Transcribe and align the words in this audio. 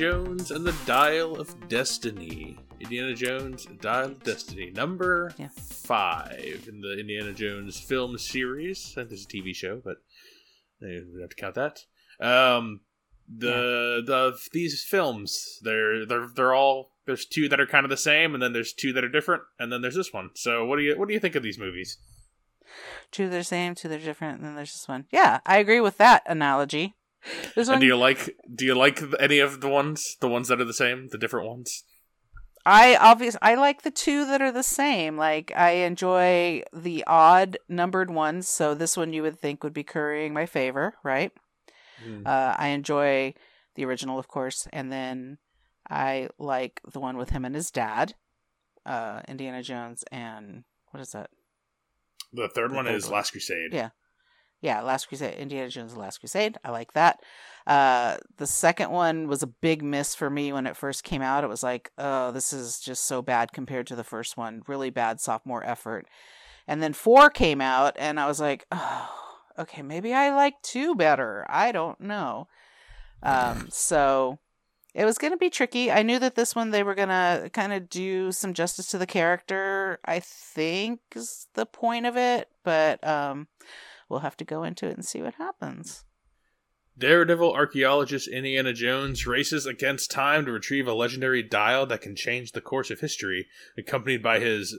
Jones 0.00 0.50
and 0.50 0.64
the 0.64 0.74
Dial 0.86 1.38
of 1.38 1.68
Destiny. 1.68 2.56
Indiana 2.80 3.14
Jones, 3.14 3.66
Dial 3.82 4.06
of 4.12 4.22
Destiny, 4.24 4.70
number 4.70 5.34
Yeah. 5.36 5.48
five 5.58 6.64
in 6.66 6.80
the 6.80 6.98
Indiana 6.98 7.34
Jones 7.34 7.78
film 7.78 8.16
series. 8.16 8.92
I 8.92 9.00
think 9.02 9.10
there's 9.10 9.26
a 9.26 9.28
TV 9.28 9.52
show, 9.54 9.82
but 9.84 9.98
we 10.80 11.20
have 11.20 11.28
to 11.28 11.36
count 11.36 11.54
that. 11.56 11.84
Um, 12.18 12.80
the 13.28 14.02
the 14.06 14.38
these 14.54 14.82
films, 14.82 15.58
they're 15.60 16.06
they're 16.06 16.28
they're 16.34 16.54
all 16.54 16.94
there's 17.04 17.26
two 17.26 17.50
that 17.50 17.60
are 17.60 17.66
kind 17.66 17.84
of 17.84 17.90
the 17.90 17.98
same, 17.98 18.32
and 18.32 18.42
then 18.42 18.54
there's 18.54 18.72
two 18.72 18.94
that 18.94 19.04
are 19.04 19.08
different, 19.10 19.42
and 19.58 19.70
then 19.70 19.82
there's 19.82 19.96
this 19.96 20.14
one. 20.14 20.30
So 20.34 20.64
what 20.64 20.76
do 20.76 20.82
you 20.82 20.98
what 20.98 21.08
do 21.08 21.14
you 21.14 21.20
think 21.20 21.34
of 21.34 21.42
these 21.42 21.58
movies? 21.58 21.98
Two 23.10 23.28
they're 23.28 23.40
the 23.40 23.44
same, 23.44 23.74
two 23.74 23.88
they're 23.88 23.98
different, 23.98 24.38
and 24.38 24.46
then 24.46 24.54
there's 24.54 24.72
this 24.72 24.88
one. 24.88 25.08
Yeah, 25.12 25.40
I 25.44 25.58
agree 25.58 25.80
with 25.82 25.98
that 25.98 26.22
analogy. 26.24 26.94
And 27.56 27.68
one, 27.68 27.80
do 27.80 27.86
you 27.86 27.96
like 27.96 28.36
do 28.54 28.64
you 28.64 28.74
like 28.74 29.00
any 29.18 29.38
of 29.38 29.60
the 29.60 29.68
ones 29.68 30.16
the 30.20 30.28
ones 30.28 30.48
that 30.48 30.60
are 30.60 30.64
the 30.64 30.72
same, 30.72 31.08
the 31.08 31.18
different 31.18 31.46
ones? 31.46 31.84
I 32.66 32.96
obvious 32.96 33.36
I 33.40 33.54
like 33.54 33.82
the 33.82 33.90
two 33.90 34.26
that 34.26 34.42
are 34.42 34.52
the 34.52 34.62
same. 34.62 35.16
Like 35.16 35.52
I 35.56 35.70
enjoy 35.70 36.62
the 36.72 37.04
odd 37.06 37.58
numbered 37.68 38.10
ones, 38.10 38.48
so 38.48 38.74
this 38.74 38.96
one 38.96 39.12
you 39.12 39.22
would 39.22 39.38
think 39.38 39.64
would 39.64 39.72
be 39.72 39.82
currying 39.82 40.34
my 40.34 40.46
favor, 40.46 40.94
right? 41.02 41.32
Hmm. 42.02 42.22
Uh, 42.24 42.54
I 42.56 42.68
enjoy 42.68 43.34
the 43.74 43.84
original, 43.84 44.18
of 44.18 44.28
course, 44.28 44.66
and 44.72 44.92
then 44.92 45.38
I 45.88 46.28
like 46.38 46.80
the 46.90 47.00
one 47.00 47.16
with 47.16 47.30
him 47.30 47.44
and 47.44 47.54
his 47.54 47.70
dad, 47.70 48.14
uh, 48.84 49.22
Indiana 49.28 49.62
Jones, 49.62 50.04
and 50.10 50.64
what 50.90 51.00
is 51.00 51.12
that? 51.12 51.30
The 52.32 52.48
third 52.48 52.70
The 52.70 52.76
one 52.76 52.86
is 52.86 53.04
one. 53.04 53.14
Last 53.14 53.32
Crusade. 53.32 53.72
Yeah. 53.72 53.90
Yeah, 54.60 54.82
Last 54.82 55.08
Crusade, 55.08 55.38
Indiana 55.38 55.68
Jones: 55.68 55.94
The 55.94 56.00
Last 56.00 56.18
Crusade. 56.18 56.58
I 56.64 56.70
like 56.70 56.92
that. 56.92 57.20
Uh, 57.66 58.16
the 58.36 58.46
second 58.46 58.90
one 58.90 59.28
was 59.28 59.42
a 59.42 59.46
big 59.46 59.82
miss 59.82 60.14
for 60.14 60.28
me 60.28 60.52
when 60.52 60.66
it 60.66 60.76
first 60.76 61.04
came 61.04 61.22
out. 61.22 61.44
It 61.44 61.48
was 61.48 61.62
like, 61.62 61.92
oh, 61.98 62.30
this 62.32 62.52
is 62.52 62.80
just 62.80 63.04
so 63.04 63.22
bad 63.22 63.52
compared 63.52 63.86
to 63.88 63.96
the 63.96 64.04
first 64.04 64.36
one. 64.36 64.62
Really 64.66 64.90
bad 64.90 65.20
sophomore 65.20 65.64
effort. 65.64 66.06
And 66.66 66.82
then 66.82 66.92
four 66.92 67.30
came 67.30 67.60
out, 67.60 67.96
and 67.98 68.20
I 68.20 68.26
was 68.26 68.40
like, 68.40 68.66
oh, 68.70 69.10
okay, 69.58 69.82
maybe 69.82 70.12
I 70.12 70.34
like 70.34 70.60
two 70.62 70.94
better. 70.94 71.46
I 71.48 71.72
don't 71.72 72.00
know. 72.00 72.48
Um, 73.22 73.68
so 73.70 74.38
it 74.94 75.04
was 75.04 75.18
going 75.18 75.32
to 75.32 75.36
be 75.36 75.50
tricky. 75.50 75.90
I 75.90 76.02
knew 76.02 76.18
that 76.18 76.34
this 76.34 76.54
one 76.54 76.70
they 76.70 76.82
were 76.82 76.94
going 76.94 77.08
to 77.08 77.50
kind 77.52 77.72
of 77.72 77.88
do 77.88 78.32
some 78.32 78.54
justice 78.54 78.86
to 78.88 78.98
the 78.98 79.06
character. 79.06 80.00
I 80.04 80.20
think 80.20 81.00
is 81.14 81.46
the 81.54 81.66
point 81.66 82.06
of 82.06 82.16
it, 82.16 82.48
but 82.64 83.06
um, 83.06 83.48
we'll 84.10 84.20
have 84.20 84.36
to 84.36 84.44
go 84.44 84.62
into 84.64 84.86
it 84.86 84.94
and 84.96 85.04
see 85.04 85.22
what 85.22 85.34
happens. 85.34 86.04
Daredevil 86.98 87.54
archaeologist 87.54 88.28
Indiana 88.28 88.74
Jones 88.74 89.26
races 89.26 89.64
against 89.64 90.10
time 90.10 90.44
to 90.44 90.52
retrieve 90.52 90.86
a 90.86 90.92
legendary 90.92 91.42
dial 91.42 91.86
that 91.86 92.02
can 92.02 92.14
change 92.14 92.52
the 92.52 92.60
course 92.60 92.90
of 92.90 93.00
history, 93.00 93.46
accompanied 93.78 94.22
by 94.22 94.38
his. 94.40 94.78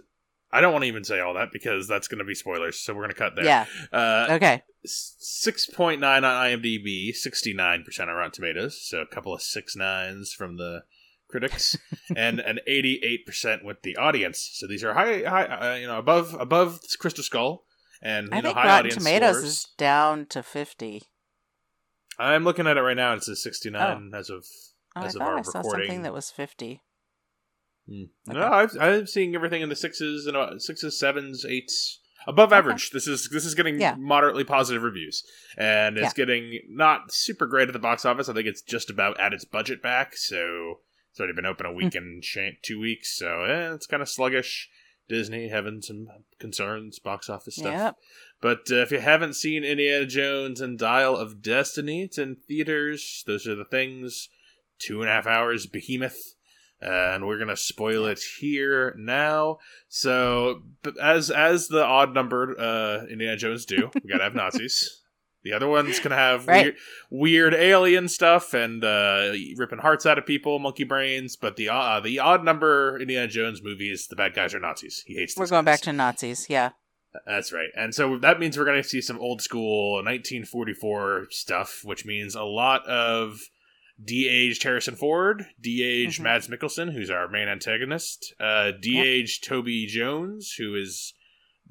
I 0.51 0.59
don't 0.61 0.73
want 0.73 0.83
to 0.83 0.87
even 0.89 1.03
say 1.05 1.19
all 1.21 1.33
that 1.35 1.47
because 1.53 1.87
that's 1.87 2.07
going 2.09 2.19
to 2.19 2.25
be 2.25 2.35
spoilers, 2.35 2.77
so 2.77 2.93
we're 2.93 3.03
going 3.03 3.11
to 3.11 3.15
cut 3.17 3.35
there. 3.35 3.45
Yeah. 3.45 3.65
Uh, 3.91 4.27
Okay. 4.31 4.61
six 4.85 5.65
point 5.65 6.01
nine 6.01 6.23
on 6.25 6.45
IMDb, 6.45 7.15
sixty 7.15 7.53
nine 7.53 7.83
percent 7.83 8.09
on 8.09 8.15
Rotten 8.17 8.31
Tomatoes, 8.33 8.79
so 8.79 8.99
a 8.99 9.07
couple 9.07 9.33
of 9.33 9.41
six 9.41 9.75
nines 9.75 10.31
from 10.33 10.57
the 10.57 10.83
critics, 11.29 11.77
and 12.15 12.39
an 12.39 12.59
eighty 12.67 12.99
eight 13.01 13.25
percent 13.25 13.63
with 13.65 13.81
the 13.81 13.95
audience. 13.95 14.47
So 14.53 14.67
these 14.67 14.83
are 14.83 14.93
high, 14.93 15.23
high, 15.23 15.45
uh, 15.45 15.75
you 15.75 15.87
know, 15.87 15.97
above 15.97 16.35
above 16.39 16.81
Crystal 16.99 17.23
Skull, 17.23 17.63
and 18.01 18.29
I 18.31 18.37
know, 18.37 18.49
think 18.49 18.57
high 18.57 18.67
Rotten 18.67 18.91
Tomatoes 18.91 19.35
scores. 19.37 19.43
is 19.51 19.67
down 19.77 20.25
to 20.27 20.41
50. 20.43 21.03
I'm 22.19 22.43
looking 22.43 22.67
at 22.67 22.77
it 22.77 22.81
right 22.81 22.97
now. 22.97 23.13
It's 23.13 23.27
a 23.27 23.35
says 23.35 23.43
69 23.43 24.11
as 24.15 24.29
of 24.29 24.45
Oh, 24.95 25.01
I 25.01 25.05
as 25.05 25.15
of 25.15 25.21
our 25.21 25.39
I 25.39 25.41
saw 25.43 25.59
recording. 25.59 25.87
something 25.87 26.01
that 26.03 26.13
was 26.13 26.29
50. 26.31 26.81
Hmm. 27.87 28.03
Okay. 28.29 28.39
No, 28.39 28.47
I've, 28.47 28.77
I'm 28.79 29.07
seeing 29.07 29.33
everything 29.35 29.61
in 29.61 29.69
the 29.69 29.75
sixes 29.75 30.27
and 30.27 30.35
uh, 30.37 30.59
sixes, 30.59 30.99
sevens, 30.99 31.45
eights, 31.45 31.99
above 32.27 32.49
Okay. 32.49 32.57
average. 32.57 32.91
This 32.91 33.07
is 33.07 33.29
this 33.31 33.45
is 33.45 33.55
getting 33.55 33.79
Yeah. 33.79 33.95
moderately 33.97 34.43
positive 34.43 34.83
reviews, 34.83 35.23
and 35.57 35.97
it's 35.97 36.13
getting 36.13 36.59
not 36.69 37.11
super 37.13 37.47
great 37.47 37.69
at 37.69 37.73
the 37.73 37.79
box 37.79 38.05
office. 38.05 38.29
I 38.29 38.33
think 38.33 38.47
it's 38.47 38.61
just 38.61 38.89
about 38.89 39.19
at 39.19 39.33
its 39.33 39.45
budget 39.45 39.81
back. 39.81 40.15
So 40.15 40.81
it's 41.09 41.19
already 41.19 41.33
been 41.33 41.45
open 41.47 41.65
a 41.65 41.73
week 41.73 41.95
and 41.95 42.21
cha- 42.21 42.51
two 42.61 42.79
weeks, 42.79 43.17
so 43.17 43.45
eh, 43.45 43.73
it's 43.73 43.87
kind 43.87 44.01
of 44.03 44.09
sluggish. 44.09 44.69
Disney 45.11 45.49
having 45.49 45.81
some 45.81 46.07
concerns, 46.39 46.97
box 46.97 47.29
office 47.29 47.57
stuff. 47.57 47.73
Yep. 47.73 47.95
But 48.41 48.71
uh, 48.71 48.75
if 48.81 48.91
you 48.91 48.99
haven't 48.99 49.35
seen 49.35 49.65
Indiana 49.65 50.05
Jones 50.05 50.61
and 50.61 50.79
Dial 50.79 51.17
of 51.17 51.41
Destiny, 51.41 52.03
it's 52.03 52.17
in 52.17 52.37
theaters. 52.47 53.23
Those 53.27 53.45
are 53.45 53.55
the 53.55 53.65
things. 53.65 54.29
Two 54.79 55.01
and 55.01 55.09
a 55.09 55.13
half 55.13 55.27
hours, 55.27 55.67
Behemoth. 55.67 56.17
Uh, 56.81 57.11
and 57.13 57.27
we're 57.27 57.37
gonna 57.37 57.57
spoil 57.57 58.05
it 58.05 58.19
here 58.39 58.95
now. 58.97 59.59
So, 59.89 60.63
as 60.99 61.29
as 61.29 61.67
the 61.67 61.83
odd 61.83 62.15
numbered 62.15 62.59
uh, 62.59 63.01
Indiana 63.07 63.37
Jones 63.37 63.65
do, 63.65 63.91
we 63.93 64.09
gotta 64.09 64.23
have 64.23 64.33
Nazis. 64.33 64.97
The 65.43 65.53
other 65.53 65.67
one's 65.67 65.99
gonna 65.99 66.15
have 66.15 66.47
Right. 66.47 66.65
weird, 66.65 66.75
weird 67.09 67.53
alien 67.55 68.07
stuff 68.07 68.53
and 68.53 68.83
uh, 68.83 69.31
ripping 69.57 69.79
hearts 69.79 70.05
out 70.05 70.17
of 70.17 70.25
people, 70.25 70.59
monkey 70.59 70.83
brains. 70.83 71.35
But 71.35 71.55
the 71.55 71.69
uh, 71.69 71.99
the 71.99 72.19
odd 72.19 72.43
number 72.43 72.99
Indiana 72.99 73.27
Jones 73.27 73.61
movies, 73.63 74.07
the 74.07 74.15
bad 74.15 74.33
guys 74.35 74.53
are 74.53 74.59
Nazis. 74.59 75.03
He 75.07 75.15
hates. 75.15 75.35
We're 75.37 75.47
going 75.47 75.65
guys. 75.65 75.77
back 75.79 75.81
to 75.85 75.93
Nazis. 75.93 76.47
Yeah. 76.49 76.71
That's 77.25 77.51
right. 77.51 77.67
And 77.75 77.93
so 77.93 78.17
that 78.19 78.39
means 78.39 78.57
we're 78.57 78.63
going 78.65 78.81
to 78.81 78.87
see 78.87 79.01
some 79.01 79.19
old 79.19 79.41
school 79.41 79.95
1944 79.95 81.27
stuff, 81.29 81.81
which 81.83 82.05
means 82.05 82.35
a 82.35 82.43
lot 82.43 82.85
of 82.87 83.39
de-aged 84.03 84.63
Harrison 84.63 84.95
Ford, 84.95 85.45
de-aged 85.59 86.19
Mhm. 86.19 86.23
Mads 86.23 86.47
Mikkelsen, 86.47 86.93
who's 86.93 87.09
our 87.09 87.27
main 87.27 87.47
antagonist, 87.47 88.33
uh, 88.39 88.71
de-aged 88.71 89.43
Toby 89.43 89.85
Jones, 89.87 90.53
who 90.57 90.73
is 90.75 91.13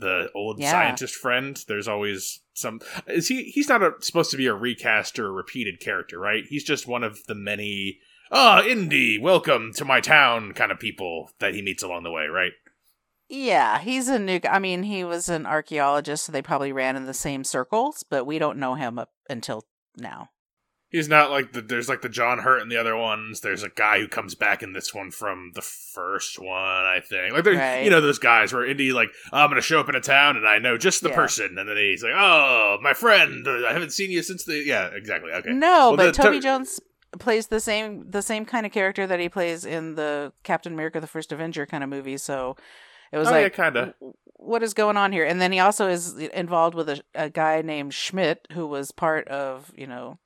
the 0.01 0.31
old 0.35 0.59
Yeah. 0.59 0.71
scientist 0.73 1.15
friend. 1.15 1.63
There's 1.69 1.89
always 1.89 2.41
some. 2.55 2.81
Is 3.07 3.29
he? 3.29 3.45
He's 3.45 3.69
not 3.69 3.83
a, 3.83 3.93
supposed 4.01 4.31
to 4.33 4.37
be 4.37 4.47
a 4.47 4.55
recast 4.55 5.19
or 5.19 5.27
a 5.29 5.33
repeated 5.33 5.81
character, 5.81 6.19
right? 6.19 6.45
He's 6.49 6.65
just 6.65 6.87
one 6.89 7.05
of 7.05 7.25
the 7.27 7.35
many. 7.35 7.99
Ah, 8.33 8.63
Indy, 8.63 9.19
welcome 9.19 9.73
to 9.75 9.85
my 9.85 10.01
town, 10.01 10.53
kind 10.53 10.71
of 10.71 10.79
people 10.79 11.31
that 11.41 11.55
he 11.55 11.63
meets 11.63 11.83
along 11.83 12.05
the 12.05 12.13
way, 12.13 12.27
right? 12.27 12.53
Yeah, 13.29 13.79
he's 13.79 14.09
a 14.09 14.19
new. 14.19 14.41
I 14.49 14.59
mean, 14.59 14.83
he 14.85 15.05
was 15.05 15.29
an 15.29 15.47
archaeologist, 15.47 16.25
so 16.25 16.33
they 16.33 16.43
probably 16.43 16.73
ran 16.73 16.97
in 16.97 17.07
the 17.07 17.15
same 17.15 17.45
circles, 17.45 18.05
but 18.09 18.27
we 18.27 18.39
don't 18.39 18.59
know 18.59 18.75
him 18.75 18.99
up 18.99 19.11
until 19.29 19.65
now. 19.97 20.31
He's 20.91 21.09
not 21.09 21.31
like 21.31 21.53
the 21.53 21.61
there's 21.63 21.89
like 21.89 22.03
the 22.03 22.09
John 22.09 22.41
Hurt 22.41 22.61
in 22.63 22.69
the 22.69 22.77
other 22.77 22.97
ones. 22.97 23.41
There's 23.41 23.63
a 23.63 23.69
guy 23.69 24.01
who 24.01 24.09
comes 24.09 24.35
back 24.35 24.63
in 24.63 24.73
this 24.73 24.93
one 24.93 25.11
from 25.13 25.53
the 25.55 25.63
first 25.63 26.39
one, 26.39 26.51
I 26.51 27.01
think. 27.01 27.33
Like 27.33 27.45
there's 27.45 27.59
Right. 27.59 27.85
you 27.85 27.91
know 27.91 28.01
those 28.01 28.19
guys 28.19 28.53
where 28.53 28.65
Indy 28.67 28.93
like 28.93 29.09
I'm 29.33 29.49
gonna 29.51 29.61
show 29.61 29.79
up 29.81 29.89
in 29.89 29.95
a 29.95 30.01
town 30.01 30.37
and 30.37 30.49
I 30.49 30.59
know 30.59 30.77
just 30.77 31.03
the 31.03 31.11
Yeah. 31.11 31.15
person, 31.15 31.59
and 31.59 31.69
then 31.69 31.77
he's 31.77 32.03
like, 32.03 32.15
oh 32.17 32.79
my 32.83 32.93
friend, 32.93 33.47
uh, 33.47 33.67
I 33.69 33.73
haven't 33.73 33.93
seen 33.93 34.11
you 34.11 34.23
since 34.23 34.45
the 34.45 34.57
yeah 34.65 34.87
exactly 34.89 35.31
okay 35.33 35.53
No, 35.53 35.91
Well, 35.91 35.97
but 35.97 36.17
the- 36.17 36.23
Toby 36.23 36.39
to- 36.39 36.43
Jones 36.43 36.81
plays 37.19 37.47
the 37.49 37.61
same 37.61 38.11
the 38.11 38.23
same 38.23 38.45
kind 38.45 38.67
of 38.67 38.73
character 38.73 39.07
that 39.07 39.21
he 39.21 39.29
plays 39.29 39.65
in 39.65 39.95
the 39.95 40.33
Captain 40.43 40.73
America: 40.73 41.01
The 41.01 41.07
First 41.07 41.31
Avenger 41.33 41.67
kind 41.67 41.85
of 41.85 41.91
movie. 41.91 42.17
So 42.17 42.57
it 43.13 43.19
was 43.19 43.29
oh 43.29 43.37
yeah 43.37 43.43
like, 43.45 43.55
kinda 43.55 43.95
what 44.43 44.63
is 44.63 44.75
going 44.75 44.97
on 44.97 45.13
here? 45.13 45.25
And 45.25 45.41
then 45.41 45.53
he 45.53 45.59
also 45.61 45.87
is 45.89 46.17
involved 46.19 46.75
with 46.75 46.89
a, 46.89 47.01
a 47.15 47.29
guy 47.31 47.61
named 47.63 47.93
Schmidt, 47.95 48.49
who 48.53 48.67
was 48.67 48.91
part 48.91 49.29
of 49.29 49.71
you 49.77 49.87
know 49.87 50.19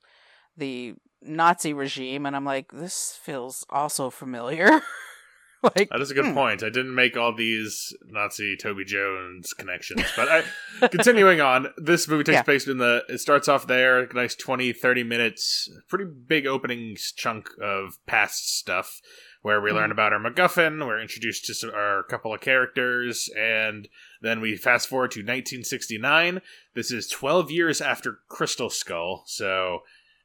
the 0.57 0.95
Nazi 1.23 1.73
regime. 1.73 2.27
And 2.27 2.37
I'm 2.37 2.45
like, 2.45 2.73
this 2.73 3.19
feels 3.23 3.65
also 3.71 4.11
familiar. 4.11 4.83
like, 5.77 5.89
that 5.91 6.01
is 6.01 6.11
a 6.11 6.15
good 6.15 6.27
hmm. 6.27 6.35
point. 6.35 6.63
I 6.63 6.69
didn't 6.69 6.95
make 6.95 7.17
all 7.17 7.35
these 7.35 7.95
Nazi 8.07 8.57
Toby 8.57 8.85
Jones 8.85 9.53
connections, 9.55 10.05
but 10.17 10.29
I 10.29 10.89
continuing 10.89 11.41
on 11.41 11.69
this 11.77 12.07
movie 12.09 12.25
takes 12.25 12.35
Yeah. 12.35 12.43
place 12.43 12.69
in 12.69 12.79
the 12.79 13.05
it 13.09 13.19
starts 13.19 13.49
off 13.49 13.67
there 13.67 14.01
a 14.01 14.13
nice 14.13 14.35
20 14.35 14.73
30 14.73 15.05
minutes 15.05 15.71
pretty 15.89 16.05
big 16.05 16.47
opening 16.47 16.97
chunk 17.17 17.49
of 17.63 17.99
past 18.07 18.59
stuff 18.59 19.01
where 19.43 19.61
we 19.61 19.71
learn 19.73 19.91
Mhm. 19.91 19.93
about 19.93 20.13
our 20.13 20.19
macguffin 20.19 20.87
we're 20.87 21.01
introduced 21.01 21.45
to 21.47 21.55
some, 21.55 21.71
our 21.71 22.03
couple 22.05 22.35
of 22.35 22.41
characters 22.41 23.31
and 23.37 23.89
then 24.21 24.41
we 24.41 24.57
fast 24.57 24.89
forward 24.89 25.11
to 25.13 25.21
1969 25.21 26.41
this 26.75 26.91
is 26.91 27.09
12 27.09 27.51
years 27.51 27.81
after 27.81 28.21
crystal 28.29 28.71
skull 28.71 29.23
so 29.27 29.81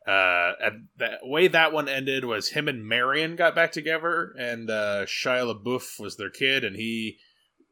uh, 0.09 0.53
at 0.67 0.73
the 0.97 1.17
way 1.23 1.47
that 1.47 1.71
one 1.73 1.87
ended 1.87 2.25
was 2.25 2.49
him 2.49 2.67
and 2.67 2.85
Marion 2.85 3.35
got 3.35 3.53
back 3.55 3.71
together, 3.71 4.33
and 4.37 4.69
uh, 4.69 5.05
Shia 5.05 5.43
LaBeouf 5.53 5.99
was 5.99 6.17
their 6.17 6.31
kid, 6.31 6.63
and 6.63 6.75
he 6.75 7.17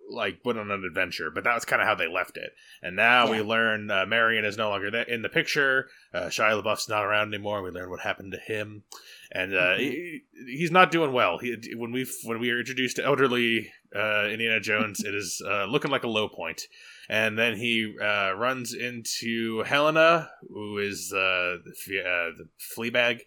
like 0.09 0.39
went 0.45 0.57
on 0.57 0.71
an 0.71 0.85
adventure. 0.85 1.29
But 1.33 1.43
that 1.43 1.55
was 1.55 1.65
kind 1.65 1.81
of 1.81 1.87
how 1.87 1.95
they 1.95 2.07
left 2.07 2.37
it. 2.37 2.51
And 2.81 2.95
now 2.95 3.29
we 3.29 3.41
learn 3.41 3.91
uh, 3.91 4.05
Marion 4.05 4.45
is 4.45 4.55
no 4.57 4.69
longer 4.69 4.87
in 4.87 5.21
the 5.21 5.27
picture. 5.29 5.87
Uh, 6.13 6.27
Shia 6.27 6.61
LaBeouf's 6.61 6.87
not 6.87 7.03
around 7.03 7.33
anymore. 7.33 7.61
We 7.61 7.71
learn 7.71 7.89
what 7.89 7.99
happened 8.01 8.31
to 8.33 8.39
him, 8.53 8.83
and 9.31 9.53
uh, 9.53 9.75
Mhm. 9.75 9.79
he, 9.79 10.21
he's 10.45 10.71
not 10.71 10.91
doing 10.91 11.11
well. 11.11 11.39
He, 11.39 11.55
when 11.75 11.91
we 11.91 12.05
when 12.23 12.39
we 12.39 12.51
are 12.51 12.59
introduced 12.59 12.97
to 12.97 13.05
elderly 13.05 13.71
uh, 13.95 14.27
Indiana 14.31 14.59
Jones, 14.59 15.03
it 15.03 15.15
is 15.15 15.41
uh, 15.45 15.65
looking 15.65 15.91
like 15.91 16.03
a 16.03 16.07
low 16.07 16.29
point. 16.29 16.61
And 17.09 17.37
then 17.37 17.55
he 17.57 17.95
uh, 18.01 18.33
runs 18.33 18.73
into 18.73 19.63
Helena, 19.63 20.29
who 20.49 20.77
is 20.77 21.11
uh, 21.13 21.57
the, 21.65 21.99
uh, 21.99 22.37
the 22.37 22.47
Fleabag, 22.75 23.21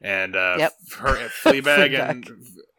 and 0.00 0.34
uh, 0.36 0.56
Yep. 0.58 0.72
her 0.98 1.14
Fleabag, 1.28 1.62
Fleabag. 1.94 2.10
and 2.10 2.30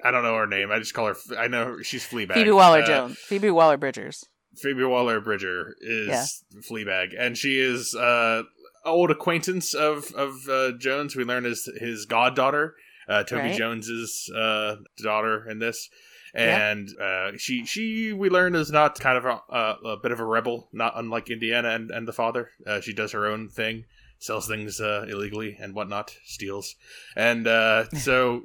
I 0.04 0.12
don't 0.12 0.24
know 0.24 0.36
her 0.36 0.48
name. 0.48 0.72
I 0.72 0.80
just 0.80 0.94
call 0.94 1.08
her. 1.08 1.16
I 1.38 1.48
know 1.48 1.82
she's 1.82 2.06
Fleabag. 2.06 2.34
Phoebe 2.36 2.52
Waller 2.52 2.82
Uh, 2.82 2.86
Jones, 2.86 3.18
Phoebe 3.18 3.50
Waller 3.50 3.78
Bridgers. 3.78 4.26
Phoebe 4.58 4.84
Waller 4.84 5.20
Bridger 5.20 5.76
is 5.82 6.08
Yeah. 6.54 6.62
Fleabag, 6.62 7.14
and 7.18 7.38
she 7.38 7.60
is 7.60 7.96
uh, 7.96 8.44
old 8.86 9.10
acquaintance 9.12 9.74
of 9.74 10.12
of 10.14 10.48
uh, 10.50 10.74
Jones. 10.78 11.16
We 11.16 11.24
learn 11.24 11.46
is 11.46 11.68
his 11.80 12.06
goddaughter, 12.06 12.76
uh, 13.08 13.24
Toby 13.24 13.42
Right. 13.50 13.58
Jones's 13.58 14.30
uh, 14.36 14.76
daughter 15.02 15.50
in 15.50 15.58
this, 15.60 15.90
Yeah. 16.36 16.72
and 16.72 16.90
uh, 17.00 17.38
she 17.38 17.66
she 17.66 18.12
we 18.12 18.30
learn 18.30 18.56
is 18.56 18.72
not 18.72 19.00
kind 19.00 19.18
of 19.18 19.26
a, 19.26 19.42
a, 19.50 19.90
a 19.92 19.98
bit 19.98 20.12
of 20.12 20.20
a 20.20 20.26
rebel, 20.26 20.68
not 20.74 20.94
unlike 20.96 21.30
Indiana 21.30 21.70
and 21.70 21.92
and 21.92 22.08
the 22.08 22.14
father. 22.14 22.50
Uh, 22.66 22.82
she 22.82 22.94
does 22.94 23.12
her 23.12 23.28
own 23.28 23.50
thing, 23.50 23.86
sells 24.18 24.48
things 24.48 24.82
uh, 24.82 25.06
illegally 25.08 25.58
and 25.60 25.76
whatnot, 25.76 26.16
steals, 26.26 26.76
and 27.16 27.48
uh, 27.48 27.88
so. 27.98 28.44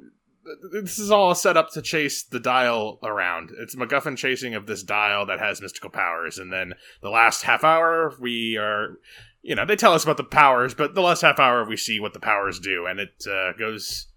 This 0.71 0.97
is 0.97 1.11
all 1.11 1.35
set 1.35 1.57
up 1.57 1.69
to 1.73 1.81
chase 1.81 2.23
the 2.23 2.39
dial 2.39 2.97
around. 3.03 3.51
It's 3.59 3.75
MacGuffin 3.75 4.17
chasing 4.17 4.55
of 4.55 4.65
this 4.65 4.81
dial 4.81 5.27
that 5.27 5.37
has 5.37 5.61
mystical 5.61 5.91
powers, 5.91 6.39
and 6.39 6.51
then 6.51 6.73
the 7.03 7.09
last 7.09 7.43
half 7.43 7.63
hour 7.63 8.15
we 8.19 8.57
are 8.57 8.97
you 9.41 9.53
know 9.55 9.65
they 9.65 9.75
tell 9.75 9.93
us 9.93 10.03
about 10.03 10.17
the 10.17 10.23
powers 10.23 10.73
but 10.73 10.95
the 10.95 11.01
last 11.01 11.21
half 11.21 11.39
hour 11.39 11.63
we 11.65 11.77
see 11.77 11.99
what 11.99 12.13
the 12.13 12.19
powers 12.19 12.59
do 12.59 12.85
and 12.85 12.99
it 12.99 13.25
uh, 13.29 13.53
goes 13.53 14.07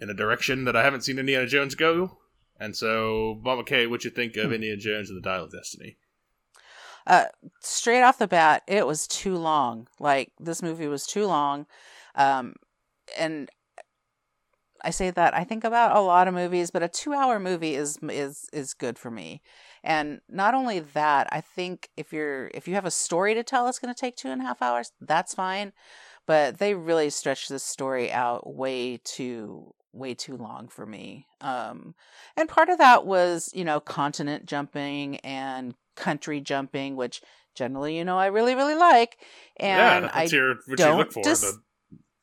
in 0.00 0.10
a 0.10 0.14
direction 0.14 0.64
that 0.64 0.76
i 0.76 0.82
haven't 0.82 1.02
seen 1.02 1.18
indiana 1.18 1.46
jones 1.46 1.74
go 1.74 2.18
and 2.60 2.76
so 2.76 3.38
mama 3.42 3.64
Kay, 3.64 3.86
what 3.86 4.04
you 4.04 4.10
think 4.10 4.36
of 4.36 4.48
Hmm. 4.48 4.52
indiana 4.52 4.76
jones 4.76 5.10
and 5.10 5.16
the 5.16 5.22
dial 5.28 5.44
of 5.44 5.52
destiny 5.52 5.98
straight 7.60 8.02
off 8.02 8.18
the 8.18 8.28
bat, 8.28 8.62
it 8.66 8.86
was 8.86 9.06
too 9.06 9.36
long. 9.36 9.88
Like 9.98 10.32
this 10.38 10.62
movie 10.62 10.88
was 10.88 11.06
too 11.06 11.26
long, 11.26 11.66
um, 12.14 12.54
and 13.18 13.50
I 14.82 14.90
say 14.90 15.10
that 15.10 15.34
I 15.34 15.42
think 15.44 15.64
about 15.64 15.96
a 15.96 16.00
lot 16.00 16.28
of 16.28 16.34
movies, 16.34 16.70
but 16.70 16.82
a 16.82 16.88
two-hour 16.88 17.40
movie 17.40 17.74
is 17.74 17.98
is 18.02 18.46
is 18.52 18.74
good 18.74 18.98
for 18.98 19.10
me. 19.10 19.42
And 19.82 20.20
not 20.28 20.54
only 20.54 20.80
that, 20.80 21.28
I 21.32 21.40
think 21.40 21.88
if 21.96 22.12
you're 22.12 22.50
if 22.54 22.68
you 22.68 22.74
have 22.74 22.84
a 22.84 22.90
story 22.90 23.34
to 23.34 23.42
tell, 23.42 23.68
it's 23.68 23.78
going 23.78 23.92
to 23.94 23.98
take 24.00 24.16
two 24.16 24.28
and 24.28 24.40
a 24.42 24.44
half 24.44 24.62
hours. 24.62 24.92
That's 25.00 25.34
fine, 25.34 25.72
but 26.26 26.58
they 26.58 26.74
really 26.74 27.10
stretched 27.10 27.48
this 27.48 27.64
story 27.64 28.12
out 28.12 28.54
way 28.54 28.98
too 29.04 29.74
way 29.96 30.14
too 30.14 30.36
long 30.36 30.68
for 30.68 30.86
me. 30.86 31.26
Um, 31.40 31.94
and 32.36 32.48
part 32.48 32.68
of 32.68 32.78
that 32.78 33.06
was 33.06 33.50
you 33.54 33.64
know 33.64 33.80
continent 33.80 34.46
jumping 34.46 35.16
and 35.18 35.74
country 35.94 36.40
jumping, 36.40 36.96
which 36.96 37.22
generally 37.54 37.96
you 37.96 38.04
know 38.04 38.18
I 38.18 38.26
really 38.26 38.54
really 38.54 38.74
like. 38.74 39.18
And 39.56 40.04
yeah 40.04 40.10
I 40.12 40.24
your 40.24 40.56
don't 40.76 40.98
look 40.98 41.12
for 41.12 41.22
dis- 41.22 41.58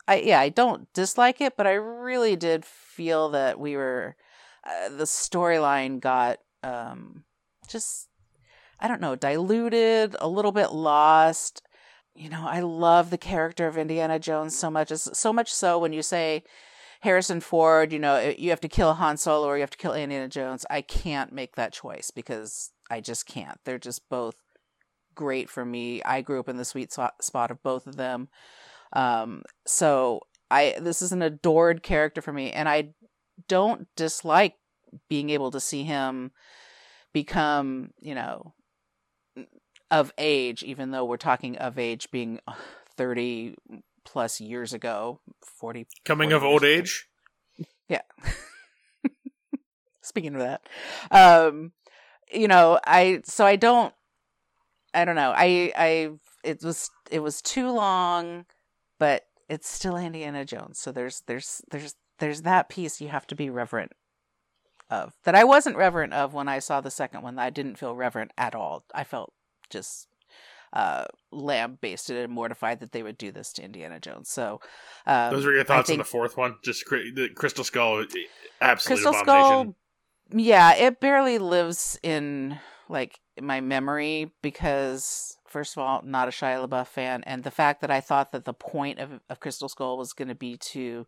I 0.07 0.17
yeah, 0.17 0.39
I 0.39 0.49
don't 0.49 0.91
dislike 0.93 1.41
it, 1.41 1.55
but 1.57 1.67
I 1.67 1.73
really 1.73 2.35
did 2.35 2.65
feel 2.65 3.29
that 3.29 3.59
we 3.59 3.75
were 3.75 4.15
uh, 4.65 4.89
the 4.89 5.05
storyline 5.05 5.99
got 5.99 6.39
um 6.63 7.23
just 7.67 8.09
I 8.79 8.87
don't 8.87 9.01
know, 9.01 9.15
diluted, 9.15 10.15
a 10.19 10.27
little 10.27 10.51
bit 10.51 10.73
lost. 10.73 11.61
You 12.15 12.29
know, 12.29 12.45
I 12.45 12.59
love 12.59 13.09
the 13.09 13.17
character 13.17 13.65
of 13.65 13.77
Indiana 13.77 14.19
Jones 14.19 14.57
so 14.57 14.69
much. 14.69 14.91
It's 14.91 15.17
so 15.17 15.31
much 15.31 15.51
so 15.53 15.79
when 15.79 15.93
you 15.93 16.03
say 16.03 16.43
Harrison 17.03 17.41
Ford, 17.41 17.91
you 17.91 17.99
know, 17.99 18.33
you 18.37 18.49
have 18.51 18.61
to 18.61 18.69
kill 18.69 18.93
Han 18.93 19.17
Solo 19.17 19.45
or 19.45 19.57
you 19.57 19.61
have 19.61 19.69
to 19.71 19.77
kill 19.77 19.93
Indiana 19.93 20.29
Jones. 20.29 20.65
I 20.69 20.81
can't 20.81 21.33
make 21.33 21.57
that 21.57 21.73
choice 21.73 22.11
because 22.11 22.71
I 22.89 23.01
just 23.01 23.25
can't. 23.25 23.59
They're 23.65 23.77
just 23.77 24.07
both 24.07 24.35
great 25.13 25.49
for 25.49 25.65
me. 25.65 26.01
I 26.03 26.21
grew 26.21 26.39
up 26.39 26.47
in 26.47 26.55
the 26.55 26.63
sweet 26.63 26.93
spot 26.93 27.51
of 27.51 27.61
both 27.61 27.87
of 27.87 27.97
them. 27.97 28.29
Um, 28.93 29.43
so 29.67 30.21
I 30.49 30.77
this 30.79 31.01
is 31.01 31.11
an 31.11 31.21
adored 31.21 31.83
character 31.83 32.21
for 32.21 32.31
me, 32.31 32.53
and 32.53 32.69
I 32.69 32.93
don't 33.49 33.85
dislike 33.97 34.55
being 35.09 35.29
able 35.29 35.51
to 35.51 35.59
see 35.59 35.83
him 35.83 36.31
become, 37.11 37.91
you 37.99 38.15
know, 38.15 38.53
of 39.91 40.13
age, 40.17 40.63
even 40.63 40.91
though 40.91 41.03
we're 41.03 41.17
talking 41.17 41.57
of 41.57 41.77
age 41.77 42.11
being 42.11 42.39
thirty 42.95 43.55
plus 44.05 44.39
years 44.41 44.73
ago, 44.73 45.19
forty. 45.41 45.87
coming 46.05 46.29
40 46.29 46.35
of 46.35 46.43
old 46.43 46.63
ago. 46.63 46.71
age 46.71 47.07
Yeah. 47.87 48.01
Speaking 50.01 50.35
of 50.35 50.41
that, 50.41 50.67
um, 51.11 51.71
you 52.31 52.47
know, 52.47 52.79
I 52.85 53.21
so 53.23 53.45
I 53.45 53.55
don't, 53.55 53.93
I 54.93 55.05
don't 55.05 55.15
know. 55.15 55.33
I 55.35 55.71
I 55.75 56.09
it 56.43 56.63
was 56.63 56.89
it 57.09 57.19
was 57.19 57.41
too 57.41 57.71
long, 57.71 58.45
but 58.99 59.23
it's 59.49 59.69
still 59.69 59.97
Indiana 59.97 60.45
Jones. 60.45 60.79
So 60.79 60.91
there's 60.91 61.21
there's 61.27 61.61
there's 61.71 61.95
there's 62.19 62.41
that 62.41 62.69
piece 62.69 63.01
you 63.01 63.07
have 63.09 63.27
to 63.27 63.35
be 63.35 63.49
reverent 63.49 63.93
of 64.89 65.13
that 65.23 65.35
I 65.35 65.43
wasn't 65.43 65.77
reverent 65.77 66.13
of 66.13 66.33
when 66.33 66.47
I 66.47 66.59
saw 66.59 66.81
the 66.81 66.91
second 66.91 67.21
one. 67.21 67.39
I 67.39 67.49
didn't 67.49 67.77
feel 67.77 67.95
reverent 67.95 68.31
at 68.37 68.55
all. 68.55 68.83
I 68.93 69.03
felt 69.03 69.33
just 69.69 70.07
uh 70.73 71.05
lambasted 71.31 72.17
and 72.17 72.33
mortified 72.33 72.79
that 72.81 72.91
they 72.91 73.03
would 73.03 73.17
do 73.17 73.31
this 73.31 73.53
to 73.53 73.63
Indiana 73.63 73.99
Jones. 73.99 74.29
So 74.29 74.59
um, 75.05 75.31
those 75.31 75.45
were 75.45 75.53
your 75.53 75.63
thoughts 75.63 75.89
on 75.89 75.97
the 75.97 76.03
fourth 76.03 76.35
one 76.35 76.55
just 76.63 76.83
the 76.89 77.29
crystal 77.35 77.63
skull 77.63 78.01
eh, 78.01 78.05
absolute 78.61 78.95
Crystal 78.95 79.13
Skull, 79.13 79.75
yeah, 80.31 80.75
it 80.75 80.99
barely 80.99 81.37
lives 81.37 81.99
in 82.01 82.57
like 82.89 83.19
my 83.41 83.61
memory 83.61 84.31
because 84.41 85.37
first 85.47 85.77
of 85.77 85.83
all, 85.83 86.01
not 86.03 86.27
a 86.27 86.31
Shia 86.31 86.67
LaBeouf 86.67 86.87
fan, 86.87 87.23
and 87.25 87.43
the 87.43 87.51
fact 87.51 87.81
that 87.81 87.91
I 87.91 88.01
thought 88.01 88.31
that 88.31 88.45
the 88.45 88.53
point 88.53 88.99
of 88.99 89.19
of 89.29 89.39
Crystal 89.39 89.69
Skull 89.69 89.97
was 89.97 90.13
going 90.13 90.29
to 90.29 90.35
be 90.35 90.57
to 90.57 91.05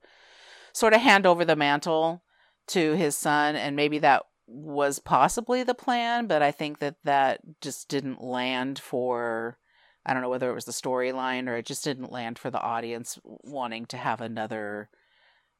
sort 0.73 0.93
of 0.93 1.01
hand 1.01 1.25
over 1.25 1.45
the 1.45 1.55
mantle 1.55 2.23
to 2.67 2.93
his 2.93 3.17
son, 3.17 3.55
and 3.55 3.75
maybe 3.75 3.99
that 3.99 4.23
was 4.47 4.99
possibly 4.99 5.63
the 5.63 5.73
plan, 5.73 6.27
but 6.27 6.41
I 6.41 6.51
think 6.51 6.79
that 6.79 6.95
that 7.03 7.41
just 7.61 7.89
didn't 7.89 8.23
land 8.23 8.79
for. 8.79 9.57
I 10.05 10.13
don't 10.13 10.21
know 10.21 10.29
whether 10.29 10.51
it 10.51 10.55
was 10.55 10.65
the 10.65 10.71
storyline 10.71 11.47
or 11.47 11.55
it 11.55 11.65
just 11.65 11.83
didn't 11.83 12.11
land 12.11 12.37
for 12.37 12.51
the 12.51 12.61
audience 12.61 13.17
wanting 13.23 13.87
to 13.87 13.97
have 13.97 14.21
another 14.21 14.89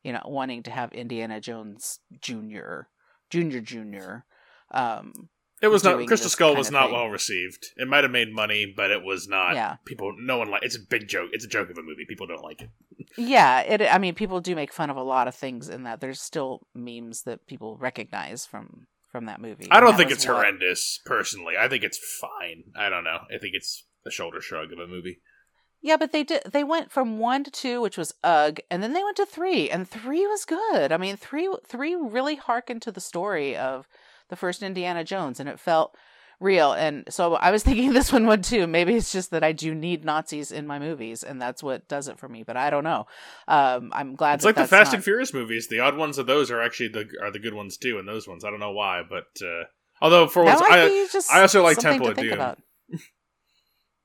you 0.06 0.14
know, 0.14 0.22
wanting 0.24 0.62
to 0.62 0.70
have 0.70 0.94
Indiana 0.94 1.42
Jones 1.42 2.00
Junior, 2.22 2.88
Junior 3.32 3.60
Junior. 3.60 4.24
Um, 4.70 5.30
it 5.62 5.68
was 5.68 5.84
not 5.84 6.06
crystal 6.08 6.30
skull 6.30 6.56
was 6.56 6.70
not 6.72 6.86
thing. 6.88 6.94
well 6.94 7.10
received 7.10 7.68
it 7.78 7.88
might 7.88 8.04
have 8.04 8.12
made 8.12 8.34
money 8.34 8.72
but 8.76 8.92
it 8.92 9.04
was 9.04 9.28
not 9.28 9.54
Yeah. 9.56 9.76
people 9.86 10.14
no 10.20 10.38
one 10.38 10.50
like 10.52 10.64
it's 10.64 10.76
a 10.76 10.80
big 10.80 11.08
joke 11.08 11.30
it's 11.34 11.46
a 11.46 11.48
joke 11.48 11.70
of 11.70 11.78
a 11.78 11.82
movie 11.84 12.06
people 12.08 12.28
don't 12.28 12.44
like 12.44 12.62
it 12.62 12.70
yeah, 13.18 13.62
it. 13.62 13.82
I 13.82 13.98
mean, 13.98 14.14
people 14.16 14.42
do 14.42 14.56
make 14.56 14.74
fun 14.74 14.90
of 14.90 14.98
a 14.98 15.04
lot 15.04 15.28
of 15.30 15.36
things 15.36 15.70
in 15.70 15.84
that. 15.84 16.02
There's 16.02 16.20
still 16.22 16.68
memes 16.74 17.24
that 17.24 17.48
people 17.48 17.78
recognize 17.78 18.46
from 18.46 18.88
from 19.10 19.26
that 19.26 19.40
movie. 19.40 19.68
I 19.72 19.80
don't 19.80 19.96
think 19.96 20.12
it's 20.12 20.26
what- 20.28 20.36
horrendous, 20.36 21.00
personally. 21.06 21.56
I 21.58 21.70
think 21.70 21.84
it's 21.84 21.98
fine. 22.20 22.64
I 22.78 22.90
don't 22.90 23.04
know. 23.06 23.20
I 23.34 23.38
think 23.38 23.54
it's 23.54 23.86
a 24.06 24.12
shoulder 24.12 24.42
shrug 24.42 24.74
of 24.74 24.80
a 24.80 24.88
movie. 24.88 25.22
Yeah, 25.82 25.96
but 25.98 26.12
they 26.12 26.24
did. 26.24 26.42
They 26.52 26.64
went 26.64 26.92
from 26.92 27.20
one 27.20 27.44
to 27.46 27.52
two, 27.52 27.80
which 27.80 27.98
was 27.98 28.14
ugh, 28.24 28.60
and 28.70 28.82
then 28.84 28.92
they 28.94 29.04
went 29.04 29.18
to 29.18 29.26
three, 29.26 29.70
and 29.70 29.88
three 29.88 30.26
was 30.28 30.44
good. 30.44 30.92
I 30.92 30.98
mean, 30.98 31.16
three 31.16 31.50
three 31.66 31.96
really 31.96 32.36
harkened 32.36 32.82
to 32.84 32.92
the 32.92 33.02
story 33.02 33.56
of 33.56 33.88
the 34.30 34.36
first 34.36 34.64
Indiana 34.64 35.04
Jones, 35.04 35.40
and 35.40 35.48
it 35.50 35.60
felt 35.60 35.96
real. 36.40 36.74
And 36.74 37.06
so 37.10 37.36
I 37.36 37.52
was 37.52 37.64
thinking 37.68 37.94
this 37.94 38.12
one 38.12 38.28
would 38.28 38.44
too. 38.44 38.68
Maybe 38.68 38.96
it's 38.96 39.12
just 39.12 39.32
that 39.32 39.44
I 39.44 39.52
do 39.52 39.74
need 39.76 40.04
Nazis 40.06 40.52
in 40.52 40.68
my 40.68 40.80
movies, 40.80 41.24
and 41.24 41.42
that's 41.42 41.64
what 41.64 41.88
does 41.88 42.08
it 42.08 42.20
for 42.20 42.28
me. 42.28 42.44
But 42.44 42.58
I 42.58 42.70
don't 42.70 42.84
know. 42.84 43.08
Um, 43.48 43.92
I'm 43.94 44.16
glad. 44.16 44.36
It's 44.36 44.44
that 44.44 44.50
like 44.50 44.56
the 44.56 44.68
Fast 44.68 44.90
not- 44.92 44.96
and 44.96 45.04
Furious 45.04 45.34
movies. 45.34 45.68
The 45.68 45.80
odd 45.80 45.96
ones 45.98 46.18
of 46.18 46.28
those 46.28 46.52
are 46.52 46.62
actually 46.62 46.90
the 46.90 47.08
are 47.22 47.32
the 47.32 47.40
good 47.40 47.54
ones 47.54 47.78
too, 47.78 47.98
and 48.00 48.08
those 48.08 48.28
ones 48.28 48.44
I 48.44 48.50
don't 48.50 48.60
know 48.60 48.72
why, 48.74 49.02
but 49.10 49.28
uh, 49.42 49.64
although 50.02 50.28
for 50.28 50.44
once 50.44 50.62
I 50.62 51.08
I 51.32 51.42
also 51.42 51.64
like 51.64 51.78
Temple 51.78 52.10
of 52.10 52.18
Doom. 52.18 52.34
about. 52.34 52.60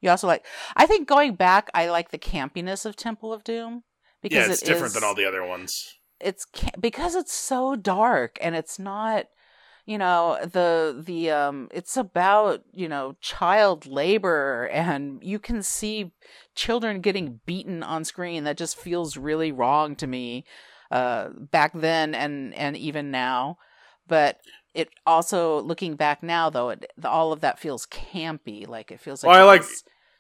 You 0.00 0.09
also 0.11 0.27
like. 0.27 0.47
I 0.77 0.87
think 0.87 1.07
going 1.09 1.35
back, 1.35 1.69
I 1.75 1.91
like 1.91 2.11
the 2.11 2.19
campiness 2.19 2.87
of 2.87 2.97
Temple 2.97 3.33
of 3.35 3.45
Doom 3.45 3.85
because 4.23 4.47
yeah, 4.47 4.53
it's 4.53 4.62
it 4.62 4.67
different 4.67 4.87
is- 4.89 4.95
than 4.95 5.05
all 5.05 5.15
the 5.15 5.27
other 5.27 5.45
ones. 5.45 5.99
it's 6.21 6.47
ca- 6.47 6.71
because 6.81 7.15
it's 7.15 7.33
so 7.35 7.77
dark 7.77 8.39
and 8.41 8.55
it's 8.55 8.79
not 8.79 9.27
you 9.87 9.99
know 9.99 10.39
the 10.43 11.03
the 11.07 11.31
um 11.31 11.69
it's 11.73 11.97
about 11.97 12.63
you 12.73 12.89
know 12.89 13.17
child 13.21 13.87
labor 13.87 14.69
and 14.73 15.19
you 15.23 15.39
can 15.39 15.63
see 15.63 16.13
children 16.55 17.01
getting 17.01 17.41
beaten 17.47 17.83
on 17.83 18.05
screen 18.05 18.45
that 18.45 18.57
just 18.57 18.77
feels 18.77 19.17
really 19.17 19.51
wrong 19.53 19.97
to 19.97 20.07
me 20.07 20.45
uh 20.91 21.29
back 21.31 21.73
then 21.75 22.15
and 22.15 22.55
and 22.55 22.77
even 22.77 23.11
now 23.11 23.57
but 24.07 24.39
it 24.75 24.89
also 25.07 25.61
looking 25.63 25.97
back 25.97 26.23
now 26.23 26.49
though 26.51 26.71
it, 26.71 26.91
all 27.05 27.33
of 27.33 27.41
that 27.41 27.59
feels 27.59 27.87
campy 27.87 28.67
like 28.69 28.91
it 28.91 29.01
feels 29.01 29.23
like 29.25 29.33
Well, 29.33 29.43
I 29.49 29.57
like- 29.57 29.65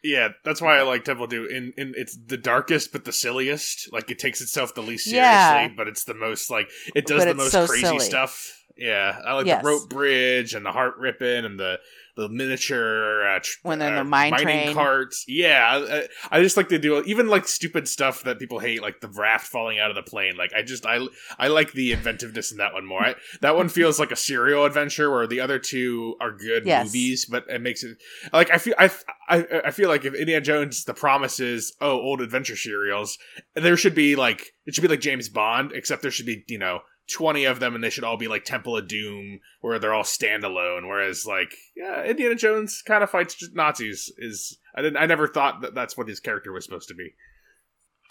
Yeah, 0.02 0.28
that's 0.44 0.62
why 0.62 0.78
I 0.78 0.82
like 0.82 1.04
Temple 1.04 1.26
Doom. 1.26 1.46
In 1.50 1.72
in 1.76 1.92
it's 1.94 2.16
the 2.16 2.38
darkest 2.38 2.90
but 2.90 3.04
the 3.04 3.12
silliest. 3.12 3.92
Like 3.92 4.10
it 4.10 4.18
takes 4.18 4.40
itself 4.40 4.74
the 4.74 4.80
least 4.82 5.04
seriously, 5.04 5.18
Yeah. 5.20 5.68
but 5.76 5.88
it's 5.88 6.04
the 6.04 6.14
most 6.14 6.50
like 6.50 6.70
it 6.94 7.04
does 7.06 7.22
But 7.24 7.28
the 7.28 7.34
most 7.34 7.52
so 7.52 7.66
crazy 7.66 7.84
silly. 7.84 7.98
stuff. 8.00 8.59
Yeah, 8.80 9.18
I 9.24 9.34
like 9.34 9.46
Yes. 9.46 9.62
the 9.62 9.68
rope 9.68 9.90
bridge 9.90 10.54
and 10.54 10.64
the 10.64 10.72
heart 10.72 10.94
ripping 10.98 11.44
and 11.44 11.60
the 11.60 11.78
the 12.16 12.28
miniature 12.28 13.24
uh, 13.26 13.38
tr- 13.40 13.58
When 13.62 13.78
they're 13.78 13.88
in 13.88 13.94
uh, 13.94 13.98
the 13.98 14.04
mine 14.04 14.30
mining 14.32 14.44
train. 14.46 14.74
carts. 14.74 15.24
Yeah, 15.28 16.06
I, 16.30 16.38
I 16.38 16.42
just 16.42 16.56
like 16.56 16.68
to 16.70 16.78
do 16.78 17.02
even 17.04 17.28
like 17.28 17.46
stupid 17.46 17.86
stuff 17.88 18.24
that 18.24 18.38
people 18.38 18.58
hate, 18.58 18.82
like 18.82 19.00
the 19.00 19.08
raft 19.08 19.46
falling 19.46 19.78
out 19.78 19.90
of 19.90 19.96
the 19.96 20.02
plane. 20.02 20.36
Like 20.36 20.52
I 20.54 20.62
just 20.62 20.84
I 20.86 20.98
I 21.38 21.48
like 21.48 21.72
the 21.72 21.92
inventiveness 21.92 22.52
in 22.52 22.58
that 22.58 22.72
one 22.72 22.84
more. 22.86 23.02
I, 23.04 23.14
that 23.42 23.56
one 23.56 23.68
feels 23.68 23.98
like 23.98 24.10
a 24.10 24.16
serial 24.16 24.64
adventure, 24.64 25.10
where 25.10 25.26
the 25.26 25.40
other 25.40 25.58
two 25.58 26.16
are 26.20 26.32
good 26.32 26.66
Yes. 26.66 26.86
movies, 26.86 27.26
but 27.30 27.44
it 27.48 27.60
makes 27.60 27.84
it 27.84 27.96
like 28.32 28.50
I 28.50 28.58
feel 28.58 28.74
I, 28.78 28.90
I 29.28 29.46
I 29.66 29.70
feel 29.70 29.88
like 29.88 30.04
if 30.04 30.14
Indiana 30.14 30.40
Jones, 30.44 30.84
the 30.84 30.94
promise 30.94 31.38
is 31.40 31.74
oh 31.80 31.92
old 31.92 32.20
adventure 32.20 32.56
serials, 32.56 33.16
there 33.54 33.76
should 33.76 33.94
be 33.94 34.16
like 34.16 34.46
it 34.66 34.74
should 34.74 34.82
be 34.82 34.88
like 34.88 35.00
James 35.00 35.28
Bond, 35.28 35.72
except 35.72 36.02
there 36.02 36.10
should 36.10 36.26
be 36.26 36.44
you 36.48 36.58
know. 36.58 36.80
20 37.12 37.44
of 37.44 37.60
them 37.60 37.74
and 37.74 37.82
they 37.82 37.90
should 37.90 38.04
all 38.04 38.16
be 38.16 38.28
like 38.28 38.44
Temple 38.44 38.76
of 38.76 38.88
Doom 38.88 39.40
where 39.60 39.78
they're 39.78 39.94
all 39.94 40.02
standalone 40.02 40.88
whereas 40.88 41.26
like 41.26 41.54
yeah 41.76 42.04
Indiana 42.04 42.34
Jones 42.34 42.82
kind 42.86 43.02
of 43.02 43.10
fights 43.10 43.48
Nazis 43.52 44.12
is 44.18 44.58
I 44.74 44.82
didn't 44.82 44.98
I 44.98 45.06
never 45.06 45.26
thought 45.26 45.62
that 45.62 45.74
that's 45.74 45.96
what 45.96 46.08
his 46.08 46.20
character 46.20 46.52
was 46.52 46.64
supposed 46.64 46.88
to 46.88 46.94
be. 46.94 47.14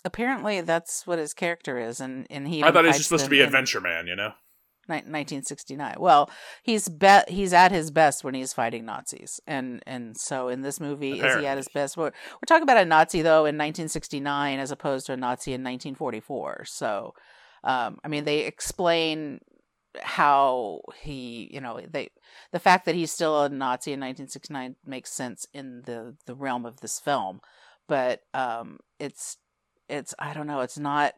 Apparently, 0.06 0.62
that's 0.62 1.06
what 1.06 1.20
his 1.20 1.34
character 1.34 1.78
is, 1.78 2.00
and 2.00 2.26
and 2.30 2.48
he. 2.48 2.64
I 2.64 2.72
thought 2.72 2.86
he 2.86 2.88
was 2.88 2.98
just 2.98 3.10
supposed 3.10 3.26
to 3.26 3.30
be 3.30 3.42
adventure 3.42 3.82
man, 3.82 4.08
you 4.08 4.16
know. 4.16 4.32
1969. 4.90 5.96
Well, 6.00 6.32
he's 6.64 6.90
be- 6.90 7.22
he's 7.28 7.54
at 7.54 7.72
his 7.72 7.92
best 7.92 8.24
when 8.24 8.34
he's 8.34 8.54
fighting 8.54 8.86
Nazis, 8.86 9.40
and 9.46 9.84
and 9.86 10.18
so 10.18 10.48
in 10.48 10.62
this 10.62 10.80
movie, 10.80 11.20
is 11.20 11.36
he 11.36 11.46
at 11.46 11.58
his 11.58 11.68
best? 11.68 11.96
We're, 11.96 12.06
we're 12.06 12.48
talking 12.48 12.64
about 12.64 12.78
a 12.78 12.86
Nazi 12.86 13.22
though 13.22 13.46
in 13.46 13.56
1969 13.56 14.60
as 14.60 14.72
opposed 14.72 15.06
to 15.08 15.14
a 15.14 15.18
Nazi 15.18 15.52
in 15.52 15.62
1944. 15.62 16.66
So, 16.66 17.14
um, 17.64 18.00
I 18.04 18.08
mean, 18.08 18.26
they 18.26 18.40
explain 18.40 19.40
how 20.02 20.82
he, 21.02 21.50
you 21.52 21.62
know, 21.62 21.80
they 21.90 22.10
the 22.52 22.60
fact 22.60 22.86
that 22.86 22.96
he's 22.96 23.12
still 23.12 23.44
a 23.44 23.50
Nazi 23.50 23.92
in 23.92 24.00
1969 24.00 24.76
makes 24.86 25.12
sense 25.12 25.48
in 25.54 25.82
the 25.86 26.16
the 26.26 26.36
realm 26.36 26.66
of 26.66 26.82
this 26.82 27.00
film, 27.00 27.42
but 27.88 28.22
um, 28.34 28.80
it's 29.00 29.38
it's 29.88 30.14
I 30.20 30.34
don't 30.34 30.48
know, 30.48 30.62
it's 30.62 30.78
not 30.78 31.16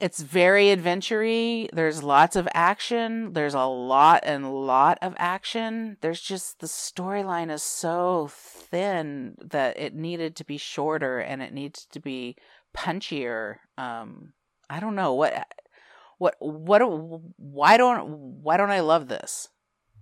it's 0.00 0.20
very 0.20 0.70
adventure-y. 0.70 1.68
There's 1.72 2.04
lots 2.04 2.36
of 2.36 2.48
action. 2.54 3.32
There's 3.32 3.54
a 3.54 3.64
lot 3.64 4.20
and 4.24 4.52
lot 4.52 4.98
of 5.02 5.14
action. 5.18 5.96
There's 6.00 6.20
just 6.20 6.60
the 6.60 6.68
storyline 6.68 7.50
is 7.50 7.64
so 7.64 8.28
thin 8.30 9.34
that 9.40 9.78
it 9.78 9.94
needed 9.94 10.36
to 10.36 10.44
be 10.44 10.56
shorter 10.56 11.18
and 11.18 11.42
it 11.42 11.52
needs 11.52 11.84
to 11.86 11.98
be 12.00 12.36
punchier. 12.76 13.56
Um, 13.76 14.34
I 14.70 14.80
don't 14.80 14.94
know 14.94 15.14
what, 15.14 15.46
what, 16.18 16.34
what, 16.40 16.82
why 17.36 17.76
don't, 17.76 18.04
why 18.42 18.56
don't 18.56 18.70
I 18.70 18.80
love 18.80 19.08
this? 19.08 19.48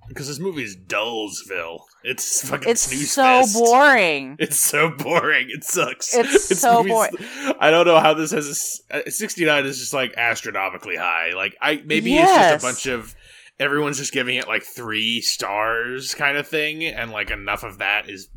Because 0.08 0.28
this 0.28 0.38
movie 0.38 0.62
is 0.62 0.76
Dullsville. 0.76 1.80
It's 2.04 2.48
fucking 2.48 2.68
It's 2.70 2.82
snooze 2.82 3.10
so 3.10 3.22
fest. 3.22 3.54
boring. 3.58 4.36
It's 4.40 4.58
so 4.60 4.90
boring. 4.90 5.48
It 5.50 5.64
sucks. 5.64 6.14
It's 6.14 6.48
This 6.48 6.60
so 6.60 6.84
movie's- 6.84 7.54
I 7.58 7.70
don't 7.72 7.86
know 7.86 7.98
how 7.98 8.14
this 8.14 8.30
has 8.30 8.82
a 8.92 9.06
uh, 9.08 9.10
69 9.10 9.66
is 9.66 9.78
just 9.80 9.92
like 9.92 10.14
astronomically 10.16 10.94
high. 10.94 11.32
Like 11.34 11.56
I 11.60 11.82
maybe 11.84 12.12
Yes. 12.12 12.28
it's 12.28 12.62
just 12.62 12.64
a 12.64 12.66
bunch 12.68 12.86
of 13.00 13.16
everyone's 13.58 13.98
just 13.98 14.12
giving 14.12 14.36
it 14.36 14.46
like 14.46 14.62
3 14.62 15.20
stars 15.22 16.14
kind 16.14 16.36
of 16.36 16.46
thing 16.46 16.84
and 16.84 17.10
like 17.10 17.30
enough 17.32 17.64
of 17.64 17.78
that 17.78 18.08
is 18.08 18.28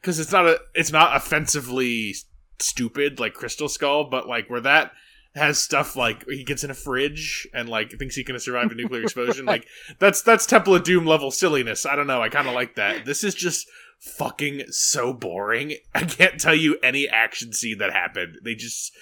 cuz 0.00 0.18
it's 0.18 0.32
not 0.32 0.46
a 0.46 0.58
it's 0.74 0.92
not 0.92 1.14
offensively 1.14 2.14
stupid 2.60 3.20
like 3.20 3.34
Crystal 3.34 3.68
Skull, 3.68 4.04
but 4.04 4.26
like 4.26 4.48
where 4.48 4.60
that 4.62 4.92
has 5.34 5.58
stuff 5.60 5.96
like 5.96 6.24
he 6.28 6.44
gets 6.44 6.62
in 6.64 6.70
a 6.70 6.74
fridge 6.74 7.46
and 7.52 7.68
like 7.68 7.90
thinks 7.98 8.14
he 8.14 8.24
can 8.24 8.38
survive 8.38 8.70
a 8.70 8.74
nuclear 8.74 9.02
explosion. 9.02 9.44
Like 9.46 9.66
that's 9.98 10.22
that's 10.22 10.46
Temple 10.46 10.74
of 10.74 10.84
Doom 10.84 11.06
level 11.06 11.30
silliness. 11.30 11.84
I 11.86 11.96
don't 11.96 12.06
know. 12.06 12.22
I 12.22 12.28
kind 12.28 12.46
of 12.48 12.54
like 12.54 12.76
that. 12.76 13.04
This 13.04 13.24
is 13.24 13.34
just 13.34 13.66
fucking 14.00 14.64
so 14.70 15.12
boring. 15.12 15.74
I 15.94 16.04
can't 16.04 16.40
tell 16.40 16.54
you 16.54 16.76
any 16.82 17.08
action 17.08 17.52
scene 17.52 17.78
that 17.78 17.92
happened. 17.92 18.36
They 18.44 18.54
just 18.54 18.92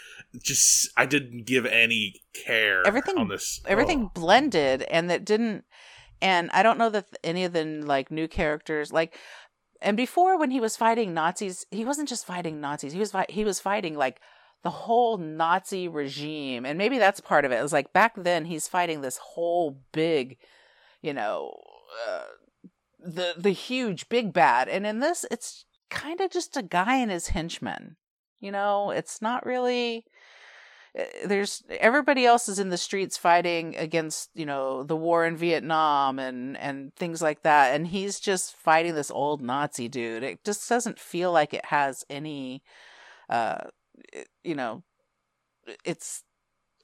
just 0.43 0.89
I 0.97 1.05
didn't 1.05 1.45
give 1.47 1.67
any 1.67 2.15
care 2.47 2.87
Everything- 2.87 3.19
on 3.19 3.29
this. 3.29 3.61
everything 3.67 4.05
Oh. 4.05 4.11
blended 4.15 4.83
and 4.85 5.11
that 5.11 5.27
didn't 5.27 5.65
and 6.23 6.49
i 6.55 6.63
don't 6.63 6.79
know 6.79 6.89
that 6.89 7.05
any 7.23 7.45
of 7.45 7.53
the 7.53 7.63
like 7.85 8.11
new 8.11 8.27
characters 8.27 8.91
like 8.91 9.15
and 9.83 9.95
before 9.95 10.39
when 10.39 10.51
he 10.51 10.59
was 10.61 10.75
fighting 10.75 11.13
nazis 11.13 11.67
he 11.71 11.85
wasn't 11.85 12.09
just 12.09 12.25
fighting 12.25 12.63
nazis 12.63 12.95
he 12.95 12.99
was 12.99 13.11
fi- 13.13 13.27
he 13.29 13.45
was 13.45 13.61
fighting 13.61 13.95
like 13.95 14.21
the 14.63 14.71
whole 14.71 15.19
nazi 15.19 15.89
regime 15.89 16.65
and 16.65 16.79
maybe 16.79 16.99
that's 16.99 17.21
part 17.21 17.45
of 17.45 17.53
it 17.53 17.59
it 17.59 17.63
was 17.63 17.73
like 17.73 17.93
back 17.93 18.15
then 18.17 18.45
he's 18.45 18.69
fighting 18.69 19.01
this 19.01 19.19
whole 19.19 19.79
big 19.93 20.39
you 21.01 21.13
know 21.13 21.55
uh, 22.09 22.25
the 23.01 23.35
the 23.37 23.51
huge 23.51 24.09
big 24.09 24.33
bad 24.33 24.69
and 24.69 24.87
in 24.87 25.01
this 25.01 25.25
it's 25.31 25.65
kind 25.91 26.21
of 26.21 26.31
just 26.31 26.57
a 26.57 26.63
guy 26.63 26.97
and 26.97 27.11
his 27.11 27.29
henchmen 27.29 27.97
you 28.43 28.51
know? 28.51 28.91
It's 28.91 29.23
not 29.23 29.47
really 29.47 30.05
uh, 30.99 31.05
there's 31.25 31.63
everybody 31.71 32.27
else 32.27 32.51
is 32.51 32.59
in 32.59 32.69
the 32.69 32.77
streets 32.77 33.17
fighting 33.17 33.75
against 33.77 34.29
you 34.35 34.45
know 34.45 34.83
the 34.83 34.97
war 34.97 35.25
in 35.25 35.39
Vietnam 35.39 36.19
and 36.19 36.59
and 36.59 36.95
things 36.97 37.23
like 37.23 37.43
that 37.45 37.75
and 37.75 37.87
he's 37.87 38.21
just 38.21 38.55
fighting 38.55 38.95
this 38.95 39.11
old 39.11 39.41
Nazi 39.41 39.89
dude. 39.89 40.23
It 40.23 40.45
just 40.45 40.69
doesn't 40.69 40.99
feel 40.99 41.33
like 41.33 41.55
it 41.55 41.65
has 41.67 42.05
any 42.11 42.63
uh 43.31 43.69
it- 44.13 44.29
you 44.45 44.55
know 44.55 44.83
it's 45.85 46.23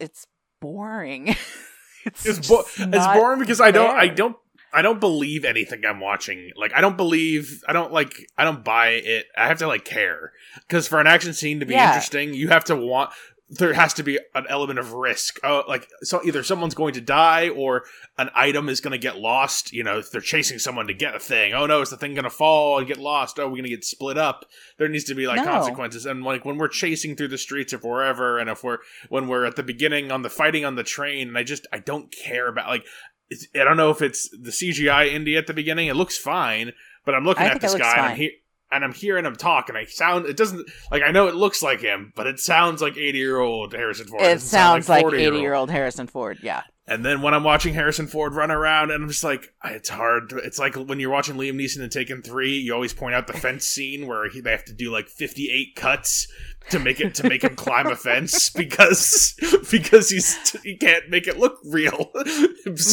it's 0.01 0.27
boring 0.61 1.29
it's 2.05 2.27
It's, 2.27 2.49
bo- 2.49 2.65
it's 2.79 3.07
boring 3.07 3.39
because 3.41 3.61
I 3.61 3.71
don't 3.71 3.91
I 3.97 4.09
don't 4.09 4.37
I 4.73 4.83
don't 4.83 5.01
believe 5.01 5.45
anything 5.47 5.83
I'm 5.87 5.99
watching. 5.99 6.51
Like 6.55 6.73
I 6.75 6.81
don't 6.83 6.97
believe 6.97 7.63
I 7.67 7.73
don't 7.73 7.91
like 7.93 8.13
I 8.37 8.45
don't 8.45 8.63
buy 8.63 8.89
it. 8.91 9.25
I 9.37 9.47
have 9.49 9.59
to 9.59 9.67
like 9.67 9.85
care 9.85 10.33
because 10.67 10.87
for 10.87 11.01
an 11.01 11.07
action 11.07 11.33
scene 11.33 11.61
to 11.61 11.67
be 11.67 11.75
Yeah. 11.75 11.89
interesting, 11.89 12.35
you 12.35 12.49
have 12.49 12.65
to 12.65 12.77
want 12.77 13.11
there 13.51 13.73
has 13.73 13.95
to 13.95 14.03
be 14.03 14.19
an 14.35 14.45
element 14.51 14.79
of 14.79 14.93
risk. 14.93 15.39
Oh, 15.43 15.63
like 15.67 15.89
so 16.03 16.21
either 16.25 16.43
someone's 16.43 16.75
going 16.75 16.93
to 16.95 17.01
die 17.01 17.49
or 17.49 17.85
an 18.19 18.29
item 18.35 18.69
is 18.69 18.81
going 18.83 18.93
to 18.93 18.99
get 18.99 19.17
lost. 19.19 19.73
You 19.73 19.83
know, 19.85 19.99
if 19.99 20.11
they're 20.11 20.21
chasing 20.21 20.59
someone 20.59 20.87
to 20.87 20.93
get 20.95 21.15
a 21.15 21.19
thing. 21.19 21.55
Oh 21.55 21.65
no, 21.65 21.81
is 21.81 21.89
the 21.89 21.97
thing 21.97 22.13
going 22.13 22.25
to 22.25 22.31
fall 22.31 22.79
and 22.79 22.87
get 22.87 22.99
lost? 22.99 23.39
Oh, 23.39 23.45
we're 23.47 23.53
going 23.53 23.63
to 23.65 23.71
get 23.71 23.85
split 23.85 24.19
up. 24.19 24.45
There 24.77 24.89
needs 24.89 25.05
to 25.05 25.15
be 25.15 25.27
like 25.27 25.39
No. 25.39 25.45
consequences. 25.45 26.05
And 26.05 26.23
like 26.25 26.45
when 26.45 26.59
we're 26.59 26.69
chasing 26.69 27.17
through 27.17 27.29
the 27.29 27.39
streets 27.39 27.73
of 27.73 27.85
wherever, 27.85 28.39
and 28.39 28.51
if 28.51 28.63
we're 28.63 28.79
when 29.09 29.29
we're 29.29 29.47
at 29.47 29.57
the 29.57 29.63
beginning 29.63 30.13
on 30.13 30.21
the 30.23 30.31
fighting 30.31 30.67
on 30.67 30.75
the 30.75 30.85
train, 30.85 31.29
and 31.29 31.39
I 31.39 31.43
just 31.43 31.67
I 31.73 31.79
don't 31.79 32.13
care 32.13 32.49
about 32.49 32.69
like 32.69 32.85
it's, 33.31 33.47
I 33.55 33.65
don't 33.65 33.77
know 33.79 33.91
if 33.91 34.03
it's 34.03 34.29
the 34.29 34.51
CGI 34.51 35.11
indie 35.13 35.39
at 35.39 35.47
the 35.47 35.55
beginning. 35.55 35.89
It 35.89 35.97
looks 35.97 36.19
fine, 36.19 36.73
but 37.07 37.15
I'm 37.15 37.25
looking 37.25 37.47
I 37.47 37.51
at 37.51 37.61
this 37.63 37.75
guy 37.75 38.11
and 38.11 38.19
he- 38.19 38.37
and 38.71 38.85
I'm 38.85 38.93
hearing 38.93 39.25
him 39.25 39.37
talk, 39.37 39.69
and 39.69 39.79
I 39.79 39.85
sound 39.87 40.27
it 40.27 40.37
doesn't 40.37 40.69
like 40.91 41.03
I 41.03 41.11
know 41.11 41.29
it 41.29 41.35
looks 41.35 41.63
like 41.63 41.81
him, 41.81 42.13
but 42.17 42.27
it 42.27 42.39
sounds 42.41 42.81
like 42.83 42.97
80 42.97 43.19
year 43.19 43.39
old 43.39 43.73
Harrison 43.73 44.07
Ford. 44.07 44.23
it 44.23 44.41
sound 44.41 44.85
sounds 44.85 44.89
like 44.89 45.03
40 45.03 45.17
80 45.25 45.39
year 45.41 45.55
old 45.55 45.71
Harrison 45.71 46.07
Ford 46.07 46.39
yeah 46.43 46.63
And 46.87 47.05
then 47.05 47.21
when 47.23 47.35
I'm 47.35 47.45
watching 47.45 47.75
Harrison 47.75 48.07
Ford 48.07 48.35
run 48.35 48.51
around, 48.51 48.91
and 48.91 49.03
I'm 49.03 49.09
just 49.11 49.23
like, 49.25 49.53
it's 49.65 49.89
hard. 49.91 50.31
to- 50.31 50.37
It's 50.39 50.59
like 50.59 50.75
when 50.75 50.99
you're 51.01 51.11
watching 51.11 51.37
Liam 51.37 51.57
Neeson 51.61 51.83
in 51.83 51.91
Taken 51.91 52.23
Three, 52.23 52.57
you 52.59 52.73
always 52.75 52.95
point 52.95 53.15
out 53.15 53.27
the 53.27 53.35
fence 53.35 53.67
scene 53.75 54.07
where 54.07 54.29
he, 54.31 54.41
they 54.41 54.51
have 54.53 54.65
to 54.67 54.73
do 54.73 54.91
like 54.91 55.09
58 55.09 55.75
cuts 55.77 56.27
to 56.71 56.79
make 56.79 57.01
it 57.01 57.15
to 57.17 57.29
make 57.29 57.43
him 57.45 57.57
climb 57.57 57.87
a 57.87 57.97
fence 57.97 58.51
because 58.63 59.35
because 59.71 60.11
he's 60.11 60.37
he 60.63 60.77
can't 60.77 61.09
make 61.09 61.27
it 61.27 61.39
look 61.39 61.59
real. 61.65 62.11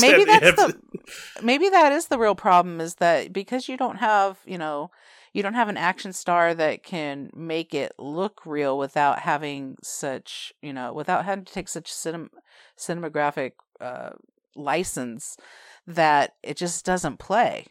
Maybe 0.01 0.23
that's 0.25 0.55
the 0.55 0.73
to- 0.73 1.43
maybe 1.43 1.69
that 1.69 1.91
is 1.91 2.07
the 2.07 2.17
real 2.17 2.35
problem 2.35 2.79
is 2.81 2.95
that 2.95 3.31
because 3.33 3.67
you 3.69 3.77
don't 3.77 3.97
have 3.97 4.39
you 4.45 4.57
know 4.57 4.89
you 5.35 5.43
don't 5.43 5.53
have 5.55 5.67
an 5.67 5.75
action 5.75 6.13
star 6.13 6.53
that 6.53 6.81
can 6.81 7.29
make 7.35 7.73
it 7.73 7.91
look 7.99 8.45
real 8.45 8.77
without 8.77 9.19
having 9.19 9.75
such 9.83 10.53
you 10.61 10.71
know 10.71 10.93
without 10.93 11.25
having 11.25 11.43
to 11.43 11.53
take 11.53 11.67
such 11.67 11.91
cinem- 11.91 12.29
cinematographic 12.79 13.51
uh 13.81 14.11
license 14.55 15.35
that 15.85 16.35
it 16.41 16.55
just 16.55 16.85
doesn't 16.85 17.19
play. 17.19 17.65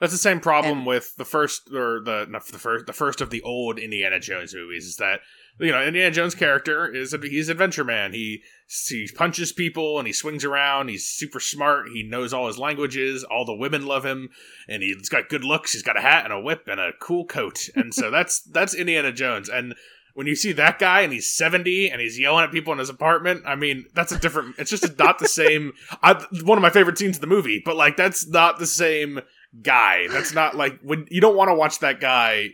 That's 0.00 0.12
the 0.12 0.18
same 0.18 0.40
problem 0.40 0.78
And- 0.78 0.86
with 0.86 1.14
the 1.16 1.24
first 1.24 1.70
or 1.72 2.00
the 2.04 2.26
not 2.28 2.46
the 2.48 2.58
first 2.58 2.86
the 2.86 2.92
first 2.92 3.20
of 3.20 3.30
the 3.30 3.42
old 3.42 3.78
Indiana 3.78 4.18
Jones 4.18 4.52
movies 4.52 4.84
is 4.84 4.96
that 4.96 5.20
you 5.60 5.72
know 5.72 5.84
Indiana 5.84 6.10
Jones 6.10 6.34
character 6.34 6.86
is 6.86 7.12
a, 7.12 7.18
he's 7.18 7.48
adventure 7.48 7.84
man. 7.84 8.12
He 8.12 8.42
he 8.88 9.08
punches 9.14 9.52
people 9.52 9.98
and 9.98 10.06
he 10.06 10.12
swings 10.12 10.44
around. 10.44 10.88
He's 10.88 11.08
super 11.08 11.40
smart. 11.40 11.88
He 11.88 12.02
knows 12.02 12.32
all 12.32 12.46
his 12.46 12.58
languages. 12.58 13.24
All 13.24 13.44
the 13.44 13.54
women 13.54 13.86
love 13.86 14.04
him, 14.04 14.30
and 14.68 14.82
he's 14.82 15.08
got 15.08 15.28
good 15.28 15.44
looks. 15.44 15.72
He's 15.72 15.82
got 15.82 15.96
a 15.96 16.02
hat 16.02 16.24
and 16.24 16.32
a 16.32 16.40
whip 16.40 16.68
and 16.68 16.80
a 16.80 16.92
cool 17.00 17.24
coat. 17.24 17.68
And 17.74 17.92
so 17.92 18.10
that's 18.12 18.40
that's 18.40 18.74
Indiana 18.74 19.12
Jones. 19.12 19.48
And 19.48 19.74
when 20.18 20.26
you 20.26 20.34
see 20.34 20.50
that 20.50 20.80
guy 20.80 21.02
and 21.02 21.12
he's 21.12 21.30
70 21.30 21.90
and 21.92 22.00
he's 22.00 22.18
yelling 22.18 22.42
at 22.42 22.50
people 22.50 22.72
in 22.72 22.80
his 22.80 22.90
apartment, 22.90 23.44
I 23.46 23.54
mean, 23.54 23.86
that's 23.94 24.10
a 24.10 24.18
different, 24.18 24.56
it's 24.58 24.68
just 24.68 24.98
not 24.98 25.20
the 25.20 25.28
same. 25.28 25.74
I, 26.02 26.14
one 26.42 26.58
of 26.58 26.62
my 26.62 26.70
favorite 26.70 26.98
scenes 26.98 27.18
in 27.18 27.20
the 27.20 27.28
movie, 27.28 27.62
but 27.64 27.76
like, 27.76 27.96
that's 27.96 28.26
not 28.26 28.58
the 28.58 28.66
same 28.66 29.20
guy. 29.62 30.08
That's 30.08 30.34
not 30.34 30.56
like, 30.56 30.80
when 30.82 31.06
you 31.08 31.20
don't 31.20 31.36
want 31.36 31.50
to 31.50 31.54
watch 31.54 31.78
that 31.78 32.00
guy 32.00 32.48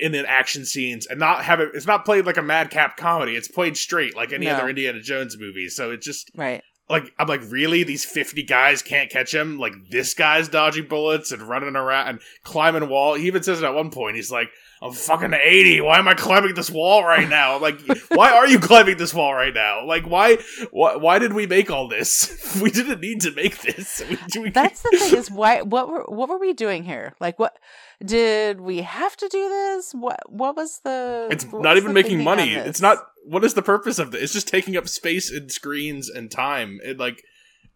in 0.00 0.14
an 0.14 0.24
action 0.26 0.64
scenes 0.64 1.06
and 1.06 1.18
not 1.20 1.44
have 1.44 1.60
it, 1.60 1.70
it's 1.74 1.86
not 1.86 2.04
played 2.04 2.24
like 2.26 2.36
a 2.38 2.42
madcap 2.42 2.96
comedy. 2.96 3.36
It's 3.36 3.48
played 3.48 3.76
straight 3.76 4.16
like 4.16 4.32
any 4.32 4.46
No. 4.46 4.52
other 4.54 4.68
Indiana 4.68 5.00
Jones 5.00 5.36
movie. 5.38 5.68
So 5.68 5.90
it 5.90 6.00
just, 6.00 6.30
right. 6.34 6.62
like 6.88 7.12
I'm 7.18 7.28
like 7.28 7.42
really? 7.48 7.82
These 7.84 8.04
50 8.04 8.42
guys 8.44 8.82
can't 8.82 9.10
catch 9.10 9.34
him? 9.34 9.58
Like 9.58 9.74
this 9.90 10.14
guy's 10.14 10.48
dodging 10.48 10.88
bullets 10.88 11.30
and 11.32 11.42
running 11.42 11.76
around 11.76 12.08
and 12.08 12.20
climbing 12.42 12.88
wall 12.88 13.14
he 13.14 13.26
even 13.26 13.42
says 13.42 13.60
it 13.62 13.64
at 13.66 13.74
one 13.74 13.90
point 13.90 14.16
he's 14.16 14.30
like 14.32 14.48
I'm 14.80 14.92
fucking 14.92 15.32
80 15.32 15.80
why 15.82 15.98
am 15.98 16.08
I 16.08 16.14
climbing 16.14 16.54
this 16.54 16.68
wall 16.70 17.04
right 17.04 17.28
now? 17.28 17.58
Like 17.60 17.78
why 18.08 18.32
are 18.32 18.48
you 18.48 18.58
climbing 18.58 18.96
this 18.96 19.14
wall 19.14 19.32
right 19.34 19.54
now? 19.54 19.86
Like 19.86 20.04
why 20.06 20.38
why, 20.70 20.96
why 20.96 21.18
did 21.18 21.34
we 21.34 21.46
make 21.46 21.70
all 21.70 21.86
this? 21.88 22.38
We 22.62 22.70
didn't 22.70 23.00
need 23.00 23.20
to 23.22 23.30
make 23.32 23.60
this. 23.62 24.02
We, 24.34 24.40
we, 24.40 24.50
that's 24.50 24.82
the 24.82 24.90
thing 24.98 25.16
is 25.18 25.30
why 25.30 25.62
what 25.62 25.88
were 25.88 26.04
what 26.08 26.28
were 26.28 26.38
we 26.38 26.52
doing 26.52 26.82
here? 26.84 27.14
Like 27.20 27.38
what 27.38 27.56
did 28.04 28.60
we 28.60 28.78
have 28.78 29.16
to 29.16 29.28
do 29.28 29.48
this 29.48 29.92
what 29.92 30.20
what 30.30 30.56
was 30.56 30.80
the 30.84 31.28
it's 31.30 31.46
not 31.52 31.76
even 31.76 31.92
making 31.92 32.22
money 32.22 32.54
it's 32.54 32.80
not 32.80 32.98
what 33.24 33.44
is 33.44 33.54
the 33.54 33.62
purpose 33.62 33.98
of 33.98 34.10
this? 34.10 34.22
It's 34.22 34.32
just 34.32 34.48
taking 34.48 34.76
up 34.76 34.88
space 34.88 35.30
and 35.30 35.50
screens 35.50 36.08
and 36.08 36.30
time. 36.30 36.80
It 36.84 36.98
like 36.98 37.22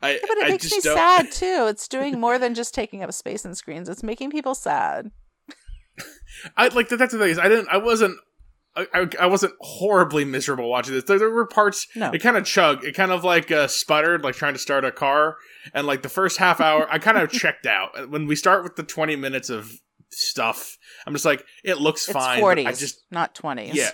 I, 0.02 0.12
yeah, 0.12 0.18
but 0.22 0.38
it 0.38 0.44
I 0.44 0.48
makes 0.50 0.70
me 0.70 0.80
don't... 0.80 0.96
sad 0.96 1.30
too. 1.32 1.66
It's 1.68 1.88
doing 1.88 2.20
more 2.20 2.38
than 2.38 2.54
just 2.54 2.74
taking 2.74 3.02
up 3.02 3.12
space 3.12 3.44
and 3.44 3.56
screens. 3.56 3.88
It's 3.88 4.02
making 4.02 4.30
people 4.30 4.54
sad. 4.54 5.10
I 6.56 6.68
like 6.68 6.88
that's 6.88 7.12
the 7.12 7.18
thing 7.18 7.30
is 7.30 7.38
I 7.38 7.48
didn't 7.48 7.68
I 7.68 7.78
wasn't 7.78 8.18
I, 8.76 9.08
I 9.18 9.26
wasn't 9.26 9.54
horribly 9.60 10.26
miserable 10.26 10.68
watching 10.68 10.92
this. 10.92 11.04
There, 11.04 11.18
there 11.18 11.30
were 11.30 11.46
parts 11.46 11.86
no. 11.96 12.10
it 12.10 12.18
kind 12.18 12.36
of 12.36 12.44
chugged. 12.44 12.84
It 12.84 12.94
kind 12.94 13.10
of 13.10 13.24
like 13.24 13.50
uh, 13.50 13.68
sputtered, 13.68 14.22
like 14.22 14.34
trying 14.34 14.52
to 14.52 14.58
start 14.58 14.84
a 14.84 14.92
car. 14.92 15.36
And 15.72 15.86
like 15.86 16.02
the 16.02 16.10
first 16.10 16.36
half 16.36 16.60
hour, 16.60 16.86
I 16.90 16.98
kind 16.98 17.16
of 17.16 17.30
checked 17.32 17.64
out. 17.64 18.10
When 18.10 18.26
we 18.26 18.36
start 18.36 18.62
with 18.62 18.76
the 18.76 18.82
twenty 18.82 19.16
minutes 19.16 19.48
of 19.48 19.80
stuff, 20.16 20.76
I'm 21.06 21.12
just 21.12 21.24
like, 21.24 21.44
it 21.64 21.78
looks 21.78 22.08
it's 22.08 22.12
fine. 22.12 22.42
40s, 22.42 22.66
I 22.66 22.72
just 22.72 23.04
not 23.10 23.34
twenties. 23.34 23.74
Yeah, 23.74 23.90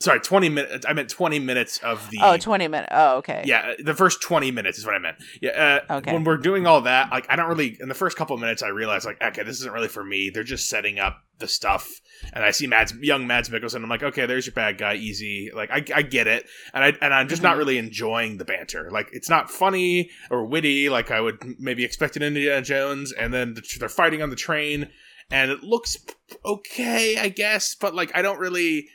sorry 0.00 0.20
20 0.20 0.48
minutes 0.50 0.86
i 0.86 0.92
meant 0.92 1.08
20 1.08 1.38
minutes 1.38 1.78
of 1.78 2.10
the 2.10 2.18
oh 2.20 2.36
20 2.36 2.68
minutes 2.68 2.88
oh 2.92 3.16
okay. 3.16 3.42
Yeah 3.44 3.72
the 3.82 3.94
first 3.94 4.20
20 4.20 4.50
minutes 4.50 4.78
is 4.78 4.84
what 4.84 4.94
i 4.94 4.98
meant. 4.98 5.16
Yeah 5.40 5.80
uh, 5.90 5.94
okay. 5.98 6.12
when 6.12 6.24
we're 6.24 6.36
doing 6.36 6.66
all 6.66 6.82
that 6.82 7.10
like 7.10 7.26
i 7.30 7.36
don't 7.36 7.48
really 7.48 7.76
in 7.80 7.88
the 7.88 7.94
first 7.94 8.16
couple 8.16 8.34
of 8.34 8.40
minutes 8.40 8.62
i 8.62 8.68
realized 8.68 9.06
like 9.06 9.20
okay 9.22 9.42
this 9.42 9.60
isn't 9.60 9.72
really 9.72 9.88
for 9.88 10.04
me. 10.04 10.30
They're 10.32 10.44
just 10.44 10.68
setting 10.68 10.98
up 10.98 11.22
the 11.38 11.48
stuff. 11.48 11.88
And 12.32 12.44
i 12.44 12.50
see 12.50 12.66
mads 12.66 12.92
young 13.00 13.26
mads 13.26 13.48
mikkelsen. 13.48 13.82
I'm 13.82 13.88
like 13.88 14.02
okay 14.02 14.26
there's 14.26 14.46
your 14.46 14.54
bad 14.54 14.76
guy 14.78 14.94
easy. 14.94 15.50
Like 15.54 15.70
i, 15.70 15.82
I 15.94 16.02
get 16.02 16.26
it. 16.26 16.46
And 16.74 16.84
i 16.84 16.92
and 17.00 17.14
i'm 17.14 17.28
just 17.28 17.42
mm-hmm. 17.42 17.50
not 17.50 17.56
really 17.56 17.78
enjoying 17.78 18.36
the 18.36 18.44
banter. 18.44 18.90
Like 18.90 19.08
it's 19.12 19.30
not 19.30 19.50
funny 19.50 20.10
or 20.30 20.44
witty 20.44 20.90
like 20.90 21.10
i 21.10 21.20
would 21.20 21.42
maybe 21.58 21.84
expect 21.84 22.16
in 22.16 22.22
indiana 22.22 22.62
jones. 22.62 23.12
And 23.12 23.32
then 23.32 23.56
they're 23.78 23.88
fighting 23.88 24.22
on 24.22 24.30
the 24.30 24.36
train. 24.36 24.90
And 25.30 25.50
it 25.50 25.62
looks 25.62 25.96
okay 26.44 27.16
i 27.16 27.30
guess. 27.30 27.74
But 27.74 27.94
like 27.94 28.14
i 28.14 28.20
don't 28.20 28.38
really 28.38 28.88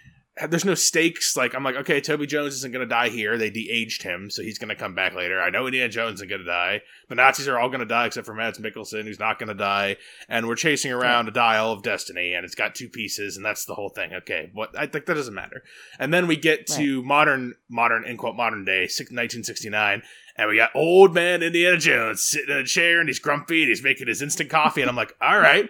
there's 0.50 0.66
no 0.66 0.74
stakes. 0.74 1.38
Like 1.38 1.54
I'm 1.54 1.64
like, 1.64 1.76
okay, 1.76 2.02
Toby 2.02 2.26
Jones 2.26 2.56
isn't 2.56 2.72
gonna 2.72 2.88
die 2.88 3.10
here. 3.10 3.38
They 3.38 3.50
de-aged 3.50 4.02
him, 4.02 4.30
so 4.30 4.42
he's 4.42 4.58
gonna 4.58 4.76
come 4.76 4.96
back 4.96 5.14
later. 5.14 5.40
I 5.40 5.50
know 5.50 5.68
Indiana 5.68 5.90
Jones 5.90 6.16
isn't 6.16 6.30
gonna 6.30 6.44
die. 6.44 6.82
The 7.10 7.16
Nazis 7.16 7.48
are 7.48 7.60
all 7.60 7.70
gonna 7.70 7.86
die 7.86 8.08
except 8.08 8.26
for 8.26 8.34
Mads 8.34 8.58
Mikkelsen, 8.58 9.04
who's 9.04 9.20
not 9.20 9.38
gonna 9.38 9.54
die. 9.54 9.98
And 10.28 10.48
we're 10.48 10.56
chasing 10.56 10.92
around 10.92 11.28
a 11.28 11.32
dial 11.32 11.72
of 11.72 11.84
destiny, 11.84 12.34
and 12.34 12.46
it's 12.46 12.56
got 12.56 12.74
two 12.74 12.90
pieces, 12.90 13.38
and 13.38 13.46
that's 13.46 13.66
the 13.66 13.76
whole 13.76 13.90
thing. 13.90 14.14
Okay, 14.14 14.50
what 14.54 14.78
I 14.78 14.88
think 14.88 15.06
that 15.06 15.14
doesn't 15.16 15.36
matter. 15.36 15.64
And 16.00 16.14
then 16.14 16.26
we 16.26 16.36
get 16.36 16.66
to 16.68 17.00
right. 17.00 17.08
modern, 17.08 17.54
modern, 17.70 18.04
in 18.06 18.18
quote, 18.18 18.36
modern 18.36 18.66
day, 18.66 18.82
1969. 18.82 20.02
And 20.36 20.50
we 20.50 20.56
got 20.56 20.72
old 20.74 21.14
man 21.14 21.44
Indiana 21.44 21.78
Jones 21.78 22.24
sitting 22.24 22.50
in 22.50 22.58
a 22.58 22.66
chair 22.66 23.00
and 23.00 23.08
he's 23.08 23.20
grumpy 23.20 23.62
and 23.62 23.70
he's 23.70 23.84
making 23.84 24.08
his 24.08 24.22
instant 24.22 24.50
coffee. 24.50 24.82
And 24.82 24.90
I'm 24.90 24.96
like, 24.96 25.16
all 25.22 25.40
right, 25.40 25.70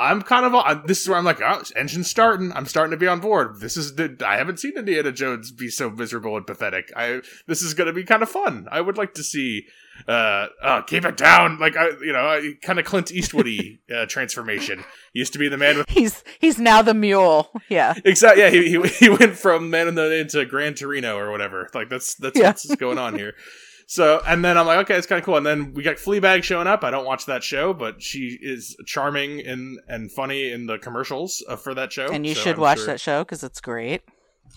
I'm 0.00 0.22
kind 0.22 0.46
of 0.46 0.54
uh, 0.54 0.80
this 0.84 1.02
is 1.02 1.08
where 1.08 1.18
I'm 1.18 1.24
like, 1.24 1.40
oh, 1.40 1.62
engine's 1.74 2.08
starting. 2.08 2.52
I'm 2.52 2.66
starting 2.66 2.92
to 2.92 2.96
be 2.96 3.08
on 3.08 3.18
board. 3.18 3.58
This 3.60 3.76
is 3.76 3.96
the 3.96 4.16
I 4.24 4.36
haven't 4.36 4.60
seen 4.60 4.76
Indiana 4.76 5.10
Jones 5.10 5.50
be 5.50 5.68
so 5.68 5.90
miserable 5.90 6.36
and 6.36 6.46
pathetic. 6.46 6.92
I 6.94 7.20
this 7.48 7.62
is 7.62 7.74
going 7.74 7.88
to 7.88 7.92
be 7.92 8.04
kind 8.04 8.22
of 8.22 8.28
fun. 8.28 8.68
I 8.70 8.80
would 8.80 8.96
like 8.96 9.14
to 9.14 9.24
see 9.24 9.66
uh, 10.06 10.46
uh 10.62 10.82
keep 10.82 11.04
it 11.04 11.16
down 11.16 11.58
like 11.58 11.76
I 11.76 11.88
you 12.00 12.12
know 12.12 12.40
kind 12.62 12.78
of 12.78 12.84
Clint 12.84 13.10
Eastwoody 13.10 13.80
uh, 13.94 14.06
transformation. 14.06 14.84
He 15.12 15.18
used 15.18 15.32
to 15.32 15.40
be 15.40 15.48
the 15.48 15.58
man 15.58 15.78
with 15.78 15.90
he's 15.90 16.22
he's 16.38 16.60
now 16.60 16.80
the 16.80 16.94
mule. 16.94 17.50
Yeah, 17.68 17.94
exactly. 18.04 18.42
Yeah, 18.44 18.50
he, 18.50 18.70
he 18.70 18.88
he 18.88 19.08
went 19.08 19.36
from 19.36 19.68
Man 19.68 19.88
in 19.88 19.96
the 19.96 20.16
into 20.16 20.44
Gran 20.44 20.74
Torino 20.74 21.18
or 21.18 21.32
whatever. 21.32 21.68
Like 21.74 21.88
that's 21.88 22.14
that's 22.14 22.38
yeah. 22.38 22.50
what's 22.50 22.72
going 22.76 22.98
on 22.98 23.16
here. 23.16 23.34
So, 23.90 24.20
and 24.26 24.44
then 24.44 24.58
I'm 24.58 24.66
like, 24.66 24.80
okay, 24.80 24.96
it's 24.96 25.06
kind 25.06 25.18
of 25.18 25.24
cool. 25.24 25.38
And 25.38 25.46
then 25.46 25.72
we 25.72 25.82
got 25.82 25.96
Fleabag 25.96 26.42
showing 26.42 26.66
up. 26.66 26.84
I 26.84 26.90
don't 26.90 27.06
watch 27.06 27.24
that 27.24 27.42
show, 27.42 27.72
but 27.72 28.02
she 28.02 28.38
is 28.42 28.76
charming 28.84 29.40
and 29.40 29.78
and 29.88 30.12
funny 30.12 30.52
in 30.52 30.66
the 30.66 30.76
commercials 30.76 31.42
uh, 31.48 31.56
for 31.56 31.72
that 31.72 31.90
show. 31.90 32.06
And 32.12 32.26
you 32.26 32.34
so 32.34 32.42
should 32.42 32.56
I'm 32.56 32.60
watch 32.60 32.78
sure... 32.78 32.86
that 32.88 33.00
show 33.00 33.24
because 33.24 33.42
it's 33.42 33.62
great. 33.62 34.02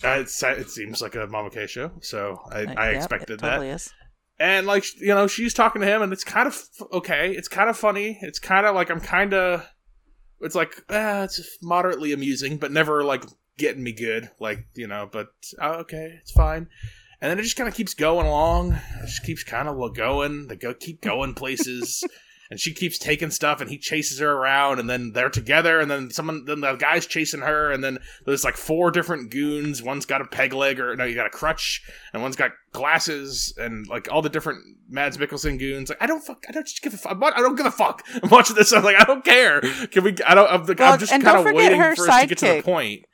Uh, 0.04 0.26
it 0.26 0.70
seems 0.70 1.02
like 1.02 1.15
a 1.15 1.28
Mama 1.28 1.50
K 1.50 1.65
show, 1.65 1.91
so 2.02 2.41
I, 2.52 2.65
uh, 2.65 2.74
I 2.76 2.91
yep, 2.91 2.96
expected 2.98 3.39
that. 3.39 3.50
totally. 3.52 3.70
Is. 3.70 3.94
And 4.38 4.67
like 4.67 4.84
you 5.00 5.15
know, 5.15 5.28
she's 5.28 5.54
talking 5.54 5.82
to 5.82 5.88
him, 5.88 6.02
and 6.02 6.12
it's 6.12 6.26
kind 6.26 6.48
of 6.48 6.62
okay. 6.91 7.32
It's 7.32 7.48
kind 7.48 7.70
of 7.70 7.78
funny. 7.78 8.20
It's 8.22 8.39
kind 8.39 8.65
of 8.65 8.76
like 8.76 8.89
I'm 8.89 9.00
kind 9.00 9.34
of. 9.34 9.65
It's 10.41 10.56
like 10.56 10.84
ah, 10.89 11.24
it's 11.24 11.58
moderately 11.62 12.12
amusing, 12.12 12.58
but 12.58 12.74
never 12.74 13.02
like 13.06 13.24
getting 13.58 13.82
me 13.82 13.94
good. 13.94 14.30
Like 14.41 14.65
you 14.76 14.88
know, 14.88 15.08
but 15.10 15.30
uh, 15.58 15.78
okay, 15.84 16.20
it's 16.22 16.32
fine 16.32 16.67
and 17.21 17.29
then 17.29 17.39
it 17.39 17.43
just 17.43 17.55
kind 17.55 17.69
of 17.69 17.75
keeps 17.75 17.93
going 17.93 18.25
along. 18.25 18.73
It 18.73 19.05
just 19.05 19.23
keeps 19.23 19.43
kind 19.43 19.69
of 19.69 19.95
going. 19.95 20.47
They 20.47 20.55
go 20.55 20.73
keep 20.73 21.01
going 21.01 21.36
places, 21.36 22.03
and 22.49 22.60
she 22.60 22.73
keeps 22.73 22.97
taking 22.97 23.29
stuff, 23.29 23.62
and 23.62 23.69
he 23.69 23.77
chases 23.77 24.19
her 24.19 24.31
around, 24.31 24.79
and 24.79 24.89
then 24.89 25.12
they're 25.13 25.29
together, 25.29 25.79
and 25.79 25.89
then 25.89 26.10
someone, 26.10 26.45
then 26.45 26.62
the 26.62 26.75
guy's 26.75 27.05
chasing 27.05 27.41
her, 27.41 27.71
and 27.71 27.84
then 27.84 27.99
there's 28.25 28.43
like 28.43 28.57
four 28.57 28.89
different 28.89 29.29
goons. 29.29 29.84
One's 29.84 30.07
got 30.07 30.21
a 30.21 30.25
peg 30.25 30.53
leg, 30.53 30.79
or 30.79 30.95
no, 30.95 31.03
you 31.03 31.13
got 31.13 31.27
a 31.27 31.31
crutch, 31.31 31.84
and 32.12 32.23
one's 32.23 32.36
got 32.36 32.51
glasses, 32.71 33.53
and 33.57 33.86
like 33.88 34.12
all 34.12 34.23
the 34.23 34.29
different 34.29 34.63
Mads 34.89 35.17
Mikkelsen 35.17 35.60
goons. 35.60 35.89
Like 35.89 36.01
I 36.01 36.07
don't 36.07 36.23
fuck, 36.23 36.43
I 36.49 36.51
don't 36.51 36.65
just 36.65 36.81
give 36.81 36.95
a 36.95 36.97
fuck. 36.97 37.21
I 37.21 37.39
don't 37.39 37.55
give 37.55 37.67
a 37.67 37.71
fuck. 37.71 38.03
I'm 38.23 38.29
watching 38.29 38.55
this. 38.55 38.73
I'm 38.73 38.84
like 38.84 38.99
I 38.99 39.03
don't 39.03 39.23
care. 39.23 39.62
Can 39.62 40.03
we? 40.03 40.15
I 40.25 40.34
don't. 40.34 40.51
I'm, 40.51 40.65
well, 40.65 40.93
I'm 40.93 40.99
just 40.99 41.12
kind 41.12 41.27
of 41.27 41.45
waiting 41.53 41.79
for 41.95 42.10
us 42.10 42.21
to 42.21 42.27
get 42.27 42.38
to 42.39 42.47
the 42.47 42.62
point. 42.63 43.05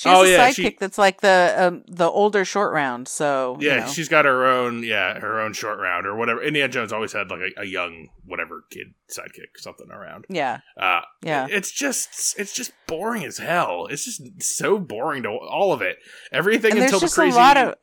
She 0.00 0.08
has 0.08 0.18
oh, 0.18 0.22
a 0.22 0.30
yeah, 0.30 0.48
sidekick 0.48 0.54
she, 0.54 0.76
that's 0.80 0.96
like 0.96 1.20
the 1.20 1.54
um, 1.58 1.84
the 1.86 2.08
older 2.08 2.42
short 2.46 2.72
round. 2.72 3.06
So 3.06 3.58
yeah, 3.60 3.74
you 3.74 3.80
know. 3.80 3.86
she's 3.88 4.08
got 4.08 4.24
her 4.24 4.46
own 4.46 4.82
yeah 4.82 5.20
her 5.20 5.38
own 5.38 5.52
short 5.52 5.78
round 5.78 6.06
or 6.06 6.16
whatever. 6.16 6.42
Indiana 6.42 6.72
Jones 6.72 6.90
always 6.90 7.12
had 7.12 7.30
like 7.30 7.40
a, 7.40 7.60
a 7.60 7.64
young 7.66 8.08
whatever 8.24 8.64
kid 8.70 8.94
sidekick 9.10 9.58
something 9.58 9.90
around. 9.90 10.24
Yeah, 10.30 10.60
uh, 10.78 11.02
yeah. 11.22 11.48
It's 11.50 11.70
just 11.70 12.34
it's 12.38 12.54
just 12.54 12.72
boring 12.88 13.26
as 13.26 13.36
hell. 13.36 13.88
It's 13.90 14.06
just 14.06 14.42
so 14.42 14.78
boring 14.78 15.24
to 15.24 15.28
all 15.28 15.74
of 15.74 15.82
it. 15.82 15.98
Everything 16.32 16.72
and 16.72 16.84
until 16.84 17.00
the 17.00 17.08
crazy. 17.08 17.38
Of, 17.38 17.74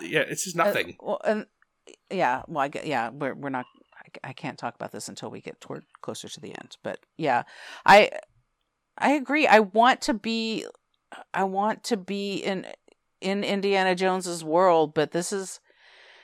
yeah, 0.00 0.20
it's 0.20 0.44
just 0.44 0.58
uh, 0.58 0.64
nothing. 0.64 0.92
Uh, 0.92 1.04
well, 1.04 1.20
and 1.22 1.46
yeah, 2.10 2.44
well, 2.48 2.64
I 2.64 2.68
get, 2.68 2.86
yeah, 2.86 3.10
we're 3.10 3.34
we're 3.34 3.50
not. 3.50 3.66
I, 3.94 4.30
I 4.30 4.32
can't 4.32 4.58
talk 4.58 4.74
about 4.74 4.92
this 4.92 5.06
until 5.06 5.30
we 5.30 5.42
get 5.42 5.60
toward 5.60 5.84
closer 6.00 6.30
to 6.30 6.40
the 6.40 6.58
end. 6.58 6.78
But 6.82 7.00
yeah, 7.18 7.42
I 7.84 8.10
I 8.96 9.10
agree. 9.10 9.46
I 9.46 9.60
want 9.60 10.00
to 10.02 10.14
be 10.14 10.64
I 11.32 11.44
want 11.44 11.84
to 11.84 11.96
be 11.96 12.36
in 12.36 12.66
in 13.20 13.44
Indiana 13.44 13.94
Jones's 13.94 14.44
world, 14.44 14.94
but 14.94 15.12
this 15.12 15.32
is 15.32 15.60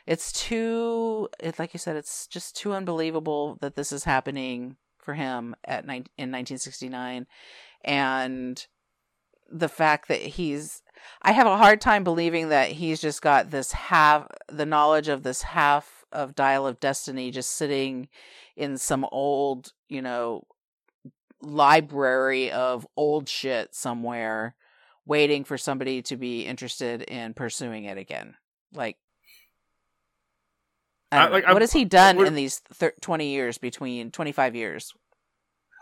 it's 0.06 0.32
too 0.32 1.28
it, 1.40 1.58
like 1.58 1.72
you 1.74 1.78
said 1.78 1.96
it's 1.96 2.26
just 2.26 2.56
too 2.56 2.72
unbelievable 2.72 3.58
that 3.60 3.74
this 3.74 3.92
is 3.92 4.04
happening 4.04 4.76
for 4.98 5.14
him 5.14 5.54
at 5.64 5.84
in 5.84 6.30
1969 6.30 7.26
and 7.84 8.66
the 9.50 9.68
fact 9.68 10.08
that 10.08 10.20
he's 10.20 10.82
I 11.22 11.32
have 11.32 11.46
a 11.46 11.58
hard 11.58 11.80
time 11.80 12.04
believing 12.04 12.48
that 12.48 12.70
he's 12.70 13.00
just 13.00 13.22
got 13.22 13.50
this 13.50 13.72
half 13.72 14.26
the 14.48 14.66
knowledge 14.66 15.08
of 15.08 15.22
this 15.22 15.42
half 15.42 16.04
of 16.12 16.34
Dial 16.34 16.66
of 16.66 16.80
Destiny 16.80 17.30
just 17.30 17.50
sitting 17.50 18.08
in 18.56 18.78
some 18.78 19.04
old, 19.10 19.72
you 19.88 20.00
know, 20.00 20.44
library 21.42 22.50
of 22.50 22.86
old 22.96 23.28
shit 23.28 23.74
somewhere 23.74 24.54
waiting 25.06 25.44
for 25.44 25.58
somebody 25.58 26.02
to 26.02 26.16
be 26.16 26.46
interested 26.46 27.02
in 27.02 27.34
pursuing 27.34 27.84
it 27.84 27.98
again. 27.98 28.34
Like, 28.72 28.96
I 31.12 31.28
like, 31.28 31.46
what 31.46 31.62
has 31.62 31.72
he 31.72 31.84
done 31.84 32.24
in 32.24 32.34
these 32.34 32.58
thir- 32.72 32.94
20 33.00 33.28
years 33.28 33.58
between 33.58 34.10
25 34.10 34.56
years? 34.56 34.92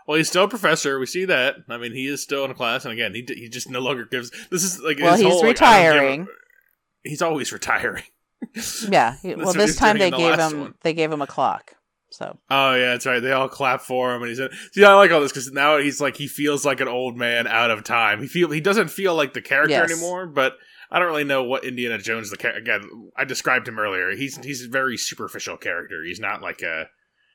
Well, 0.07 0.17
he's 0.17 0.27
still 0.27 0.43
a 0.43 0.49
professor. 0.49 0.99
We 0.99 1.05
see 1.05 1.25
that. 1.25 1.55
I 1.69 1.77
mean, 1.77 1.93
he 1.93 2.07
is 2.07 2.21
still 2.21 2.43
in 2.45 2.51
a 2.51 2.53
class, 2.53 2.83
and 2.83 2.93
again, 2.93 3.13
he 3.15 3.25
he 3.27 3.47
just 3.47 3.69
no 3.69 3.79
longer 3.79 4.05
gives. 4.05 4.31
This 4.51 4.63
is 4.63 4.81
like 4.81 4.99
well, 4.99 5.15
he's 5.15 5.25
whole, 5.25 5.43
retiring. 5.43 6.21
Like, 6.21 6.29
he's 7.03 7.21
always 7.21 7.53
retiring. 7.53 8.03
yeah. 8.89 9.15
well, 9.23 9.53
this 9.53 9.77
time 9.77 9.97
they 9.97 10.11
gave 10.11 10.37
him 10.37 10.59
one. 10.59 10.73
they 10.81 10.93
gave 10.93 11.11
him 11.11 11.21
a 11.21 11.27
clock. 11.27 11.75
So. 12.13 12.37
Oh 12.49 12.75
yeah, 12.75 12.91
that's 12.91 13.05
right. 13.05 13.19
They 13.19 13.31
all 13.31 13.49
clap 13.49 13.81
for 13.81 14.13
him, 14.13 14.21
and 14.21 14.29
he 14.29 14.35
said, 14.35 14.51
See, 14.71 14.83
I 14.83 14.93
like 14.93 15.11
all 15.11 15.19
this 15.19 15.31
because 15.31 15.51
now 15.51 15.77
he's 15.77 15.99
like 15.99 16.15
he 16.15 16.27
feels 16.27 16.63
like 16.63 16.79
an 16.79 16.87
old 16.87 17.17
man 17.17 17.47
out 17.47 17.71
of 17.71 17.83
time. 17.83 18.21
He 18.21 18.27
feel 18.27 18.51
he 18.51 18.61
doesn't 18.61 18.89
feel 18.89 19.15
like 19.15 19.33
the 19.33 19.41
character 19.41 19.71
yes. 19.71 19.91
anymore. 19.91 20.27
But 20.27 20.53
I 20.91 20.99
don't 20.99 21.07
really 21.07 21.23
know 21.23 21.43
what 21.43 21.65
Indiana 21.65 21.97
Jones 21.97 22.29
the 22.29 22.37
character. 22.37 22.61
Again, 22.61 23.11
I 23.17 23.25
described 23.25 23.67
him 23.67 23.79
earlier. 23.79 24.11
He's 24.11 24.37
he's 24.37 24.65
a 24.65 24.69
very 24.69 24.95
superficial 24.95 25.57
character. 25.57 26.03
He's 26.05 26.19
not 26.19 26.41
like 26.41 26.61
a. 26.61 26.85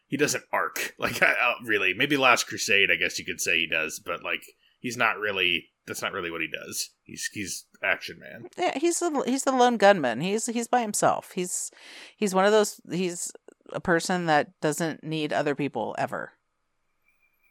He 0.07 0.17
doesn't 0.17 0.45
arc 0.53 0.95
like 0.99 1.21
uh, 1.21 1.35
really. 1.65 1.93
Maybe 1.93 2.17
Last 2.17 2.47
Crusade, 2.47 2.91
I 2.91 2.97
guess 2.97 3.19
you 3.19 3.25
could 3.25 3.41
say 3.41 3.59
he 3.59 3.67
does, 3.67 4.01
but 4.05 4.23
like 4.23 4.43
he's 4.79 4.97
not 4.97 5.19
really 5.19 5.67
that's 5.89 6.03
not 6.03 6.13
really 6.13 6.31
what 6.31 6.41
he 6.41 6.49
does. 6.49 6.91
He's 7.03 7.29
he's 7.33 7.65
action 7.83 8.21
man. 8.21 8.49
Yeah, 8.57 8.79
he's 8.79 9.01
the 9.01 9.25
he's 9.27 9.45
the 9.45 9.53
lone 9.53 9.77
gunman. 9.77 10.21
He's 10.21 10.47
he's 10.47 10.69
by 10.69 10.83
himself. 10.83 11.33
He's 11.33 11.73
he's 12.17 12.35
one 12.35 12.45
of 12.45 12.53
those. 12.53 12.81
He's 12.91 13.33
a 13.73 13.81
person 13.81 14.27
that 14.27 14.59
doesn't 14.61 15.05
need 15.05 15.33
other 15.33 15.55
people 15.55 15.95
ever. 15.99 16.33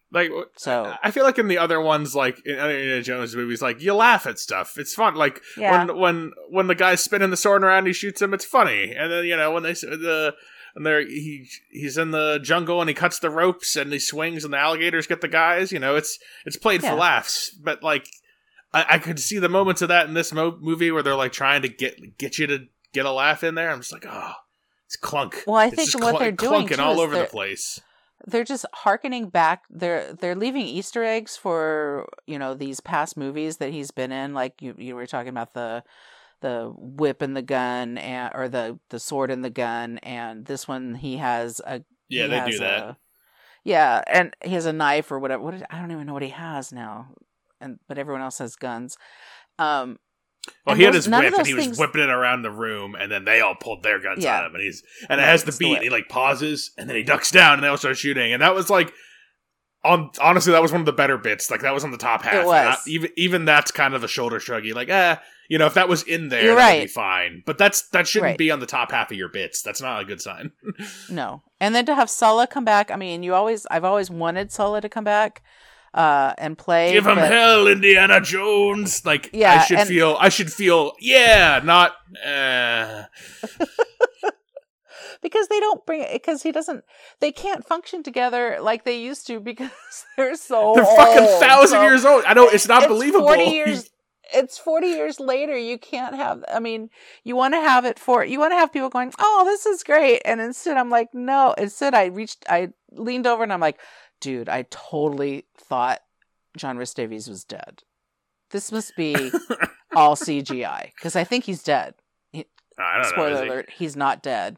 Like 0.09 0.31
so, 0.55 0.95
I 1.03 1.11
feel 1.11 1.25
like 1.25 1.37
in 1.37 1.49
the 1.49 1.57
other 1.57 1.81
ones, 1.81 2.15
like 2.15 2.39
in 2.45 2.53
Indiana 2.53 3.01
Jones 3.01 3.35
movies, 3.35 3.61
like 3.61 3.81
you 3.81 3.93
laugh 3.93 4.25
at 4.25 4.39
stuff. 4.39 4.77
It's 4.77 4.93
fun. 4.93 5.15
Like 5.15 5.41
yeah. 5.57 5.85
when 5.85 5.97
when 5.97 6.31
when 6.49 6.67
the 6.67 6.75
guy's 6.75 7.03
spinning 7.03 7.29
the 7.29 7.35
sword 7.35 7.61
around, 7.61 7.87
he 7.87 7.93
shoots 7.93 8.21
him. 8.21 8.33
It's 8.33 8.45
funny. 8.45 8.93
And 8.93 9.11
then 9.11 9.25
you 9.25 9.35
know 9.35 9.51
when 9.51 9.63
they 9.63 9.73
the 9.73 10.33
and 10.77 10.85
there 10.85 11.01
he 11.01 11.49
he's 11.71 11.97
in 11.97 12.11
the 12.11 12.39
jungle 12.41 12.79
and 12.79 12.89
he 12.89 12.93
cuts 12.93 13.19
the 13.19 13.29
ropes 13.29 13.75
and 13.75 13.91
he 13.91 13.99
swings 13.99 14.45
and 14.45 14.53
the 14.53 14.57
alligators 14.57 15.07
get 15.07 15.19
the 15.19 15.27
guys. 15.27 15.73
You 15.73 15.79
know, 15.79 15.97
it's 15.97 16.17
it's 16.45 16.55
played 16.55 16.83
yeah. 16.83 16.91
for 16.91 16.95
laughs. 16.95 17.49
But 17.49 17.83
like 17.83 18.07
I, 18.73 18.85
I, 18.91 18.99
could 18.99 19.19
see 19.19 19.39
the 19.39 19.49
moments 19.49 19.81
of 19.81 19.89
that 19.89 20.07
in 20.07 20.13
this 20.13 20.31
mo- 20.31 20.57
movie 20.61 20.91
where 20.91 21.03
they're 21.03 21.15
like 21.15 21.31
trying 21.31 21.63
to 21.63 21.69
get 21.69 22.17
get 22.17 22.37
you 22.37 22.47
to 22.47 22.67
get 22.93 23.05
a 23.05 23.11
laugh 23.11 23.43
in 23.43 23.55
there. 23.55 23.71
I'm 23.71 23.79
just 23.79 23.91
like, 23.91 24.05
oh, 24.07 24.33
it's 24.87 24.95
clunk. 24.95 25.43
Well, 25.45 25.57
I 25.57 25.69
think 25.69 25.93
what 25.95 26.15
clunk, 26.15 26.19
they're 26.19 26.31
doing 26.31 26.67
clunking 26.67 26.79
all 26.79 26.99
over 26.99 27.17
the 27.17 27.25
place. 27.25 27.81
they're 28.25 28.45
just 28.45 28.65
harkening 28.73 29.29
back. 29.29 29.63
They're 29.69 30.13
they're 30.13 30.35
leaving 30.35 30.65
easter 30.65 31.03
eggs 31.03 31.35
for 31.37 32.07
you 32.25 32.39
know 32.39 32.53
these 32.53 32.79
past 32.79 33.17
movies 33.17 33.57
that 33.57 33.71
he's 33.71 33.91
been 33.91 34.11
in 34.13 34.33
like 34.33 34.61
you 34.61 34.73
you 34.77 34.95
were 34.95 35.05
talking 35.05 35.29
about 35.29 35.53
the 35.53 35.83
the 36.41 36.71
whip 36.77 37.21
and 37.21 37.35
the 37.35 37.41
gun 37.41 37.97
and 37.97 38.31
or 38.33 38.47
the 38.47 38.79
the 38.89 38.99
sword 38.99 39.29
and 39.29 39.43
the 39.43 39.49
gun 39.49 39.97
and 39.99 40.45
this 40.45 40.67
one 40.67 40.95
he 40.95 41.17
has 41.17 41.59
a 41.65 41.83
yeah 42.09 42.27
they 42.27 42.51
do 42.51 42.59
that. 42.59 42.83
A, 42.83 42.97
yeah 43.63 44.01
and 44.07 44.35
he 44.43 44.51
has 44.53 44.65
a 44.65 44.73
knife 44.73 45.11
or 45.11 45.19
whatever. 45.19 45.43
What 45.43 45.55
is, 45.55 45.63
i 45.69 45.79
don't 45.79 45.91
even 45.91 46.05
know 46.07 46.13
what 46.13 46.23
he 46.23 46.29
has 46.29 46.71
now 46.71 47.09
and 47.59 47.79
but 47.87 47.97
everyone 47.97 48.21
else 48.21 48.37
has 48.37 48.55
guns. 48.55 48.97
Um 49.59 49.97
well, 50.65 50.73
and 50.73 50.79
he 50.79 50.85
had 50.85 50.93
his 50.93 51.07
whip 51.07 51.33
and 51.37 51.47
he 51.47 51.53
things... 51.53 51.69
was 51.69 51.79
whipping 51.79 52.01
it 52.01 52.09
around 52.09 52.41
the 52.41 52.51
room, 52.51 52.95
and 52.95 53.11
then 53.11 53.25
they 53.25 53.41
all 53.41 53.55
pulled 53.55 53.83
their 53.83 53.99
guns 53.99 54.23
yeah. 54.23 54.45
him, 54.45 54.53
and 54.55 54.63
he's 54.63 54.83
and 55.09 55.19
it 55.19 55.23
has 55.23 55.43
the 55.43 55.51
beat. 55.51 55.75
And 55.75 55.83
he 55.83 55.89
like 55.89 56.09
pauses, 56.09 56.71
and 56.77 56.89
then 56.89 56.95
he 56.95 57.03
ducks 57.03 57.31
down, 57.31 57.55
and 57.55 57.63
they 57.63 57.67
all 57.67 57.77
start 57.77 57.97
shooting, 57.97 58.33
and 58.33 58.41
that 58.41 58.55
was 58.55 58.69
like, 58.69 58.93
on 59.83 60.09
honestly, 60.19 60.51
that 60.51 60.61
was 60.61 60.71
one 60.71 60.81
of 60.81 60.85
the 60.85 60.93
better 60.93 61.17
bits. 61.17 61.49
Like 61.49 61.61
that 61.61 61.73
was 61.73 61.83
on 61.83 61.91
the 61.91 61.97
top 61.97 62.23
half. 62.23 62.35
It 62.35 62.45
was. 62.45 62.87
even 62.87 63.09
even 63.15 63.45
that's 63.45 63.71
kind 63.71 63.93
of 63.93 64.03
a 64.03 64.07
shoulder 64.07 64.39
shruggy. 64.39 64.73
Like, 64.73 64.89
eh, 64.89 65.15
you 65.49 65.57
know, 65.57 65.65
if 65.65 65.75
that 65.75 65.87
was 65.87 66.03
in 66.03 66.29
there, 66.29 66.47
that 66.47 66.55
right. 66.55 66.79
would 66.79 66.83
be 66.83 66.87
fine. 66.87 67.43
But 67.45 67.57
that's 67.57 67.87
that 67.89 68.07
shouldn't 68.07 68.31
right. 68.31 68.37
be 68.37 68.51
on 68.51 68.59
the 68.59 68.65
top 68.65 68.91
half 68.91 69.11
of 69.11 69.17
your 69.17 69.29
bits. 69.29 69.61
That's 69.61 69.81
not 69.81 70.01
a 70.01 70.05
good 70.05 70.21
sign. 70.21 70.51
no, 71.09 71.43
and 71.59 71.73
then 71.73 71.85
to 71.85 71.95
have 71.95 72.09
Sallah 72.09 72.47
come 72.47 72.65
back. 72.65 72.91
I 72.91 72.95
mean, 72.95 73.23
you 73.23 73.33
always 73.33 73.65
I've 73.71 73.85
always 73.85 74.09
wanted 74.09 74.51
Sallah 74.51 74.81
to 74.81 74.89
come 74.89 75.03
back 75.03 75.41
uh, 75.93 76.33
and 76.37 76.57
play. 76.57 76.93
Give 76.93 77.07
him 77.07 77.17
hell, 77.17 77.67
Indiana 77.67 78.21
Jones. 78.21 79.05
Like, 79.05 79.29
yeah, 79.33 79.53
I 79.53 79.63
should 79.65 79.79
and... 79.79 79.87
feel. 79.87 80.17
I 80.19 80.29
should 80.29 80.51
feel. 80.51 80.93
Yeah, 80.99 81.61
not. 81.63 81.95
Uh... 82.25 83.03
because 85.21 85.47
they 85.47 85.59
don't 85.59 85.85
bring 85.85 86.01
it 86.01 86.13
because 86.13 86.43
he 86.43 86.51
doesn't 86.51 86.83
they 87.19 87.31
can't 87.31 87.65
function 87.65 88.03
together 88.03 88.57
like 88.61 88.83
they 88.83 88.99
used 88.99 89.27
to 89.27 89.39
because 89.51 89.71
they're 90.15 90.35
so 90.35 90.73
they're 90.75 90.85
fucking 90.85 91.39
thousand 91.39 91.79
so 91.79 91.83
years 91.83 92.05
old 92.05 92.23
i 92.25 92.33
know 92.33 92.47
it's 92.47 92.67
not 92.67 92.83
it's 92.83 92.91
believable 92.91 93.27
40 93.27 93.43
years 93.43 93.89
it's 94.33 94.57
40 94.57 94.87
years 94.87 95.19
later 95.19 95.57
you 95.57 95.77
can't 95.77 96.15
have 96.15 96.43
i 96.53 96.59
mean 96.59 96.89
you 97.23 97.35
want 97.35 97.53
to 97.53 97.61
have 97.61 97.85
it 97.85 97.97
for 97.97 98.25
you 98.25 98.39
want 98.39 98.51
to 98.51 98.57
have 98.57 98.73
people 98.73 98.89
going 98.89 99.11
oh 99.19 99.43
this 99.45 99.65
is 99.65 99.83
great 99.83 100.21
and 100.25 100.41
instead 100.41 100.77
i'm 100.77 100.89
like 100.89 101.09
no 101.13 101.53
instead 101.57 101.93
i 101.93 102.05
reached 102.05 102.45
i 102.49 102.69
leaned 102.91 103.25
over 103.25 103.43
and 103.43 103.53
i'm 103.53 103.61
like 103.61 103.79
dude, 104.19 104.49
I 104.49 104.65
totally 104.69 105.45
thought 105.57 106.01
John 106.55 106.77
Rhys-Davies 106.77 107.27
was 107.27 107.43
dead. 107.43 107.83
This 108.51 108.71
must 108.71 108.95
be 108.95 109.31
all 109.95 110.15
CGI 110.15 110.91
because 110.95 111.15
I 111.15 111.23
think 111.23 111.43
he's 111.43 111.63
dead. 111.63 111.95
He, 112.31 112.45
spoiler 113.03 113.33
know, 113.33 113.43
alert: 113.43 113.69
he? 113.69 113.85
he's 113.85 113.95
not 113.95 114.23
dead. 114.23 114.57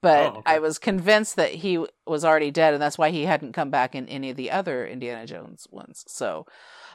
But 0.00 0.32
oh, 0.32 0.38
okay. 0.38 0.54
I 0.54 0.58
was 0.60 0.78
convinced 0.78 1.36
that 1.36 1.50
he 1.50 1.84
was 2.06 2.24
already 2.24 2.52
dead, 2.52 2.72
and 2.72 2.82
that's 2.82 2.98
why 2.98 3.10
he 3.10 3.24
hadn't 3.24 3.52
come 3.52 3.70
back 3.70 3.94
in 3.94 4.08
any 4.08 4.30
of 4.30 4.36
the 4.36 4.50
other 4.50 4.86
Indiana 4.86 5.26
Jones 5.26 5.66
ones. 5.70 6.04
So, 6.06 6.46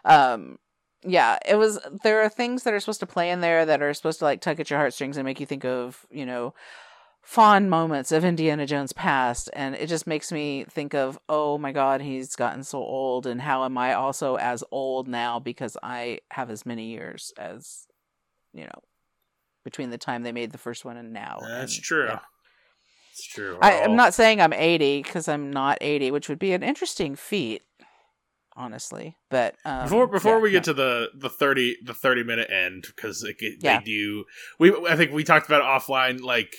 um, 0.06 0.58
yeah, 1.06 1.38
it 1.46 1.56
was. 1.56 1.80
There 2.04 2.22
are 2.22 2.30
things 2.30 2.64
that 2.64 2.74
are 2.74 2.80
supposed 2.80 3.02
to 3.02 3.06
play 3.06 3.30
in 3.30 3.42
there 3.42 3.66
that 3.66 3.82
are 3.82 3.94
supposed 3.94 4.20
to 4.20 4.26
like 4.26 4.40
tug 4.40 4.60
at 4.62 4.70
your 4.70 4.80
heartstrings 4.80 5.18
and 5.18 5.26
make 5.26 5.42
you 5.42 5.46
think 5.46 5.66
of, 5.66 6.06
you 6.12 6.26
know, 6.26 6.54
fond 7.24 7.70
moments 7.70 8.12
of 8.12 8.26
Indiana 8.26 8.66
Jones 8.66 8.92
past 8.92 9.50
and 9.54 9.76
it 9.76 9.88
just 9.88 10.06
makes 10.06 10.30
me 10.30 10.66
think 10.70 10.94
of 10.94 11.18
oh 11.30 11.58
my 11.58 11.72
god 11.72 12.02
he's 12.02 12.36
gotten 12.36 12.64
so 12.64 12.80
old 12.80 13.26
and 13.26 13.42
how 13.42 13.64
am 13.64 13.78
I 13.78 13.94
also 13.94 14.36
as 14.36 14.62
old 14.72 15.08
now 15.08 15.40
because 15.40 15.78
I 15.82 16.20
have 16.32 16.50
as 16.50 16.66
many 16.66 16.88
years 16.88 17.32
as 17.38 17.88
you 18.54 18.66
know 18.66 18.82
between 19.64 19.90
the 19.90 19.98
time 19.98 20.24
they 20.24 20.34
made 20.34 20.52
the 20.52 20.58
first 20.58 20.84
one 20.84 20.98
and 20.98 21.14
now 21.14 21.40
that's 21.42 21.78
and, 21.78 21.84
true. 21.84 22.08
yeah. 22.08 22.20
it's 23.14 23.26
true. 23.26 23.58
I, 23.62 23.72
am 23.72 23.96
not 23.96 24.14
saying 24.14 24.42
I'm 24.42 24.52
80 24.52 25.04
because 25.04 25.30
I'm 25.30 25.50
not 25.50 25.78
80 25.80 26.12
which 26.12 26.28
would 26.28 26.40
be 26.40 26.52
an 26.52 26.62
interesting 26.62 27.16
feat 27.16 27.62
honestly 28.58 29.16
but 29.30 29.56
um, 29.64 29.84
before 29.84 30.08
before 30.08 30.36
yeah, 30.36 30.42
we 30.42 30.52
get 30.52 30.66
to 30.66 30.74
the 30.74 31.10
the 31.16 31.30
30 31.30 31.78
the 31.86 31.94
30 31.94 32.24
minute 32.26 32.52
end 32.52 32.84
because 32.96 33.22
they 33.22 33.80
do 33.84 34.26
we 34.60 34.76
i 34.88 34.96
think 34.96 35.12
we 35.12 35.24
talked 35.24 35.48
about 35.48 35.64
offline 35.64 36.22
like 36.22 36.54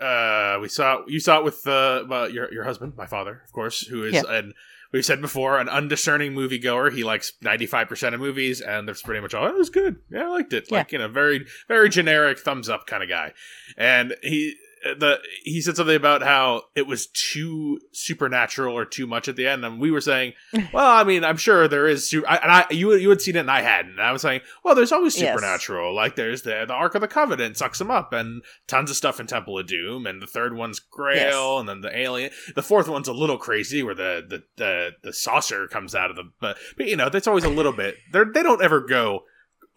uh, 0.00 0.58
we 0.60 0.68
saw 0.68 1.04
you 1.06 1.20
saw 1.20 1.38
it 1.38 1.44
with 1.44 1.66
uh, 1.66 2.04
well, 2.08 2.28
your 2.28 2.52
your 2.52 2.64
husband, 2.64 2.94
my 2.96 3.06
father, 3.06 3.42
of 3.44 3.52
course, 3.52 3.86
who 3.86 4.04
is 4.04 4.14
yeah. 4.14 4.22
an 4.28 4.54
we've 4.92 5.04
said 5.04 5.20
before 5.20 5.58
an 5.58 5.68
undiscerning 5.68 6.32
moviegoer. 6.32 6.92
He 6.92 7.04
likes 7.04 7.32
ninety 7.42 7.66
five 7.66 7.88
percent 7.88 8.14
of 8.14 8.20
movies, 8.20 8.60
and 8.60 8.88
that's 8.88 9.02
pretty 9.02 9.20
much 9.20 9.34
all. 9.34 9.46
It 9.46 9.54
was 9.54 9.70
good. 9.70 9.96
Yeah, 10.10 10.24
I 10.24 10.28
liked 10.28 10.52
it. 10.52 10.68
Yeah. 10.70 10.78
Like 10.78 10.92
you 10.92 10.98
know, 10.98 11.08
very 11.08 11.46
very 11.68 11.88
generic 11.88 12.38
thumbs 12.38 12.68
up 12.68 12.86
kind 12.86 13.02
of 13.02 13.08
guy. 13.08 13.32
And 13.76 14.14
he 14.22 14.56
the 14.82 15.20
he 15.44 15.60
said 15.60 15.76
something 15.76 15.96
about 15.96 16.22
how 16.22 16.62
it 16.74 16.86
was 16.86 17.06
too 17.06 17.80
supernatural 17.92 18.76
or 18.76 18.84
too 18.84 19.06
much 19.06 19.28
at 19.28 19.36
the 19.36 19.46
end, 19.46 19.64
and 19.64 19.80
we 19.80 19.90
were 19.90 20.00
saying, 20.00 20.34
well, 20.72 20.90
I 20.90 21.04
mean, 21.04 21.24
I'm 21.24 21.36
sure 21.36 21.68
there 21.68 21.86
is. 21.86 22.08
Su- 22.08 22.26
I, 22.26 22.36
and 22.36 22.50
I 22.50 22.66
you 22.70 22.94
you 22.94 23.10
had 23.10 23.20
seen 23.20 23.36
it 23.36 23.40
and 23.40 23.50
I 23.50 23.62
hadn't. 23.62 23.92
And 23.92 24.02
I 24.02 24.12
was 24.12 24.22
saying, 24.22 24.40
well, 24.64 24.74
there's 24.74 24.92
always 24.92 25.14
supernatural. 25.14 25.92
Yes. 25.92 25.96
Like 25.96 26.16
there's 26.16 26.42
the 26.42 26.64
the 26.66 26.74
Ark 26.74 26.94
of 26.94 27.00
the 27.00 27.08
Covenant 27.08 27.56
sucks 27.56 27.78
them 27.78 27.90
up, 27.90 28.12
and 28.12 28.42
tons 28.66 28.90
of 28.90 28.96
stuff 28.96 29.20
in 29.20 29.26
Temple 29.26 29.58
of 29.58 29.66
Doom, 29.66 30.06
and 30.06 30.22
the 30.22 30.26
third 30.26 30.56
one's 30.56 30.78
Grail, 30.78 31.54
yes. 31.54 31.60
and 31.60 31.68
then 31.68 31.80
the 31.80 31.96
Alien. 31.96 32.30
The 32.54 32.62
fourth 32.62 32.88
one's 32.88 33.08
a 33.08 33.12
little 33.12 33.38
crazy, 33.38 33.82
where 33.82 33.94
the 33.94 34.24
the 34.28 34.42
the, 34.56 34.90
the 35.02 35.12
saucer 35.12 35.66
comes 35.68 35.94
out 35.94 36.10
of 36.10 36.16
the. 36.16 36.30
But 36.40 36.56
but 36.76 36.86
you 36.86 36.96
know, 36.96 37.08
that's 37.08 37.26
always 37.26 37.44
a 37.44 37.50
little 37.50 37.72
bit. 37.72 37.96
They 38.12 38.24
they 38.32 38.42
don't 38.42 38.62
ever 38.62 38.80
go 38.80 39.24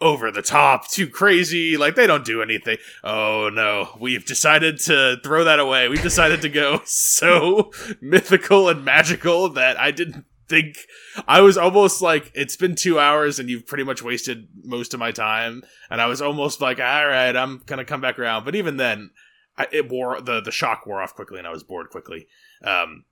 over 0.01 0.31
the 0.31 0.41
top, 0.41 0.89
too 0.89 1.07
crazy. 1.07 1.77
Like 1.77 1.95
they 1.95 2.07
don't 2.07 2.25
do 2.25 2.41
anything. 2.41 2.77
Oh 3.03 3.49
no, 3.53 3.95
we've 3.99 4.25
decided 4.25 4.79
to 4.81 5.17
throw 5.23 5.43
that 5.43 5.59
away. 5.59 5.87
We've 5.87 6.01
decided 6.01 6.41
to 6.41 6.49
go 6.49 6.81
so 6.85 7.71
mythical 8.01 8.67
and 8.67 8.83
magical 8.83 9.49
that 9.49 9.79
I 9.79 9.91
didn't 9.91 10.25
think 10.49 10.79
I 11.27 11.39
was 11.41 11.57
almost 11.57 12.01
like 12.01 12.31
it's 12.35 12.57
been 12.57 12.75
two 12.75 12.99
hours 12.99 13.39
and 13.39 13.49
you've 13.49 13.65
pretty 13.65 13.85
much 13.85 14.03
wasted 14.03 14.47
most 14.63 14.93
of 14.93 14.99
my 14.99 15.11
time. 15.11 15.63
And 15.89 16.01
I 16.01 16.07
was 16.07 16.21
almost 16.21 16.59
like, 16.59 16.79
all 16.79 17.07
right, 17.07 17.35
I'm 17.35 17.61
gonna 17.65 17.85
come 17.85 18.01
back 18.01 18.19
around. 18.19 18.43
But 18.43 18.55
even 18.55 18.77
then, 18.77 19.11
I, 19.57 19.67
it 19.71 19.89
wore 19.89 20.19
the 20.19 20.41
the 20.41 20.51
shock 20.51 20.85
wore 20.85 21.01
off 21.01 21.15
quickly, 21.15 21.37
and 21.37 21.47
I 21.47 21.51
was 21.51 21.63
bored 21.63 21.89
quickly. 21.89 22.27
Um, 22.63 23.05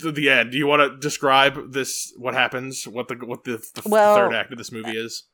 to 0.00 0.10
the 0.10 0.28
end. 0.28 0.50
Do 0.50 0.58
you 0.58 0.66
want 0.66 0.82
to 0.82 0.98
describe 0.98 1.72
this? 1.72 2.12
What 2.16 2.34
happens? 2.34 2.86
What 2.86 3.08
the 3.08 3.14
what 3.14 3.44
the, 3.44 3.62
the 3.74 3.88
well, 3.88 4.16
third 4.16 4.34
act 4.34 4.52
of 4.52 4.58
this 4.58 4.72
movie 4.72 4.96
is? 4.96 5.27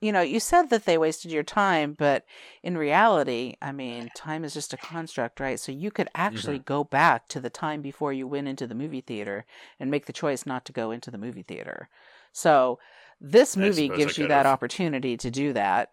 You 0.00 0.12
know, 0.12 0.20
you 0.20 0.40
said 0.40 0.68
that 0.70 0.84
they 0.84 0.98
wasted 0.98 1.30
your 1.30 1.42
time, 1.42 1.94
but 1.98 2.24
in 2.62 2.76
reality, 2.76 3.54
I 3.62 3.72
mean, 3.72 4.10
time 4.14 4.44
is 4.44 4.52
just 4.52 4.74
a 4.74 4.76
construct, 4.76 5.40
right? 5.40 5.58
So 5.58 5.72
you 5.72 5.90
could 5.90 6.08
actually 6.14 6.56
mm-hmm. 6.56 6.72
go 6.72 6.84
back 6.84 7.28
to 7.28 7.40
the 7.40 7.48
time 7.48 7.80
before 7.80 8.12
you 8.12 8.26
went 8.26 8.48
into 8.48 8.66
the 8.66 8.74
movie 8.74 9.00
theater 9.00 9.46
and 9.80 9.90
make 9.90 10.06
the 10.06 10.12
choice 10.12 10.44
not 10.44 10.66
to 10.66 10.72
go 10.72 10.90
into 10.90 11.10
the 11.10 11.18
movie 11.18 11.42
theater. 11.42 11.88
So 12.32 12.78
this 13.20 13.56
movie 13.56 13.88
gives 13.88 14.18
you 14.18 14.28
that 14.28 14.44
opportunity 14.44 15.16
to 15.16 15.30
do 15.30 15.54
that. 15.54 15.88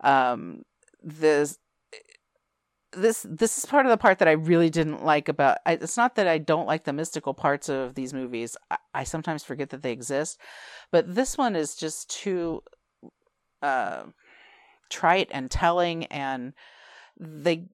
Um, 0.00 0.62
this 1.02 1.58
this 2.92 3.26
this 3.28 3.58
is 3.58 3.66
part 3.66 3.84
of 3.84 3.90
the 3.90 3.98
part 3.98 4.18
that 4.18 4.28
I 4.28 4.32
really 4.32 4.70
didn't 4.70 5.04
like 5.04 5.28
about. 5.28 5.58
I, 5.66 5.72
it's 5.72 5.96
not 5.96 6.14
that 6.14 6.28
I 6.28 6.38
don't 6.38 6.66
like 6.66 6.84
the 6.84 6.92
mystical 6.92 7.34
parts 7.34 7.68
of 7.68 7.94
these 7.94 8.14
movies. 8.14 8.56
I, 8.70 8.76
I 8.94 9.04
sometimes 9.04 9.44
forget 9.44 9.70
that 9.70 9.82
they 9.82 9.92
exist, 9.92 10.40
but 10.90 11.14
this 11.14 11.36
one 11.36 11.54
is 11.56 11.74
just 11.74 12.10
too 12.10 12.62
uh, 13.62 14.04
trite 14.90 15.28
and 15.30 15.50
telling, 15.50 16.04
and 16.06 16.52
they 17.18 17.66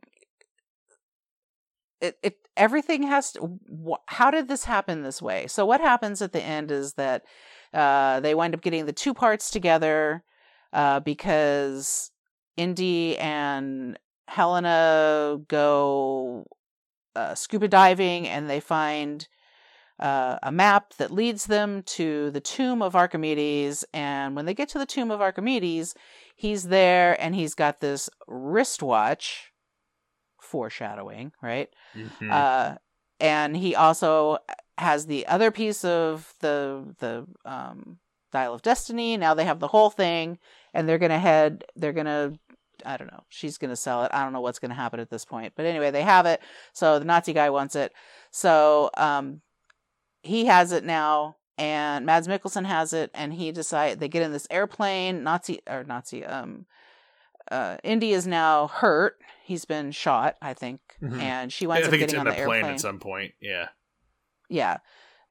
it, 2.00 2.18
it 2.22 2.36
everything 2.56 3.02
has 3.04 3.32
to. 3.32 3.58
Wh- 3.68 4.02
how 4.06 4.30
did 4.30 4.48
this 4.48 4.64
happen 4.64 5.02
this 5.02 5.22
way? 5.22 5.46
So 5.46 5.64
what 5.66 5.80
happens 5.80 6.22
at 6.22 6.32
the 6.32 6.42
end 6.42 6.70
is 6.70 6.94
that 6.94 7.24
uh, 7.72 8.20
they 8.20 8.34
wind 8.34 8.54
up 8.54 8.62
getting 8.62 8.86
the 8.86 8.92
two 8.92 9.14
parts 9.14 9.50
together 9.50 10.22
uh, 10.72 11.00
because 11.00 12.10
Indy 12.56 13.18
and 13.18 13.98
Helena 14.28 15.38
go 15.48 16.46
uh, 17.16 17.34
scuba 17.34 17.68
diving 17.68 18.28
and 18.28 18.48
they 18.48 18.60
find 18.60 19.26
uh, 20.00 20.38
a 20.42 20.50
map 20.50 20.94
that 20.98 21.10
leads 21.10 21.46
them 21.46 21.82
to 21.82 22.30
the 22.30 22.40
tomb 22.40 22.82
of 22.82 22.96
Archimedes. 22.96 23.84
And 23.92 24.34
when 24.34 24.44
they 24.44 24.54
get 24.54 24.68
to 24.70 24.78
the 24.78 24.86
tomb 24.86 25.10
of 25.10 25.20
Archimedes, 25.20 25.94
he's 26.36 26.64
there 26.64 27.20
and 27.20 27.34
he's 27.34 27.54
got 27.54 27.80
this 27.80 28.10
wristwatch, 28.26 29.52
foreshadowing, 30.40 31.32
right? 31.42 31.68
Mhm. 31.94 32.30
Uh, 32.30 32.78
and 33.20 33.56
he 33.56 33.74
also 33.74 34.38
has 34.78 35.06
the 35.06 35.26
other 35.26 35.50
piece 35.50 35.84
of 35.84 36.34
the 36.40 36.94
the 36.98 37.26
um, 37.44 37.98
dial 38.32 38.54
of 38.54 38.62
destiny. 38.62 39.16
Now 39.16 39.34
they 39.34 39.44
have 39.44 39.60
the 39.60 39.68
whole 39.68 39.90
thing, 39.90 40.38
and 40.72 40.88
they're 40.88 40.98
gonna 40.98 41.18
head. 41.18 41.64
They're 41.76 41.92
gonna. 41.92 42.32
I 42.84 42.96
don't 42.96 43.10
know. 43.10 43.22
She's 43.28 43.56
gonna 43.56 43.76
sell 43.76 44.02
it. 44.04 44.10
I 44.12 44.24
don't 44.24 44.32
know 44.32 44.40
what's 44.40 44.58
gonna 44.58 44.74
happen 44.74 44.98
at 45.00 45.08
this 45.10 45.24
point. 45.24 45.54
But 45.56 45.66
anyway, 45.66 45.90
they 45.92 46.02
have 46.02 46.26
it. 46.26 46.42
So 46.72 46.98
the 46.98 47.04
Nazi 47.04 47.32
guy 47.32 47.50
wants 47.50 47.76
it. 47.76 47.92
So 48.32 48.90
um, 48.96 49.40
he 50.24 50.46
has 50.46 50.72
it 50.72 50.84
now, 50.84 51.36
and 51.58 52.04
Mads 52.06 52.26
Mikkelsen 52.28 52.64
has 52.66 52.92
it, 52.92 53.10
and 53.14 53.32
he 53.34 53.52
decide 53.52 54.00
they 54.00 54.08
get 54.08 54.22
in 54.22 54.32
this 54.32 54.46
airplane. 54.50 55.22
Nazi 55.22 55.60
or 55.68 55.84
Nazi. 55.84 56.24
Um, 56.24 56.66
uh, 57.50 57.76
Indy 57.84 58.12
is 58.12 58.26
now 58.26 58.68
hurt. 58.68 59.18
He's 59.44 59.64
been 59.66 59.92
shot, 59.92 60.36
I 60.40 60.54
think, 60.54 60.80
Mhm. 61.02 61.20
and 61.20 61.52
she 61.52 61.66
winds 61.66 61.86
up 61.86 61.90
think 61.90 62.02
it's 62.02 62.12
getting 62.12 62.26
in 62.26 62.26
on 62.28 62.32
a 62.32 62.36
the 62.40 62.44
plane 62.46 62.56
airplane. 62.56 62.74
at 62.74 62.80
some 62.80 62.98
point. 62.98 63.34
Yeah. 63.40 63.68
Yeah. 64.48 64.78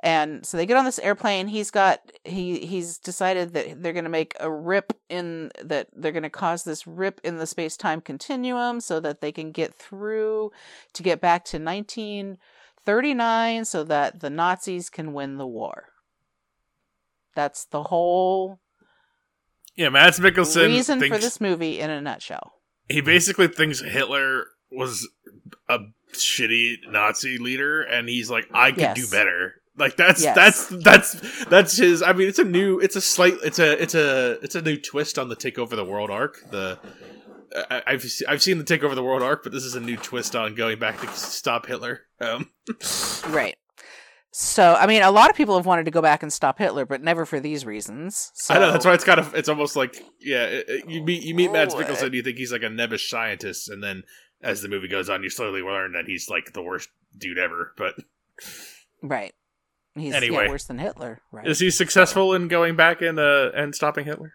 And 0.02 0.46
so 0.46 0.58
they 0.58 0.66
get 0.66 0.76
on 0.76 0.84
this 0.86 1.00
airplane. 1.00 1.48
He's 1.48 1.72
got 1.72 2.00
he 2.26 2.66
he's 2.66 2.98
decided 3.00 3.54
that 3.54 3.82
they're 3.82 3.94
going 3.94 4.04
to 4.04 4.10
make 4.10 4.36
a 4.42 4.52
rip 4.52 4.92
in 5.10 5.50
that 5.64 5.88
they're 5.94 6.12
going 6.12 6.24
to 6.24 6.30
cause 6.30 6.66
this 6.66 6.86
rip 6.86 7.22
in 7.24 7.38
the 7.38 7.48
space-time 7.48 8.02
continuum 8.02 8.82
so 8.82 9.00
that 9.00 9.22
they 9.22 9.32
can 9.32 9.52
get 9.54 9.74
through 9.74 10.52
to 10.94 11.04
get 11.04 11.22
back 11.22 11.46
to 11.46 11.58
1939 12.86 13.66
so 13.66 13.84
that 13.84 14.20
the 14.20 14.30
Nazis 14.30 14.90
can 14.90 15.14
win 15.14 15.38
the 15.38 15.48
war. 15.48 15.90
That's 17.36 17.66
the 17.66 17.84
whole 17.84 18.60
Yeah, 19.76 19.90
Mads 19.90 20.20
Mikkelsen 20.20 20.68
reason 20.68 21.00
for 21.00 21.18
this 21.18 21.42
movie 21.42 21.80
in 21.80 21.90
a 21.90 22.02
nutshell. 22.02 22.54
he 22.90 23.02
basically 23.02 23.48
thinks 23.48 23.80
Hitler 23.82 24.46
was 24.72 25.08
a 25.70 25.80
shitty 26.14 26.76
Nazi 26.90 27.38
leader, 27.40 27.82
and 27.82 28.08
he's 28.08 28.30
like, 28.30 28.48
I 28.54 28.72
could 28.72 28.82
Yes. 28.82 28.96
do 28.98 29.08
better. 29.08 29.56
Like 29.76 29.96
that's 29.98 30.22
Yes. 30.22 30.36
that's 30.36 30.68
that's 30.84 31.46
that's 31.46 31.78
his. 31.78 32.04
I 32.04 32.14
mean, 32.14 32.28
it's 32.28 32.38
a 32.38 32.44
new, 32.44 32.78
it's 32.80 32.96
a 32.96 33.02
slight, 33.02 33.34
it's 33.44 33.58
a 33.58 33.82
it's 33.82 33.96
a 33.96 34.34
it's 34.44 34.54
a 34.54 34.62
new 34.62 34.78
twist 34.78 35.18
on 35.18 35.30
the 35.30 35.36
Take 35.36 35.58
Over 35.58 35.76
the 35.76 35.84
World 35.86 36.12
arc. 36.12 36.48
The 36.52 36.78
I, 37.56 37.84
I've 37.88 38.06
I've 38.28 38.42
seen 38.42 38.58
the 38.58 38.64
Take 38.64 38.84
Over 38.84 38.96
the 38.96 39.04
World 39.04 39.22
arc, 39.22 39.44
but 39.44 39.52
this 39.52 39.64
is 39.64 39.76
a 39.76 39.80
new 39.80 39.98
twist 39.98 40.36
on 40.36 40.56
going 40.56 40.80
back 40.80 41.00
to 41.02 41.08
stop 41.10 41.66
Hitler. 41.66 42.02
Um, 42.20 42.50
Right. 43.28 43.56
So, 44.36 44.74
I 44.80 44.88
mean, 44.88 45.04
a 45.04 45.12
lot 45.12 45.30
of 45.30 45.36
people 45.36 45.56
have 45.58 45.68
wanted 45.68 45.86
to 45.86 45.92
go 45.92 46.02
back 46.02 46.24
and 46.24 46.34
stop 46.34 46.58
Hitler, 46.58 46.88
but 46.88 47.04
never 47.04 47.24
for 47.26 47.40
these 47.40 47.68
reasons. 47.68 48.32
So, 48.34 48.56
I 48.56 48.58
know 48.58 48.72
that's 48.72 48.84
why 48.84 48.96
it's 48.96 49.04
kind 49.04 49.20
of 49.20 49.36
it's 49.36 49.48
almost 49.48 49.76
like 49.76 49.96
yeah, 50.20 50.46
it, 50.46 50.66
it- 50.68 50.90
you 50.90 51.04
meet 51.04 51.22
you 51.24 51.36
meet 51.36 51.52
Mads 51.52 51.76
Oh, 51.76 51.78
Mikkelsen, 51.78 52.14
you 52.14 52.24
think 52.24 52.38
he's 52.38 52.52
like 52.52 52.64
a 52.64 52.68
nebbish 52.68 53.08
scientist, 53.08 53.70
and 53.70 53.84
then 53.84 54.04
as 54.42 54.62
the 54.64 54.70
movie 54.70 54.88
goes 54.88 55.08
on, 55.10 55.22
you 55.24 55.30
slowly 55.30 55.62
learn 55.62 55.94
that 55.94 56.06
he's 56.08 56.30
like 56.30 56.54
the 56.54 56.64
worst 56.64 56.90
dude 57.18 57.38
ever. 57.38 57.74
But 57.78 57.94
Right. 59.04 59.34
He's 59.96 60.12
yeah, 60.12 60.18
Anyway. 60.18 60.48
worse 60.48 60.64
than 60.64 60.80
Hitler, 60.80 61.22
right? 61.32 61.46
is 61.48 61.60
he 61.60 61.70
successful 61.70 62.34
in 62.34 62.48
going 62.48 62.76
back 62.76 63.04
and 63.04 63.20
uh 63.20 63.52
and 63.54 63.76
stopping 63.76 64.06
Hitler? 64.06 64.34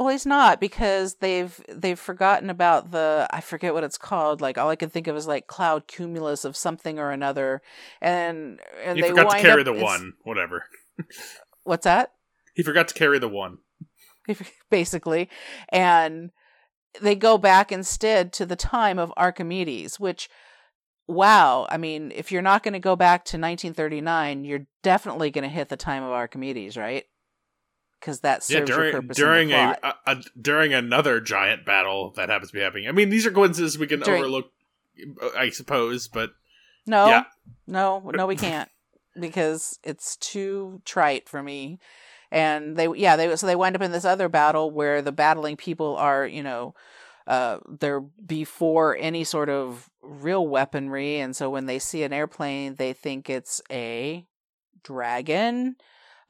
Well, 0.00 0.08
he's 0.08 0.24
not 0.24 0.60
because 0.60 1.16
they've 1.16 1.62
they've 1.68 1.98
forgotten 1.98 2.48
about 2.48 2.90
the 2.90 3.28
I 3.30 3.42
forget 3.42 3.74
what 3.74 3.84
it's 3.84 3.98
called. 3.98 4.40
Like 4.40 4.56
all 4.56 4.70
I 4.70 4.76
can 4.76 4.88
think 4.88 5.06
of 5.08 5.14
is 5.14 5.26
like 5.26 5.46
cloud 5.46 5.86
cumulus 5.86 6.46
of 6.46 6.56
something 6.56 6.98
or 6.98 7.10
another, 7.10 7.60
and 8.00 8.60
and 8.82 8.96
He 8.96 9.02
they 9.02 9.10
forgot 9.10 9.32
to 9.32 9.42
carry 9.42 9.60
up- 9.60 9.66
the 9.66 9.74
one, 9.74 10.14
whatever. 10.22 10.64
What's 11.64 11.84
that? 11.84 12.12
He 12.54 12.62
forgot 12.62 12.88
to 12.88 12.94
carry 12.94 13.18
the 13.18 13.28
one. 13.28 13.58
basically, 14.70 15.28
and 15.68 16.30
they 17.02 17.14
go 17.14 17.36
back 17.36 17.70
instead 17.70 18.32
to 18.32 18.46
the 18.46 18.56
time 18.56 18.98
of 18.98 19.12
Archimedes, 19.18 20.00
which 20.00 20.30
wow, 21.08 21.66
I 21.68 21.76
mean, 21.76 22.10
if 22.14 22.32
you're 22.32 22.40
not 22.40 22.62
going 22.62 22.72
to 22.72 22.78
go 22.78 22.96
back 22.96 23.26
to 23.26 23.36
1939, 23.36 24.44
you're 24.44 24.66
definitely 24.82 25.30
going 25.30 25.42
to 25.42 25.50
hit 25.50 25.68
the 25.68 25.76
time 25.76 26.02
of 26.02 26.10
Archimedes, 26.10 26.78
right? 26.78 27.04
Because 28.00 28.20
that 28.20 28.42
serves 28.42 28.68
yeah, 28.68 28.74
your 28.74 28.90
during 28.90 28.92
purpose 28.92 29.16
during 29.16 29.52
a, 29.52 29.78
a, 29.82 29.94
a 30.06 30.22
during 30.40 30.72
another 30.72 31.20
giant 31.20 31.66
battle 31.66 32.12
that 32.16 32.30
happens 32.30 32.50
to 32.50 32.56
be 32.56 32.62
happening. 32.62 32.88
I 32.88 32.92
mean, 32.92 33.10
these 33.10 33.26
are 33.26 33.30
coincidences 33.30 33.78
we 33.78 33.86
can 33.86 34.00
During- 34.00 34.22
overlook, 34.22 34.50
I 35.36 35.50
suppose, 35.50 36.08
but 36.08 36.30
no, 36.86 37.06
yeah. 37.08 37.24
no, 37.66 38.10
no, 38.14 38.26
we 38.26 38.36
can't 38.36 38.70
because 39.18 39.78
it's 39.84 40.16
too 40.16 40.80
trite 40.84 41.28
for 41.28 41.42
me. 41.42 41.78
And 42.32 42.76
they, 42.76 42.88
yeah, 42.94 43.16
they 43.16 43.34
so 43.36 43.46
they 43.46 43.56
wind 43.56 43.76
up 43.76 43.82
in 43.82 43.92
this 43.92 44.04
other 44.04 44.28
battle 44.28 44.70
where 44.70 45.02
the 45.02 45.12
battling 45.12 45.56
people 45.56 45.96
are, 45.96 46.26
you 46.26 46.42
know, 46.42 46.74
uh, 47.26 47.58
they're 47.68 48.00
before 48.00 48.96
any 48.98 49.24
sort 49.24 49.48
of 49.48 49.90
real 50.00 50.46
weaponry, 50.46 51.18
and 51.18 51.34
so 51.36 51.50
when 51.50 51.66
they 51.66 51.78
see 51.78 52.02
an 52.02 52.12
airplane, 52.12 52.76
they 52.76 52.92
think 52.92 53.28
it's 53.28 53.60
a 53.70 54.24
dragon. 54.82 55.76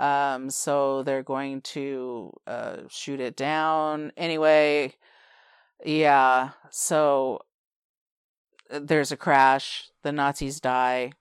Um, 0.00 0.48
so 0.48 1.02
they're 1.02 1.22
going 1.22 1.60
to 1.60 2.32
uh, 2.46 2.76
shoot 2.88 3.20
it 3.20 3.36
down 3.36 4.12
anyway. 4.16 4.94
Yeah, 5.84 6.50
so 6.70 7.40
uh, 8.72 8.80
there's 8.82 9.12
a 9.12 9.16
crash. 9.18 9.90
The 10.02 10.10
Nazis 10.10 10.58
die. 10.58 11.12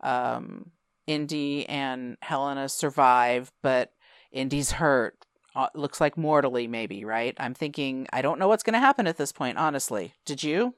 Um, 0.00 0.70
Indy 1.06 1.68
and 1.68 2.16
Helena 2.22 2.70
survive, 2.70 3.52
but 3.62 3.92
Indy's 4.32 4.72
hurt. 4.72 5.26
Uh, 5.54 5.68
looks 5.74 6.00
like 6.00 6.16
mortally, 6.16 6.66
maybe, 6.66 7.04
right? 7.04 7.34
I'm 7.38 7.52
thinking, 7.52 8.06
I 8.14 8.22
don't 8.22 8.38
know 8.38 8.48
what's 8.48 8.62
going 8.62 8.72
to 8.72 8.80
happen 8.80 9.06
at 9.06 9.18
this 9.18 9.32
point, 9.32 9.58
honestly. 9.58 10.14
Did 10.24 10.42
you? 10.42 10.74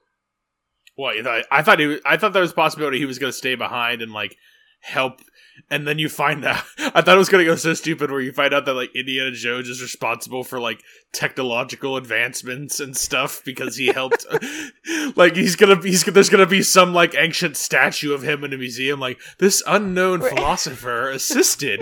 Well, 0.97 1.15
you 1.15 1.23
thought? 1.23 1.45
I 1.49 1.61
thought 1.61 1.79
he. 1.79 2.01
I 2.05 2.17
thought 2.17 2.33
there 2.33 2.41
was 2.41 2.51
a 2.51 2.55
possibility 2.55 2.97
he 2.97 3.05
was 3.05 3.17
going 3.17 3.31
to 3.31 3.37
stay 3.37 3.55
behind 3.55 4.01
and 4.01 4.11
like 4.11 4.35
help. 4.85 5.21
And 5.71 5.87
then 5.87 5.97
you 5.97 6.09
find 6.09 6.45
out. 6.45 6.63
I 6.77 7.01
thought 7.01 7.15
it 7.15 7.17
was 7.17 7.29
going 7.29 7.43
to 7.43 7.49
go 7.49 7.55
so 7.55 7.73
stupid 7.73 8.11
where 8.11 8.21
you 8.21 8.31
find 8.31 8.53
out 8.53 8.65
that 8.65 8.73
like 8.73 8.95
Indiana 8.95 9.31
Jones 9.31 9.67
is 9.67 9.81
responsible 9.81 10.43
for 10.43 10.59
like 10.59 10.83
technological 11.11 11.97
advancements 11.97 12.79
and 12.79 12.95
stuff 12.95 13.41
because 13.43 13.75
he 13.75 13.87
helped. 13.87 14.25
like 15.15 15.35
he's 15.35 15.55
gonna. 15.55 15.81
He's 15.81 16.03
there's 16.03 16.29
gonna 16.29 16.45
be 16.45 16.61
some 16.61 16.93
like 16.93 17.15
ancient 17.17 17.57
statue 17.57 18.13
of 18.13 18.21
him 18.21 18.43
in 18.43 18.53
a 18.53 18.57
museum. 18.57 18.99
Like 18.99 19.19
this 19.39 19.63
unknown 19.65 20.19
Right. 20.19 20.33
philosopher 20.35 21.09
assisted, 21.09 21.81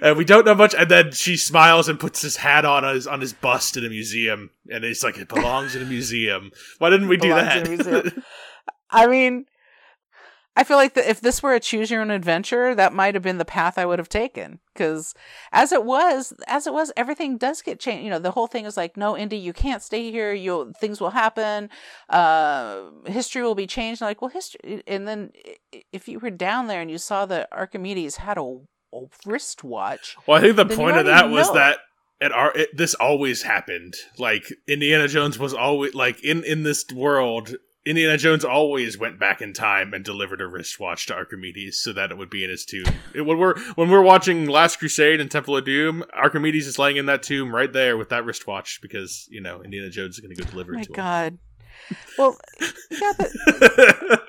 and 0.00 0.16
we 0.16 0.24
don't 0.24 0.46
know 0.46 0.54
much. 0.54 0.74
And 0.74 0.88
then 0.88 1.10
she 1.10 1.36
smiles 1.36 1.88
and 1.88 1.98
puts 1.98 2.22
his 2.22 2.36
hat 2.36 2.64
on 2.64 2.84
his 2.84 3.06
on 3.08 3.20
his 3.20 3.32
bust 3.32 3.76
in 3.76 3.84
a 3.84 3.88
museum, 3.90 4.50
and 4.70 4.84
it's 4.84 5.02
like 5.02 5.18
it 5.18 5.28
belongs 5.28 5.74
in 5.74 5.82
a 5.82 5.86
museum. 5.86 6.52
Why 6.78 6.90
didn't 6.90 7.08
we 7.08 7.16
do 7.16 7.30
that? 7.30 7.56
in 7.56 7.66
a 7.66 7.68
museum. 7.76 8.22
I 8.90 9.06
mean, 9.08 9.46
I 10.56 10.62
feel 10.62 10.76
like 10.76 10.94
that 10.94 11.10
if 11.10 11.20
this 11.20 11.42
were 11.42 11.52
a 11.52 11.60
choose 11.60 11.90
your 11.90 12.00
own 12.00 12.10
adventure, 12.10 12.74
that 12.74 12.92
might 12.92 13.14
have 13.14 13.22
been 13.22 13.38
the 13.38 13.44
path 13.44 13.76
I 13.76 13.86
would 13.86 13.98
have 13.98 14.08
taken. 14.08 14.60
Because 14.72 15.14
as 15.52 15.72
it 15.72 15.84
was, 15.84 16.32
as 16.46 16.66
it 16.66 16.72
was, 16.72 16.92
everything 16.96 17.38
does 17.38 17.60
get 17.60 17.80
changed. 17.80 18.04
You 18.04 18.10
know, 18.10 18.20
the 18.20 18.30
whole 18.30 18.46
thing 18.46 18.64
is 18.64 18.76
like, 18.76 18.96
no, 18.96 19.16
Indy, 19.16 19.36
you 19.36 19.52
can't 19.52 19.82
stay 19.82 20.10
here. 20.12 20.32
You'll 20.32 20.72
things 20.74 21.00
will 21.00 21.10
happen. 21.10 21.70
Uh, 22.08 22.82
history 23.06 23.42
will 23.42 23.56
be 23.56 23.66
changed. 23.66 24.00
like, 24.00 24.22
well, 24.22 24.30
history. 24.30 24.82
And 24.86 25.08
then 25.08 25.32
if 25.92 26.08
you 26.08 26.20
were 26.20 26.30
down 26.30 26.68
there 26.68 26.80
and 26.80 26.90
you 26.90 26.98
saw 26.98 27.26
that 27.26 27.48
Archimedes 27.50 28.16
had 28.16 28.38
a, 28.38 28.58
a 28.92 29.00
wristwatch, 29.26 30.16
Well, 30.26 30.38
I 30.38 30.40
think 30.40 30.56
the 30.56 30.66
point 30.66 30.96
of 30.98 31.06
that 31.06 31.30
was 31.30 31.52
that 31.54 31.78
it, 32.20 32.32
it 32.54 32.76
this 32.76 32.94
always 32.94 33.42
happened. 33.42 33.94
Like 34.18 34.44
Indiana 34.68 35.08
Jones 35.08 35.38
was 35.38 35.52
always 35.52 35.94
like 35.94 36.22
in 36.22 36.44
in 36.44 36.62
this 36.62 36.84
world. 36.94 37.56
Indiana 37.86 38.16
Jones 38.16 38.44
always 38.44 38.96
went 38.96 39.18
back 39.18 39.42
in 39.42 39.52
time 39.52 39.92
and 39.92 40.02
delivered 40.04 40.40
a 40.40 40.46
wristwatch 40.46 41.06
to 41.06 41.14
Archimedes 41.14 41.78
so 41.78 41.92
that 41.92 42.10
it 42.10 42.16
would 42.16 42.30
be 42.30 42.42
in 42.42 42.48
his 42.50 42.64
tomb. 42.64 42.86
It- 43.14 43.22
when 43.22 43.36
we're 43.38 43.58
when 43.74 43.90
we're 43.90 44.00
watching 44.02 44.46
Last 44.46 44.78
Crusade 44.78 45.20
and 45.20 45.30
Temple 45.30 45.56
of 45.56 45.64
Doom, 45.64 46.02
Archimedes 46.14 46.66
is 46.66 46.78
laying 46.78 46.96
in 46.96 47.06
that 47.06 47.22
tomb 47.22 47.54
right 47.54 47.72
there 47.72 47.96
with 47.96 48.08
that 48.08 48.24
wristwatch 48.24 48.80
because 48.80 49.26
you 49.30 49.40
know 49.40 49.62
Indiana 49.62 49.90
Jones 49.90 50.14
is 50.16 50.20
going 50.20 50.34
to 50.34 50.42
go 50.42 50.48
deliver 50.50 50.74
oh 50.74 50.78
my 50.78 50.84
God. 50.94 51.38
Well, 52.16 52.38
yeah, 52.90 53.12
but 53.18 53.28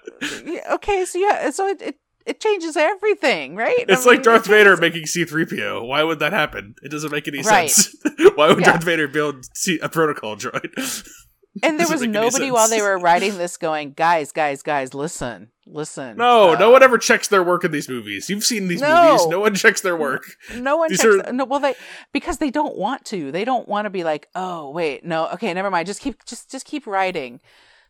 yeah, 0.45 0.73
okay, 0.73 1.05
so 1.05 1.17
yeah, 1.17 1.49
so 1.51 1.67
it, 1.67 1.81
it 1.81 1.95
it 2.25 2.39
changes 2.41 2.75
everything, 2.75 3.55
right? 3.55 3.75
I 3.79 3.85
It's 3.93 4.05
like 4.05 4.23
Darth 4.23 4.47
Vader 4.47 4.75
making 4.77 5.05
C-3PO. 5.05 5.87
Why 5.87 6.01
would 6.03 6.17
that 6.19 6.33
happen? 6.33 6.73
It 6.81 6.89
doesn't 6.89 7.11
make 7.11 7.27
any 7.27 7.41
Right. 7.43 7.69
sense. 7.69 7.95
Why 8.35 8.47
would 8.49 8.59
Yeah. 8.61 8.71
Darth 8.71 8.83
Vader 8.83 9.07
build 9.07 9.45
C- 9.55 9.79
a 9.79 9.87
protocol 9.87 10.35
droid? 10.35 11.07
And 11.63 11.79
there 11.79 11.87
was 11.87 12.01
nobody 12.01 12.51
while 12.51 12.67
they 12.69 12.81
were 12.81 12.97
writing 12.97 13.37
this 13.37 13.55
going, 13.57 13.93
guys, 13.93 14.31
guys, 14.31 14.61
guys, 14.61 14.93
listen, 14.93 15.51
listen. 15.65 16.17
No, 16.17 16.53
uh, 16.53 16.59
no 16.59 16.69
one 16.69 16.83
ever 16.83 16.97
checks 16.97 17.29
their 17.29 17.43
work 17.43 17.63
in 17.63 17.71
these 17.71 17.87
movies. 17.87 18.29
You've 18.29 18.43
seen 18.43 18.67
these 18.67 18.81
No. 18.81 19.11
movies. 19.11 19.27
No 19.27 19.39
one 19.39 19.55
checks 19.55 19.81
their 19.81 19.95
work. 19.95 20.25
No 20.55 20.75
one 20.77 20.89
These 20.89 20.99
checks. 21.01 21.29
are- 21.29 21.33
No, 21.33 21.45
well, 21.45 21.59
they 21.61 21.75
because 22.11 22.39
they 22.39 22.51
don't 22.51 22.77
want 22.77 23.05
to. 23.05 23.31
They 23.31 23.45
don't 23.45 23.67
want 23.69 23.85
to 23.85 23.89
be 23.89 24.03
like, 24.03 24.27
oh, 24.35 24.69
wait, 24.71 25.05
no, 25.05 25.27
okay, 25.29 25.53
never 25.53 25.71
mind. 25.71 25.87
Just 25.87 26.01
keep, 26.01 26.25
just, 26.25 26.51
just 26.51 26.65
keep 26.65 26.85
writing. 26.85 27.39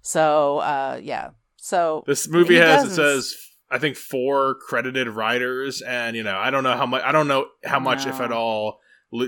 So, 0.02 0.60
uh, 0.60 1.00
yeah. 1.02 1.32
So 1.58 2.04
This 2.06 2.28
movie 2.28 2.58
has 2.58 2.84
it 2.84 2.88
doesn't. 2.90 2.96
says 2.96 3.36
I 3.72 3.80
think 3.80 3.98
four 3.98 4.54
credited 4.56 5.08
writers, 5.08 5.82
and 5.82 6.16
you 6.16 6.22
know 6.22 6.38
I 6.38 6.52
don't 6.52 6.64
know 6.64 6.78
how 6.78 6.86
much 6.86 7.02
I 7.04 7.12
don't 7.12 7.28
know 7.28 7.48
how 7.66 7.80
much, 7.80 8.06
no. 8.06 8.12
if 8.12 8.22
at 8.22 8.32
all, 8.32 8.80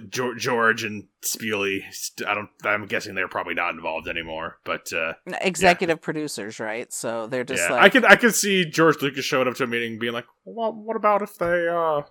George 0.10 0.84
and 0.84 1.08
Spiley. 1.22 1.82
I 2.26 2.34
don't. 2.34 2.50
I'm 2.64 2.88
guessing 2.88 3.16
they're 3.16 3.28
probably 3.28 3.54
not 3.54 3.74
involved 3.74 4.08
anymore. 4.08 4.60
But 4.64 4.92
uh, 4.92 5.14
executive 5.42 6.00
yeah. 6.00 6.04
producers, 6.04 6.60
right? 6.60 6.92
So 6.92 7.28
they're 7.28 7.44
just 7.44 7.64
yeah. 7.64 7.76
like 7.76 7.84
I 7.84 7.90
could 7.90 8.06
I 8.06 8.16
could 8.16 8.36
see 8.36 8.66
George 8.66 9.02
Lucas 9.02 9.26
showing 9.26 9.48
up 9.48 9.56
to 9.56 9.64
a 9.64 9.68
meeting, 9.68 10.00
being 10.00 10.14
like, 10.14 10.26
"Well, 10.46 10.74
what 10.74 10.98
about 10.98 11.22
if 11.22 11.38
they 11.38 11.68
uh, 11.68 12.02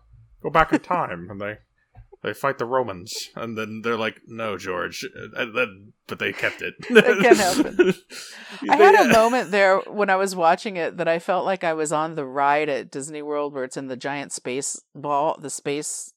go 0.42 0.50
back 0.50 0.72
in 0.72 0.80
time 0.80 1.28
and 1.30 1.40
they 1.40 1.58
they 2.22 2.32
fight 2.32 2.58
the 2.58 2.64
Romans?" 2.64 3.30
And 3.34 3.58
then 3.58 3.82
they're 3.82 3.98
like, 3.98 4.22
"No, 4.26 4.56
George," 4.56 5.04
then, 5.34 5.92
but 6.06 6.18
they 6.18 6.32
kept 6.32 6.62
it. 6.62 6.74
it 6.88 7.22
can 7.22 7.36
happen. 7.36 7.94
I 8.70 8.76
had 8.76 9.06
a 9.06 9.12
moment 9.12 9.50
there 9.50 9.80
when 9.80 10.08
I 10.08 10.16
was 10.16 10.34
watching 10.34 10.76
it 10.76 10.96
that 10.96 11.08
I 11.08 11.18
felt 11.18 11.44
like 11.44 11.64
I 11.64 11.74
was 11.74 11.92
on 11.92 12.14
the 12.14 12.24
ride 12.24 12.68
at 12.68 12.90
Disney 12.90 13.22
World 13.22 13.52
where 13.52 13.64
it's 13.64 13.76
in 13.76 13.88
the 13.88 13.96
giant 13.96 14.32
space 14.32 14.80
ball, 14.94 15.36
the 15.40 15.50
space 15.50 16.14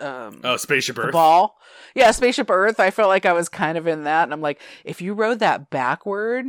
um 0.00 0.40
oh 0.44 0.56
spaceship 0.56 0.98
earth? 0.98 1.12
ball. 1.12 1.56
Yeah 1.94 2.10
spaceship 2.10 2.50
earth. 2.50 2.80
I 2.80 2.90
felt 2.90 3.08
like 3.08 3.26
i 3.26 3.32
was 3.32 3.48
kind 3.48 3.78
of 3.78 3.86
in 3.86 4.04
that 4.04 4.24
and 4.24 4.32
i'm 4.32 4.40
like 4.40 4.60
if 4.84 5.00
you 5.00 5.14
rode 5.14 5.38
that 5.40 5.70
backward 5.70 6.46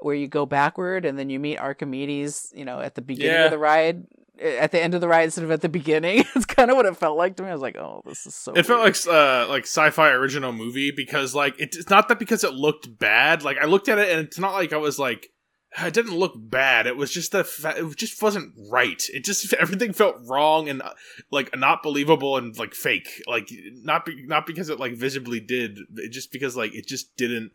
where 0.00 0.14
you 0.14 0.28
go 0.28 0.46
backward 0.46 1.04
and 1.04 1.18
then 1.18 1.30
you 1.30 1.38
meet 1.38 1.58
archimedes 1.58 2.52
you 2.54 2.64
know 2.64 2.80
at 2.80 2.94
the 2.94 3.02
beginning 3.02 3.32
yeah. 3.32 3.44
of 3.46 3.50
the 3.50 3.58
ride 3.58 4.04
eh, 4.38 4.56
at 4.56 4.70
the 4.70 4.80
end 4.80 4.94
of 4.94 5.00
the 5.00 5.08
ride 5.08 5.24
instead 5.24 5.44
of 5.44 5.50
at 5.50 5.60
the 5.60 5.68
beginning 5.68 6.24
it's 6.34 6.44
kind 6.44 6.70
of 6.70 6.76
what 6.76 6.86
it 6.86 6.96
felt 6.96 7.16
like 7.16 7.36
to 7.36 7.42
me. 7.42 7.48
I 7.48 7.52
was 7.52 7.62
like 7.62 7.76
oh 7.76 8.02
this 8.04 8.26
is 8.26 8.34
so 8.34 8.52
it 8.52 8.56
weird. 8.56 8.66
felt 8.66 8.82
like 8.82 8.96
uh 9.06 9.48
like 9.48 9.64
sci-fi 9.64 10.10
original 10.10 10.52
movie 10.52 10.92
because 10.94 11.34
like 11.34 11.54
it's 11.58 11.88
not 11.90 12.08
that 12.08 12.18
because 12.18 12.44
it 12.44 12.52
looked 12.54 12.98
bad. 12.98 13.42
Like 13.42 13.58
i 13.58 13.64
looked 13.64 13.88
at 13.88 13.98
it 13.98 14.10
and 14.10 14.26
it's 14.26 14.38
not 14.38 14.52
like 14.52 14.72
i 14.72 14.76
was 14.76 14.98
like 14.98 15.30
it 15.78 15.94
didn't 15.94 16.16
look 16.16 16.34
bad. 16.36 16.86
It 16.86 16.96
was 16.96 17.10
just 17.10 17.32
the 17.32 17.44
fa- 17.44 17.74
it 17.76 17.96
just 17.96 18.22
wasn't 18.22 18.54
right. 18.70 19.02
It 19.12 19.24
just 19.24 19.52
everything 19.60 19.92
felt 19.92 20.16
wrong 20.26 20.68
and 20.68 20.82
like 21.30 21.56
not 21.56 21.82
believable 21.82 22.36
and 22.36 22.56
like 22.58 22.74
fake. 22.74 23.22
Like 23.26 23.48
not 23.82 24.04
be- 24.04 24.24
not 24.26 24.46
because 24.46 24.68
it 24.68 24.78
like 24.78 24.94
visibly 24.94 25.40
did, 25.40 25.78
it 25.96 26.12
just 26.12 26.32
because 26.32 26.56
like 26.56 26.74
it 26.74 26.86
just 26.86 27.16
didn't 27.16 27.52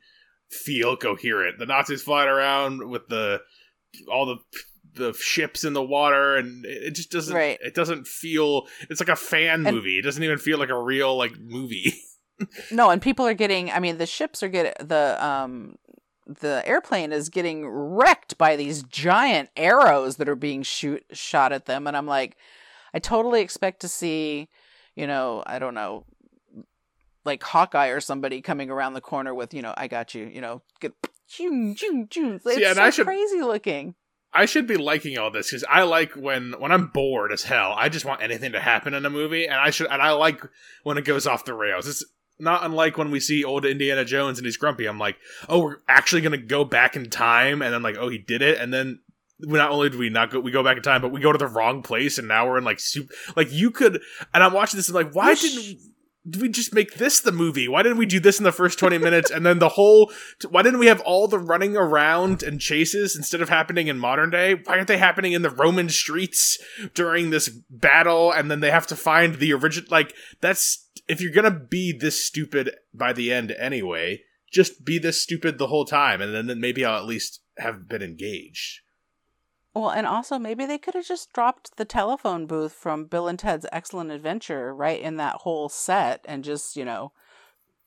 feel 0.49 0.97
coherent. 0.97 1.59
The 1.59 1.65
Nazis 1.65 2.01
flying 2.01 2.29
around 2.29 2.89
with 2.89 3.07
the 3.07 3.41
all 4.11 4.25
the 4.25 4.37
the 4.95 5.13
ships 5.13 5.63
in 5.63 5.73
the 5.73 5.83
water 5.83 6.35
and 6.35 6.65
it 6.65 6.91
just 6.91 7.11
doesn't 7.11 7.35
right. 7.35 7.57
it 7.61 7.73
doesn't 7.73 8.07
feel 8.07 8.67
it's 8.89 8.99
like 8.99 9.09
a 9.09 9.15
fan 9.15 9.65
and, 9.65 9.75
movie. 9.75 9.97
It 9.97 10.03
doesn't 10.03 10.23
even 10.23 10.37
feel 10.37 10.57
like 10.57 10.69
a 10.69 10.81
real 10.81 11.15
like 11.15 11.39
movie. 11.39 11.93
no, 12.71 12.89
and 12.89 13.01
people 13.01 13.25
are 13.25 13.33
getting 13.33 13.71
I 13.71 13.79
mean 13.79 13.97
the 13.97 14.05
ships 14.05 14.43
are 14.43 14.49
getting 14.49 14.73
the 14.85 15.17
um 15.23 15.77
the 16.29 16.61
airplane 16.65 17.11
is 17.11 17.29
getting 17.29 17.67
wrecked 17.67 18.37
by 18.37 18.55
these 18.55 18.83
giant 18.83 19.49
arrows 19.57 20.17
that 20.17 20.29
are 20.29 20.35
being 20.35 20.61
shoot 20.61 21.03
shot 21.11 21.51
at 21.51 21.65
them 21.65 21.87
and 21.87 21.97
i'm 21.97 22.05
like 22.05 22.37
i 22.93 22.99
totally 22.99 23.41
expect 23.41 23.81
to 23.81 23.87
see 23.87 24.47
you 24.95 25.07
know 25.07 25.43
i 25.47 25.57
don't 25.57 25.73
know 25.73 26.05
like 27.25 27.41
hawkeye 27.41 27.87
or 27.87 27.99
somebody 27.99 28.41
coming 28.41 28.69
around 28.69 28.93
the 28.93 29.01
corner 29.01 29.33
with 29.33 29.53
you 29.53 29.61
know 29.61 29.73
i 29.75 29.87
got 29.87 30.13
you 30.13 30.25
you 30.25 30.39
know 30.39 30.61
get 30.79 30.93
choo, 31.27 31.73
choo, 31.73 32.05
choo. 32.09 32.39
it's 32.45 32.59
yeah, 32.59 32.73
so 32.73 32.83
I 32.83 32.89
should, 32.91 33.05
crazy 33.05 33.41
looking 33.41 33.95
I 34.31 34.45
should 34.45 34.67
be 34.67 34.77
liking 34.77 35.17
all 35.17 35.31
this 35.31 35.49
because 35.49 35.63
I 35.67 35.83
like 35.83 36.13
when 36.13 36.53
when 36.59 36.71
I'm 36.71 36.87
bored 36.87 37.31
as 37.31 37.43
hell. 37.43 37.73
I 37.75 37.89
just 37.89 38.05
want 38.05 38.21
anything 38.21 38.51
to 38.51 38.59
happen 38.59 38.93
in 38.93 39.03
a 39.03 39.09
movie, 39.09 39.45
and 39.45 39.55
I 39.55 39.71
should 39.71 39.87
and 39.87 40.03
I 40.03 40.11
like 40.11 40.43
when 40.83 40.99
it 40.99 41.05
goes 41.05 41.25
off 41.25 41.45
the 41.45 41.55
rails. 41.55 41.87
It's 41.87 42.05
not 42.39 42.65
unlike 42.65 42.97
when 42.97 43.11
we 43.11 43.19
see 43.19 43.43
old 43.43 43.65
Indiana 43.65 44.05
Jones 44.05 44.39
and 44.39 44.45
he's 44.45 44.57
grumpy. 44.57 44.85
I'm 44.85 44.99
like, 44.99 45.17
oh, 45.47 45.59
we're 45.59 45.77
actually 45.87 46.21
gonna 46.21 46.37
go 46.37 46.63
back 46.63 46.95
in 46.95 47.09
time, 47.09 47.61
and 47.61 47.75
I'm 47.75 47.83
like, 47.83 47.97
oh, 47.97 48.09
he 48.09 48.17
did 48.17 48.41
it, 48.41 48.59
and 48.59 48.73
then 48.73 48.99
we 49.47 49.57
not 49.57 49.71
only 49.71 49.89
do 49.89 49.97
we 49.97 50.09
not 50.09 50.31
go, 50.31 50.39
we 50.39 50.51
go 50.51 50.63
back 50.63 50.77
in 50.77 50.83
time, 50.83 51.01
but 51.01 51.11
we 51.11 51.21
go 51.21 51.31
to 51.31 51.37
the 51.37 51.47
wrong 51.47 51.81
place, 51.81 52.17
and 52.17 52.27
now 52.27 52.47
we're 52.47 52.57
in 52.57 52.63
like 52.63 52.79
soup. 52.79 53.11
Like 53.35 53.51
you 53.51 53.71
could, 53.71 54.01
and 54.33 54.43
I'm 54.43 54.53
watching 54.53 54.77
this 54.77 54.87
and 54.87 54.95
like, 54.95 55.13
why 55.13 55.33
didn't 55.35 55.79
did 56.29 56.41
we 56.41 56.49
just 56.49 56.73
make 56.73 56.95
this 56.95 57.21
the 57.21 57.31
movie? 57.31 57.67
Why 57.67 57.81
didn't 57.81 57.97
we 57.97 58.05
do 58.05 58.19
this 58.19 58.39
in 58.39 58.43
the 58.43 58.51
first 58.51 58.77
20 58.77 58.97
minutes 58.97 59.31
and 59.31 59.45
then 59.45 59.59
the 59.59 59.69
whole 59.69 60.11
why 60.49 60.61
didn't 60.61 60.79
we 60.79 60.87
have 60.87 61.01
all 61.01 61.27
the 61.27 61.39
running 61.39 61.77
around 61.77 62.43
and 62.43 62.59
chases 62.59 63.15
instead 63.15 63.41
of 63.41 63.49
happening 63.49 63.87
in 63.87 63.97
modern 63.97 64.29
day? 64.29 64.55
Why 64.55 64.75
aren't 64.75 64.87
they 64.87 64.97
happening 64.97 65.31
in 65.31 65.41
the 65.41 65.49
Roman 65.49 65.89
streets 65.89 66.59
during 66.93 67.29
this 67.29 67.47
battle 67.69 68.31
and 68.31 68.51
then 68.51 68.59
they 68.59 68.71
have 68.71 68.87
to 68.87 68.95
find 68.95 69.35
the 69.35 69.53
original 69.53 69.87
like 69.89 70.13
that's 70.41 70.88
if 71.09 71.19
you're 71.19 71.33
going 71.33 71.51
to 71.51 71.59
be 71.59 71.91
this 71.91 72.23
stupid 72.23 72.69
by 72.93 73.11
the 73.11 73.33
end 73.33 73.51
anyway, 73.59 74.21
just 74.53 74.85
be 74.85 74.99
this 74.99 75.21
stupid 75.21 75.57
the 75.57 75.67
whole 75.67 75.83
time 75.83 76.21
and 76.21 76.47
then, 76.47 76.59
maybe 76.61 76.85
I'll 76.85 76.99
at 76.99 77.05
least 77.05 77.41
have 77.57 77.89
been 77.89 78.03
engaged. 78.03 78.81
Well, 79.73 79.89
and 79.89 80.07
also 80.07 80.39
maybe 80.39 80.65
they 80.65 80.77
could 80.77 80.93
have 80.93 81.05
just 81.05 81.33
dropped 81.33 81.77
the 81.77 81.85
telephone 81.85 82.45
booth 82.45 82.73
from 82.73 83.05
Bill 83.05 83.27
and 83.27 83.37
Ted's 83.37 83.65
Excellent 83.71 84.11
Adventure 84.11 84.73
right 84.73 84.99
in 84.99 85.17
that 85.17 85.35
whole 85.37 85.67
set 85.67 86.23
and 86.27 86.43
just, 86.43 86.75
you 86.75 86.85
know, 86.85 87.11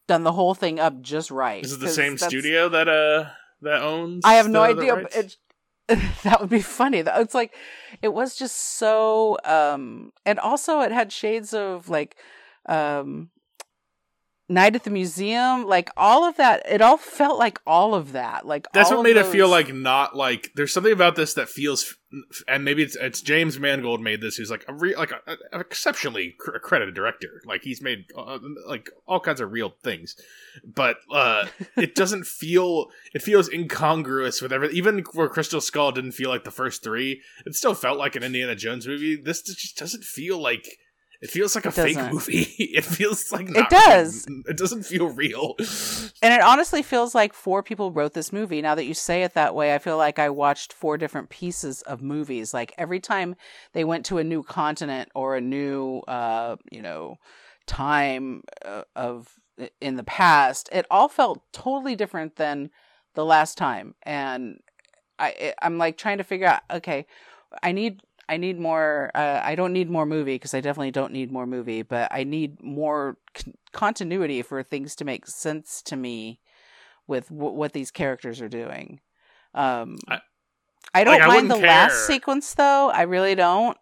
done 0.09 0.25
the 0.25 0.33
whole 0.33 0.55
thing 0.55 0.81
up 0.81 1.01
just 1.01 1.31
right. 1.31 1.65
Is 1.65 1.73
it 1.73 1.81
the 1.81 1.89
same 1.89 2.19
studio 2.19 2.69
that 2.69 2.89
uh 2.89 3.31
that 3.63 3.83
owns 3.83 4.25
I 4.25 4.35
have 4.35 4.49
no 4.49 4.63
idea, 4.63 5.07
it, 5.15 5.37
that 5.89 6.41
would 6.41 6.51
be 6.51 6.61
funny. 6.61 7.03
It's 7.07 7.35
like 7.35 7.53
it 8.01 8.13
was 8.13 8.37
just 8.37 8.57
so 8.57 9.39
um 9.45 10.13
and 10.25 10.39
also 10.39 10.81
it 10.81 10.93
had 10.93 11.13
shades 11.13 11.55
of 11.55 11.89
like 11.89 12.17
um 12.67 13.31
night 14.49 14.75
at 14.75 14.85
the 14.85 14.91
museum 14.91 15.67
like 15.67 15.91
all 15.97 16.25
of 16.25 16.37
that 16.37 16.63
it 16.69 16.83
all 16.83 16.99
felt 16.99 17.39
like 17.39 17.59
all 17.67 17.95
of 17.95 18.13
that 18.13 18.47
like 18.47 18.67
that's 18.73 18.91
what 18.91 19.03
made 19.03 19.17
those... 19.17 19.27
it 19.27 19.33
feel 19.33 19.49
like 19.49 19.73
not 19.73 20.15
like 20.15 20.51
there's 20.55 20.73
something 20.73 20.93
about 20.93 21.17
this 21.17 21.35
that 21.35 21.49
feels 21.49 21.97
and 22.47 22.65
maybe 22.65 22.83
it's 22.83 22.97
it's 22.97 23.23
james 23.23 23.59
mangold 23.59 24.01
made 24.03 24.21
this 24.21 24.37
who's 24.37 24.51
like 24.51 24.65
a 24.69 24.75
re, 24.75 24.95
like 24.95 25.13
a, 25.13 25.37
a 25.53 25.61
exceptionally 25.61 26.35
accredited 26.55 26.95
director. 26.95 27.41
Like 27.47 27.63
he's 27.63 27.81
made 27.81 28.05
uh, 28.17 28.39
like 28.67 28.91
all 29.07 29.21
kinds 29.21 29.41
of 29.41 29.53
real 29.53 29.75
things. 29.83 30.17
But 30.65 30.97
uh 31.11 31.47
it 31.77 31.95
doesn't 31.95 32.27
feel 32.27 32.89
it 33.15 33.23
feels 33.23 33.49
incongruous 33.49 34.43
with 34.43 34.53
everything 34.53 34.77
even 34.77 35.05
where 35.15 35.29
crystal 35.29 35.61
skull 35.61 35.93
didn't 35.93 36.13
feel 36.13 36.31
like 36.31 36.45
the 36.45 36.51
first 36.51 36.83
three 36.83 37.23
it 37.47 37.55
still 37.55 37.75
felt 37.75 37.99
like 37.99 38.17
an 38.17 38.23
indiana 38.23 38.55
jones 38.55 38.87
movie. 38.87 39.17
This 39.17 39.43
just 39.43 39.77
doesn't 39.77 40.05
feel 40.05 40.41
like 40.41 40.67
it 41.23 41.31
feels 41.31 41.55
like 41.55 41.65
a 41.65 41.71
fake 41.71 41.97
movie. 42.13 42.49
It 42.59 42.85
feels 42.85 43.31
like 43.31 43.49
it 43.49 43.71
does. 43.71 44.27
it 44.29 44.57
doesn't 44.57 44.83
feel 44.85 45.09
real. 45.09 45.55
And 46.21 46.35
it 46.35 46.41
honestly 46.41 46.83
feels 46.83 47.15
like 47.15 47.33
four 47.33 47.63
people 47.63 47.93
wrote 47.93 48.13
this 48.13 48.33
movie. 48.33 48.61
Now 48.61 48.75
that 48.75 48.87
you 48.87 48.95
say 48.95 49.23
it 49.23 49.35
that 49.35 49.55
way, 49.55 49.75
I 49.75 49.79
feel 49.79 49.97
like 49.97 50.19
I 50.19 50.31
watched 50.31 50.73
four 50.73 50.99
different 50.99 51.31
pieces 51.31 51.83
of 51.83 52.03
movies. 52.03 52.53
Like 52.53 52.75
every 52.77 52.99
time 52.99 53.37
they 53.73 53.85
went 53.85 54.05
to 54.07 54.19
a 54.19 54.25
new 54.25 54.43
continent 54.43 55.11
or 55.15 55.37
a 55.37 55.41
new, 55.41 55.99
uh, 56.09 56.57
you 56.73 56.83
know, 56.83 57.19
time 57.67 58.43
uh, 58.65 58.83
of 58.97 59.29
in 59.81 59.97
the 59.97 60.05
past, 60.05 60.69
it 60.73 60.87
all 60.91 61.09
felt 61.09 61.43
totally 61.53 61.95
different 61.95 62.35
than 62.35 62.71
the 63.15 63.25
last 63.25 63.57
time. 63.57 63.95
And 64.03 64.59
I, 65.21 65.55
I'm 65.63 65.79
like 65.79 65.97
trying 65.97 66.19
to 66.19 66.25
figure 66.25 66.49
out. 66.49 66.63
Okay, 66.71 67.07
I 67.63 67.73
need 67.73 68.01
I 68.29 68.37
need 68.37 68.59
more. 68.59 69.11
Uh, 69.15 69.41
I 69.43 69.55
don't 69.55 69.73
need 69.73 69.91
more 69.91 70.07
movie 70.07 70.35
because 70.35 70.55
I 70.55 70.61
definitely 70.61 70.91
don't 70.91 71.13
need 71.13 71.31
more 71.31 71.47
movie, 71.47 71.83
but 71.83 72.09
I 72.13 72.25
need 72.25 72.63
more 72.63 73.19
c- 73.37 73.55
continuity 73.73 74.43
for 74.43 74.63
things 74.63 74.95
to 74.97 75.05
make 75.05 75.27
sense 75.27 75.83
to 75.83 75.97
me 75.97 76.41
with 77.07 77.29
w- 77.29 77.53
what 77.53 77.73
these 77.73 77.91
characters 77.91 78.41
are 78.41 78.49
doing. 78.49 79.01
Um, 79.55 79.99
I, 80.09 80.21
I 80.95 81.05
don't 81.05 81.19
like, 81.19 81.27
mind 81.27 81.51
I 81.51 81.55
the 81.55 81.61
care. 81.61 81.69
last 81.69 82.07
sequence 82.07 82.55
though. 82.55 82.91
I 82.91 83.03
really 83.03 83.35
don't. 83.35 83.77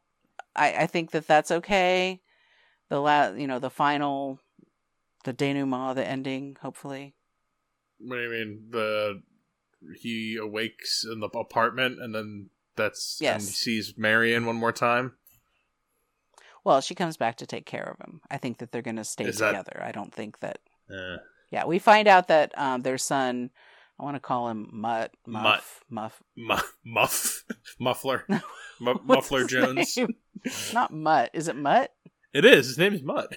I, 0.57 0.73
I 0.73 0.87
think 0.87 1.13
that 1.13 1.27
that's 1.27 1.51
okay. 1.51 2.21
The 2.89 3.01
last, 3.01 3.39
you 3.39 3.47
know, 3.47 3.59
the 3.59 3.71
final, 3.71 4.41
the 5.25 5.33
denouement, 5.33 5.95
the 5.95 6.07
ending. 6.07 6.57
Hopefully. 6.61 7.15
What 7.99 8.17
do 8.17 8.23
you 8.23 8.31
mean? 8.31 8.69
The 8.71 9.23
he 10.01 10.37
awakes 10.37 11.05
in 11.11 11.21
the 11.21 11.29
apartment 11.29 12.01
and 12.03 12.15
then 12.15 12.51
that's 12.81 13.19
yes. 13.21 13.35
and 13.35 13.43
he 13.43 13.55
sees 13.55 13.95
Marion 13.97 14.47
one 14.47 14.57
more 14.57 14.73
time. 14.73 15.13
Well, 16.65 16.81
she 16.81 16.95
comes 16.95 17.17
back 17.17 17.37
to 17.37 17.47
take 17.47 17.65
care 17.65 17.85
of 17.85 18.07
him. 18.07 18.21
I 18.31 18.37
think 18.37 18.59
that 18.59 18.71
they're 18.71 18.83
going 18.83 18.97
to 18.97 19.05
stay 19.05 19.25
Is 19.25 19.37
together. 19.37 19.73
That... 19.77 19.87
I 19.87 19.93
don't 19.93 20.13
think 20.13 20.41
that. 20.41 20.59
Uh, 20.91 21.19
yeah, 21.51 21.65
we 21.65 21.79
find 21.79 22.07
out 22.07 22.29
that 22.29 22.53
um, 22.59 22.83
their 22.83 22.99
son. 22.99 23.51
I 23.99 24.03
want 24.03 24.17
to 24.17 24.21
call 24.21 24.49
him 24.49 24.69
Mutt, 24.73 25.13
Muff, 25.27 25.85
Muff, 25.91 26.23
Muff, 26.35 26.73
Muff, 26.85 27.45
Muffler, 27.79 28.25
M- 28.31 29.01
Muffler 29.05 29.47
Jones. 29.47 29.99
Not 30.73 30.91
Mutt. 30.91 31.31
Is 31.35 31.49
it 31.49 31.57
Mutt? 31.57 31.93
It 32.33 32.47
is. 32.47 32.69
His 32.69 32.79
name 32.79 32.95
is 32.95 33.03
Mutt. 33.03 33.37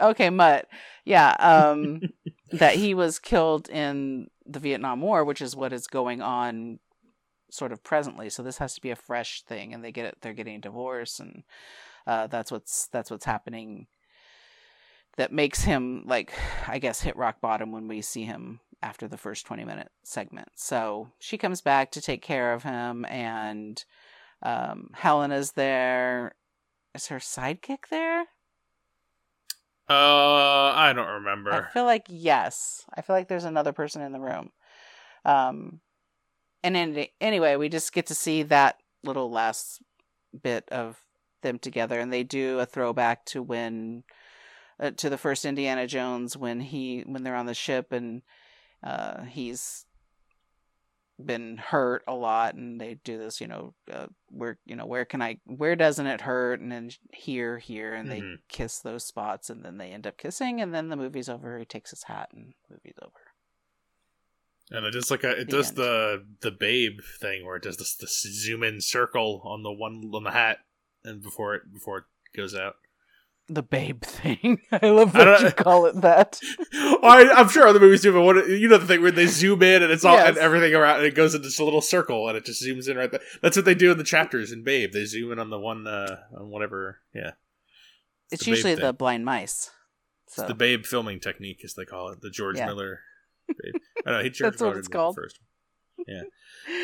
Okay, 0.00 0.30
Mutt. 0.30 0.66
Yeah. 1.04 1.36
Um, 1.38 2.00
that 2.52 2.76
he 2.76 2.94
was 2.94 3.18
killed 3.18 3.68
in 3.68 4.28
the 4.46 4.58
Vietnam 4.58 5.00
War, 5.00 5.24
which 5.24 5.42
is 5.42 5.54
what 5.54 5.72
is 5.72 5.86
going 5.86 6.22
on 6.22 6.78
sort 7.50 7.72
of 7.72 7.82
presently. 7.82 8.30
So 8.30 8.42
this 8.42 8.58
has 8.58 8.74
to 8.74 8.80
be 8.80 8.90
a 8.90 8.96
fresh 8.96 9.42
thing, 9.42 9.74
and 9.74 9.84
they 9.84 9.92
get 9.92 10.06
it. 10.06 10.18
They're 10.20 10.32
getting 10.32 10.56
a 10.56 10.60
divorce, 10.60 11.20
and 11.20 11.42
uh, 12.06 12.26
that's 12.26 12.50
what's 12.50 12.86
that's 12.88 13.10
what's 13.10 13.24
happening. 13.24 13.86
That 15.16 15.32
makes 15.32 15.64
him 15.64 16.04
like, 16.06 16.32
I 16.66 16.78
guess, 16.78 17.00
hit 17.00 17.16
rock 17.16 17.40
bottom 17.40 17.72
when 17.72 17.88
we 17.88 18.00
see 18.00 18.24
him 18.24 18.60
after 18.82 19.08
the 19.08 19.18
first 19.18 19.46
twenty 19.46 19.64
minute 19.64 19.90
segment. 20.02 20.48
So 20.56 21.08
she 21.18 21.36
comes 21.36 21.60
back 21.60 21.90
to 21.92 22.00
take 22.00 22.22
care 22.22 22.52
of 22.52 22.62
him, 22.62 23.04
and 23.06 23.84
Um, 24.42 24.88
Helena's 24.94 25.52
there. 25.52 26.32
Is 26.94 27.08
her 27.08 27.18
sidekick 27.18 27.88
there? 27.90 28.22
Uh, 29.86 30.72
I 30.74 30.92
don't 30.94 31.20
remember. 31.20 31.52
I 31.52 31.72
feel 31.72 31.84
like 31.84 32.06
yes. 32.08 32.86
I 32.96 33.02
feel 33.02 33.14
like 33.14 33.28
there's 33.28 33.44
another 33.44 33.72
person 33.72 34.00
in 34.00 34.12
the 34.12 34.20
room. 34.20 34.50
Um, 35.26 35.80
and 36.62 36.76
any, 36.76 37.12
anyway, 37.20 37.56
we 37.56 37.68
just 37.68 37.92
get 37.92 38.06
to 38.06 38.14
see 38.14 38.42
that 38.44 38.76
little 39.02 39.30
last 39.30 39.82
bit 40.42 40.68
of 40.70 40.98
them 41.42 41.58
together, 41.58 41.98
and 41.98 42.12
they 42.12 42.22
do 42.22 42.58
a 42.58 42.66
throwback 42.66 43.24
to 43.26 43.42
when 43.42 44.04
uh, 44.78 44.90
to 44.92 45.10
the 45.10 45.18
first 45.18 45.44
Indiana 45.44 45.86
Jones 45.86 46.36
when 46.36 46.60
he 46.60 47.02
when 47.06 47.22
they're 47.22 47.34
on 47.34 47.46
the 47.46 47.54
ship 47.54 47.92
and 47.92 48.22
uh, 48.82 49.24
he's 49.24 49.84
been 51.22 51.58
hurt 51.58 52.02
a 52.08 52.14
lot 52.14 52.54
and 52.54 52.80
they 52.80 52.94
do 53.04 53.18
this 53.18 53.42
you 53.42 53.46
know 53.46 53.74
uh, 53.92 54.06
where 54.30 54.58
you 54.64 54.74
know 54.74 54.86
where 54.86 55.04
can 55.04 55.20
i 55.20 55.36
where 55.44 55.76
doesn't 55.76 56.06
it 56.06 56.22
hurt? 56.22 56.60
And 56.60 56.72
then 56.72 56.90
here 57.12 57.58
here. 57.58 57.94
And 57.94 58.10
they 58.10 58.20
Mhm. 58.22 58.38
kiss 58.48 58.78
those 58.78 59.04
spots 59.04 59.50
and 59.50 59.62
then 59.64 59.76
they 59.78 59.90
end 59.90 60.06
up 60.06 60.16
kissing. 60.16 60.60
And 60.60 60.74
then 60.74 60.88
the 60.88 60.96
movie's 60.96 61.28
over. 61.28 61.58
He 61.58 61.64
takes 61.64 61.90
his 61.90 62.04
hat 62.04 62.30
and 62.32 62.54
movie's 62.70 62.98
over 63.02 63.29
And 64.70 64.86
it 64.86 64.92
does 64.92 65.10
like 65.10 65.24
a 65.24 65.30
it 65.40 65.50
The 65.50 65.56
does 65.56 65.68
end. 65.68 65.76
the 65.78 66.24
the 66.42 66.50
babe 66.50 67.00
thing 67.20 67.44
where 67.44 67.56
it 67.56 67.62
does 67.62 67.76
this 67.76 67.94
the 67.96 68.06
zoom 68.08 68.62
in 68.62 68.80
circle 68.80 69.42
on 69.44 69.62
the 69.62 69.72
one 69.72 70.10
on 70.14 70.24
the 70.24 70.30
hat 70.30 70.58
and 71.04 71.22
before 71.22 71.54
it 71.54 71.62
before 71.72 71.98
it 71.98 72.04
goes 72.36 72.54
out. 72.54 72.74
the 73.48 73.62
babe 73.64 74.02
thing 74.04 74.60
i 74.72 74.86
love 74.88 75.12
that 75.12 75.24
don't- 75.24 75.42
you 75.42 75.50
call 75.50 75.86
it 75.86 76.00
that 76.02 76.38
I, 76.72 77.32
I'm 77.36 77.48
sure 77.48 77.66
other 77.66 77.80
movies 77.80 78.02
do, 78.02 78.12
but 78.12 78.22
what 78.22 78.46
you 78.48 78.68
know 78.68 78.78
the 78.78 78.86
thing 78.86 79.02
where 79.02 79.10
they 79.10 79.26
zoom 79.26 79.60
in 79.64 79.82
and 79.82 79.90
it's 79.90 80.04
all 80.04 80.16
and 80.16 80.36
everything 80.38 80.72
around 80.74 80.98
and 80.98 81.06
it 81.06 81.16
goes 81.16 81.34
into 81.34 81.48
just 81.48 81.58
a 81.58 81.64
little 81.64 81.80
circle 81.80 82.28
and 82.28 82.36
it 82.36 82.44
just 82.44 82.62
zooms 82.62 82.88
in 82.88 82.96
right 82.96 83.10
there. 83.10 83.20
That's 83.42 83.56
what 83.56 83.64
they 83.64 83.74
do 83.74 83.90
in 83.90 83.98
the 83.98 84.04
chapters 84.04 84.52
in 84.52 84.62
Babe. 84.62 84.92
They 84.92 85.04
zoom 85.04 85.32
in 85.32 85.40
on 85.40 85.50
the 85.50 85.58
one 85.58 85.86
uh 85.88 86.18
on 86.38 86.48
whatever. 86.50 87.00
Yeah, 87.12 87.32
it's 88.30 88.44
the 88.44 88.50
usually 88.52 88.76
the 88.76 88.92
blind 88.92 89.24
mice 89.24 89.70
so 90.28 90.42
it's 90.42 90.48
the 90.48 90.54
Babe 90.54 90.84
filming 90.84 91.18
technique, 91.18 91.62
as 91.64 91.74
they 91.74 91.84
call 91.84 92.10
it, 92.10 92.20
the 92.20 92.30
George 92.30 92.56
Yeah. 92.56 92.66
Miller. 92.66 93.00
I 94.06 94.10
know 94.10 94.22
he 94.22 94.30
George 94.30 94.52
That's 94.52 94.62
what 94.62 94.76
it's 94.76 94.88
called. 94.88 95.16
First. 95.16 95.38
Yeah. 96.06 96.22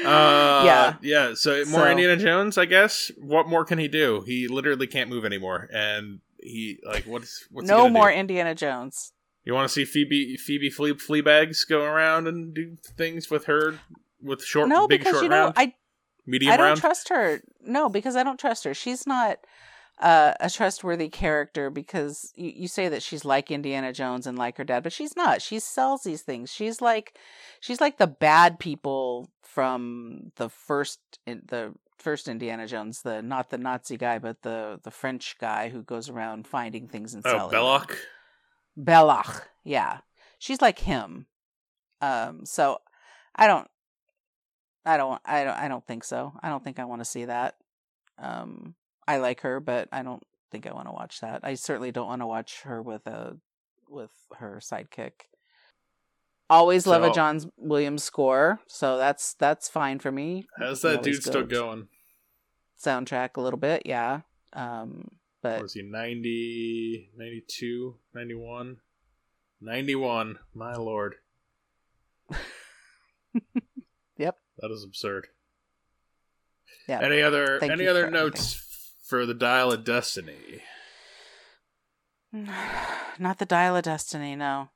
Uh, 0.04 0.62
yeah 0.64 0.94
yeah. 1.02 1.34
So 1.34 1.52
more 1.66 1.80
So- 1.84 1.86
Indiana 1.90 2.16
Jones, 2.16 2.58
I 2.58 2.64
guess. 2.66 3.10
What 3.18 3.48
more 3.48 3.64
can 3.64 3.78
he 3.78 3.88
do? 3.88 4.22
He 4.26 4.48
literally 4.48 4.86
can't 4.86 5.08
move 5.10 5.24
anymore, 5.24 5.68
and 5.72 6.20
he 6.38 6.78
like 6.84 7.04
what's 7.04 7.46
what's 7.50 7.66
no 7.68 7.88
more 7.88 8.08
Do? 8.10 8.14
indiana 8.16 8.54
jones 8.54 9.12
You 9.44 9.54
want 9.54 9.68
to 9.68 9.72
see 9.72 9.84
Phoebe 9.84 10.36
Phoebe 10.36 10.70
Flea 10.70 10.92
Fleabags 10.92 11.66
go 11.68 11.82
around 11.82 12.28
and 12.28 12.54
do 12.54 12.76
things 12.96 13.30
with 13.30 13.46
her 13.46 13.80
with 14.22 14.44
short, 14.44 14.68
no 14.68 14.86
big 14.86 15.00
because 15.00 15.14
short 15.14 15.22
you 15.24 15.28
know 15.30 15.44
round, 15.44 15.54
i 15.56 15.74
medium 16.26 16.52
I 16.52 16.56
don't 16.56 16.66
round. 16.66 16.80
trust 16.80 17.08
her. 17.08 17.40
No, 17.62 17.88
because 17.88 18.16
I 18.16 18.22
don't 18.22 18.38
trust 18.38 18.64
her. 18.64 18.74
She's 18.74 19.06
not 19.06 19.38
uh, 19.98 20.34
a 20.40 20.50
trustworthy 20.50 21.08
character 21.08 21.70
because 21.70 22.32
you, 22.36 22.52
you 22.54 22.68
say 22.68 22.88
that 22.88 23.02
she's 23.02 23.24
like 23.24 23.50
Indiana 23.50 23.92
Jones 23.92 24.26
and 24.26 24.36
like 24.36 24.58
her 24.58 24.64
dad, 24.64 24.82
but 24.82 24.92
she's 24.92 25.16
not. 25.16 25.40
She 25.40 25.58
sells 25.58 26.02
these 26.02 26.22
things. 26.22 26.52
She's 26.52 26.80
like 26.80 27.18
she's 27.60 27.80
like 27.80 27.98
the 27.98 28.06
bad 28.06 28.58
people 28.58 29.30
from 29.42 30.32
the 30.36 30.48
first 30.48 31.00
the 31.24 31.72
first 31.98 32.28
Indiana 32.28 32.66
Jones, 32.66 33.02
the 33.02 33.22
not 33.22 33.50
the 33.50 33.58
Nazi 33.58 33.96
guy, 33.96 34.18
but 34.18 34.42
the 34.42 34.80
the 34.82 34.90
French 34.90 35.36
guy 35.38 35.70
who 35.70 35.82
goes 35.82 36.08
around 36.08 36.46
finding 36.46 36.88
things 36.88 37.14
and 37.14 37.24
oh, 37.26 37.30
selling. 37.30 37.50
them. 37.50 37.60
Belloq. 37.60 37.96
Belloq, 38.78 39.42
yeah, 39.64 40.00
she's 40.38 40.60
like 40.60 40.78
him. 40.78 41.26
Um, 42.02 42.44
so 42.44 42.78
I 43.34 43.46
don't, 43.46 43.66
I 44.84 44.98
don't, 44.98 45.20
I 45.24 45.44
don't, 45.44 45.56
I 45.56 45.68
don't 45.68 45.86
think 45.86 46.04
so. 46.04 46.34
I 46.42 46.50
don't 46.50 46.62
think 46.62 46.78
I 46.78 46.84
want 46.84 47.00
to 47.00 47.06
see 47.06 47.24
that. 47.24 47.54
Um, 48.18 48.74
I 49.08 49.18
like 49.18 49.40
her, 49.42 49.60
but 49.60 49.88
I 49.92 50.02
don't 50.02 50.22
think 50.50 50.66
I 50.66 50.72
want 50.72 50.88
to 50.88 50.92
watch 50.92 51.20
that. 51.20 51.40
I 51.42 51.54
certainly 51.54 51.92
don't 51.92 52.06
want 52.08 52.22
to 52.22 52.26
watch 52.26 52.62
her 52.62 52.82
with 52.82 53.06
a 53.06 53.36
with 53.88 54.10
her 54.38 54.60
sidekick. 54.62 55.12
Always 56.48 56.86
love 56.86 57.02
a 57.02 57.08
So- 57.08 57.12
John 57.14 57.40
Williams 57.56 58.02
score, 58.04 58.60
so 58.68 58.96
that's 58.98 59.34
that's 59.34 59.68
fine 59.68 59.98
for 59.98 60.12
me. 60.12 60.46
How's 60.58 60.82
that 60.82 61.02
dude 61.02 61.22
still 61.22 61.44
going? 61.46 61.88
Soundtrack 62.82 63.36
a 63.36 63.40
little 63.40 63.58
bit, 63.58 63.82
yeah. 63.86 64.20
Um, 64.52 65.08
but 65.42 65.62
Was 65.62 65.72
he 65.74 65.82
90, 65.82 67.10
92, 67.16 67.96
91? 68.14 68.76
91. 69.60 70.38
My 70.54 70.74
lord. 70.74 71.16
Yep. 74.18 74.38
That 74.60 74.70
is 74.70 74.82
absurd. 74.82 75.26
Yeah. 76.88 77.00
Any 77.00 77.20
other 77.20 77.62
any 77.62 77.86
other 77.86 78.10
notes 78.10 78.54
for 79.06 79.24
the 79.26 79.34
Dial 79.34 79.72
of 79.72 79.84
Destiny? 79.84 80.62
not 82.32 83.38
the 83.38 83.46
Dial 83.46 83.76
of 83.76 83.84
Destiny, 83.84 84.36
no. 84.36 84.68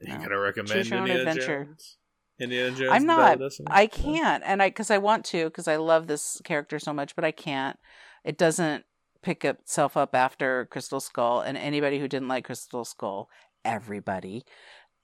You 0.00 0.14
No. 0.14 0.18
gotta 0.20 0.38
recommend 0.38 0.84
Choose 0.84 0.92
Indiana 0.92 1.20
adventure. 1.20 1.64
Jones. 1.64 1.96
Indiana 2.38 2.76
Jones. 2.76 2.90
I'm 2.90 2.96
and 3.02 3.10
the 3.10 3.14
Dial 3.14 3.32
of 3.34 3.40
not. 3.40 3.76
I 3.76 3.86
can't, 3.86 4.42
and 4.46 4.62
I 4.62 4.68
because 4.68 4.90
I 4.90 4.98
want 4.98 5.24
to 5.26 5.44
because 5.46 5.68
I 5.68 5.76
love 5.76 6.06
this 6.06 6.40
character 6.44 6.78
so 6.78 6.92
much, 6.92 7.14
but 7.14 7.24
I 7.24 7.32
can't. 7.32 7.78
It 8.24 8.38
doesn't 8.38 8.84
pick 9.22 9.44
itself 9.44 9.96
up 9.96 10.14
after 10.14 10.66
Crystal 10.70 11.00
Skull, 11.00 11.40
and 11.40 11.56
anybody 11.58 11.98
who 11.98 12.08
didn't 12.08 12.28
like 12.28 12.44
Crystal 12.46 12.84
Skull, 12.84 13.28
everybody 13.64 14.44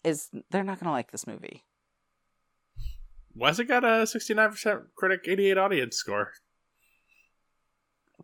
is 0.04 0.28
they're 0.50 0.62
not 0.64 0.78
going 0.78 0.86
to 0.86 0.92
like 0.92 1.10
this 1.10 1.26
movie 1.26 1.64
Why's 3.34 3.58
it 3.58 3.64
got 3.66 3.84
a 3.84 4.06
sixty 4.06 4.32
nine 4.32 4.50
percent 4.50 4.80
critic, 4.96 5.22
eighty 5.26 5.50
eight 5.50 5.58
audience 5.58 5.96
score? 5.96 6.32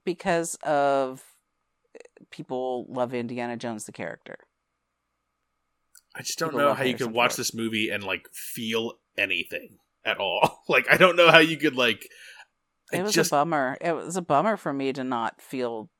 Because 0.05 0.57
of 0.63 1.23
eh, 1.95 1.99
people 2.31 2.87
love 2.89 3.15
Indiana 3.15 3.57
Jones 3.57 3.85
the 3.85 3.93
character. 3.93 4.39
I 6.15 6.21
just 6.21 6.39
don't 6.39 6.51
People 6.51 6.61
know 6.61 6.75
how 6.75 6.85
you 6.85 6.95
could 6.95 7.13
watch 7.13 7.37
this 7.37 7.55
movie 7.55 7.89
and 7.91 8.05
like 8.05 8.29
feel 8.33 8.95
anything 9.17 9.79
at 10.05 10.19
all. 10.19 10.61
Like 10.69 10.87
I 10.91 10.97
don't 10.97 11.17
know 11.17 11.31
how 11.31 11.39
you 11.39 11.57
could 11.57 11.77
like. 11.77 12.09
It 12.93 13.03
was 13.03 13.13
just 13.13 13.33
a 13.33 13.35
bummer. 13.35 13.77
It 13.81 13.93
was 13.93 14.17
a 14.17 14.23
bummer 14.23 14.57
for 14.57 14.73
me 14.73 14.93
to 14.93 15.05
not 15.05 15.41
feel 15.43 15.91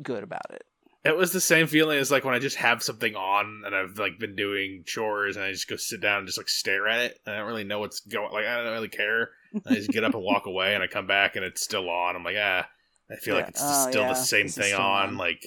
good 0.00 0.22
about 0.22 0.46
it. 0.50 0.64
It 1.04 1.16
was 1.16 1.32
the 1.32 1.40
same 1.40 1.66
feeling 1.66 1.98
as 1.98 2.10
like 2.10 2.24
when 2.24 2.34
I 2.34 2.38
just 2.38 2.56
have 2.56 2.82
something 2.82 3.16
on 3.16 3.62
and 3.66 3.74
I've 3.74 3.98
like 3.98 4.20
been 4.20 4.36
doing 4.36 4.84
chores 4.86 5.36
and 5.36 5.44
I 5.44 5.50
just 5.50 5.68
go 5.68 5.76
sit 5.76 6.00
down 6.00 6.18
and 6.18 6.26
just 6.26 6.38
like 6.38 6.48
stare 6.48 6.86
at 6.86 7.00
it. 7.00 7.18
I 7.26 7.36
don't 7.36 7.46
really 7.46 7.64
know 7.64 7.80
what's 7.80 8.00
going. 8.00 8.32
Like 8.32 8.46
I 8.46 8.62
don't 8.62 8.72
really 8.72 8.88
care. 8.88 9.30
I 9.66 9.74
just 9.74 9.90
get 9.90 10.04
up 10.04 10.14
and 10.14 10.22
walk 10.22 10.46
away 10.46 10.74
and 10.74 10.82
I 10.82 10.86
come 10.86 11.06
back 11.06 11.34
and 11.34 11.44
it's 11.44 11.62
still 11.62 11.88
on. 11.90 12.14
I'm 12.14 12.22
like 12.22 12.36
ah, 12.38 12.68
I 13.10 13.16
feel 13.16 13.34
like 13.34 13.48
it's 13.48 13.60
Oh, 13.62 13.90
still 13.90 14.02
yeah. 14.02 14.08
the 14.08 14.14
same 14.14 14.46
This 14.46 14.56
thing 14.56 14.74
on. 14.74 14.80
on. 15.10 15.16
Like 15.16 15.44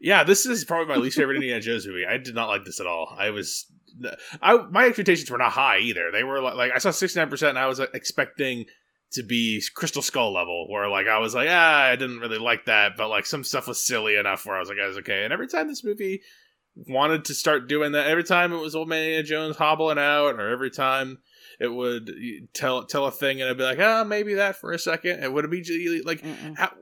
yeah, 0.00 0.24
this 0.24 0.46
is 0.46 0.64
probably 0.64 0.92
my 0.94 1.00
least 1.00 1.16
favorite 1.16 1.36
Indiana 1.36 1.60
Jones 1.60 1.86
movie. 1.86 2.04
I 2.04 2.16
did 2.16 2.34
not 2.34 2.48
like 2.48 2.64
this 2.64 2.80
at 2.80 2.86
all. 2.86 3.14
I 3.16 3.30
was. 3.30 3.66
I 4.40 4.56
my 4.70 4.86
expectations 4.86 5.30
were 5.30 5.38
not 5.38 5.52
high 5.52 5.78
either. 5.78 6.10
They 6.10 6.24
were 6.24 6.40
like, 6.40 6.54
like 6.54 6.72
I 6.74 6.78
saw 6.78 6.90
sixty 6.90 7.20
nine 7.20 7.28
percent, 7.30 7.50
and 7.50 7.58
I 7.58 7.66
was 7.66 7.78
like, 7.78 7.90
expecting 7.94 8.64
to 9.12 9.22
be 9.22 9.62
Crystal 9.74 10.00
Skull 10.02 10.32
level, 10.32 10.66
where 10.70 10.88
like 10.88 11.06
I 11.06 11.18
was 11.18 11.34
like, 11.34 11.48
ah, 11.50 11.82
I 11.84 11.96
didn't 11.96 12.18
really 12.20 12.38
like 12.38 12.64
that, 12.64 12.92
but 12.96 13.08
like 13.10 13.26
some 13.26 13.44
stuff 13.44 13.68
was 13.68 13.84
silly 13.84 14.16
enough 14.16 14.46
where 14.46 14.56
I 14.56 14.60
was 14.60 14.68
like, 14.70 14.78
I 14.82 14.86
was 14.88 14.96
okay. 14.98 15.24
And 15.24 15.32
every 15.32 15.46
time 15.48 15.68
this 15.68 15.84
movie 15.84 16.22
wanted 16.88 17.26
to 17.26 17.34
start 17.34 17.68
doing 17.68 17.92
that, 17.92 18.06
every 18.06 18.24
time 18.24 18.52
it 18.54 18.60
was 18.60 18.74
Old 18.74 18.88
Man 18.88 19.00
Indiana 19.04 19.22
Jones 19.24 19.56
hobbling 19.56 19.98
out, 19.98 20.36
or 20.40 20.48
every 20.48 20.70
time 20.70 21.18
it 21.60 21.68
would 21.68 22.10
tell 22.54 22.84
tell 22.86 23.04
a 23.06 23.10
thing 23.12 23.40
and 23.40 23.46
it'd 23.46 23.58
be 23.58 23.64
like, 23.64 23.78
ah, 23.78 24.02
maybe 24.04 24.34
that 24.34 24.56
for 24.56 24.72
a 24.72 24.78
second, 24.78 25.22
it 25.22 25.30
would 25.32 25.44
immediately 25.44 26.00
like 26.00 26.24
how 26.56 26.72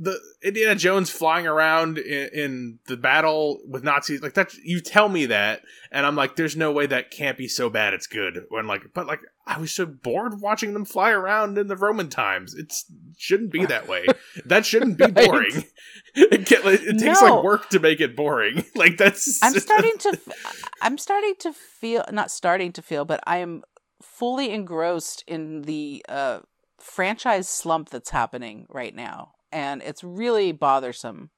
the 0.00 0.18
Indiana 0.42 0.76
Jones 0.76 1.10
flying 1.10 1.46
around 1.46 1.98
in, 1.98 2.28
in 2.32 2.78
the 2.86 2.96
battle 2.96 3.60
with 3.66 3.82
Nazis 3.82 4.22
like 4.22 4.34
that. 4.34 4.54
You 4.54 4.80
tell 4.80 5.08
me 5.08 5.26
that, 5.26 5.62
and 5.90 6.06
I'm 6.06 6.14
like, 6.14 6.36
there's 6.36 6.56
no 6.56 6.70
way 6.70 6.86
that 6.86 7.10
can't 7.10 7.36
be 7.36 7.48
so 7.48 7.68
bad. 7.68 7.94
It's 7.94 8.06
good. 8.06 8.44
When 8.48 8.66
like, 8.68 8.82
but 8.94 9.06
like, 9.06 9.20
I 9.46 9.58
was 9.58 9.72
so 9.72 9.86
bored 9.86 10.40
watching 10.40 10.72
them 10.72 10.84
fly 10.84 11.10
around 11.10 11.58
in 11.58 11.66
the 11.66 11.76
Roman 11.76 12.08
times. 12.08 12.54
It 12.54 12.72
shouldn't 13.16 13.50
be 13.50 13.66
that 13.66 13.88
way. 13.88 14.06
that 14.44 14.64
shouldn't 14.64 14.98
be 14.98 15.04
Right. 15.04 15.14
boring. 15.26 15.64
It, 16.14 16.46
get, 16.46 16.64
like, 16.64 16.80
it 16.82 16.98
takes 16.98 17.20
No. 17.22 17.36
like 17.36 17.44
work 17.44 17.68
to 17.70 17.78
make 17.78 18.00
it 18.00 18.16
boring. 18.16 18.64
Like 18.74 18.96
that's. 18.96 19.38
I'm 19.42 19.54
starting 19.58 19.96
to 19.98 20.08
f- 20.26 20.62
I'm 20.82 20.98
starting 20.98 21.34
to 21.40 21.52
feel 21.52 22.04
not 22.10 22.30
starting 22.30 22.72
to 22.72 22.82
feel, 22.82 23.04
but 23.04 23.20
I 23.26 23.36
am 23.38 23.62
fully 24.02 24.50
engrossed 24.50 25.22
in 25.28 25.62
the 25.62 26.04
uh 26.08 26.40
franchise 26.80 27.48
slump 27.48 27.90
that's 27.90 28.10
happening 28.10 28.66
right 28.68 28.94
now. 28.94 29.32
And 29.50 29.82
it's 29.82 30.04
really 30.04 30.52
bothersome 30.52 31.30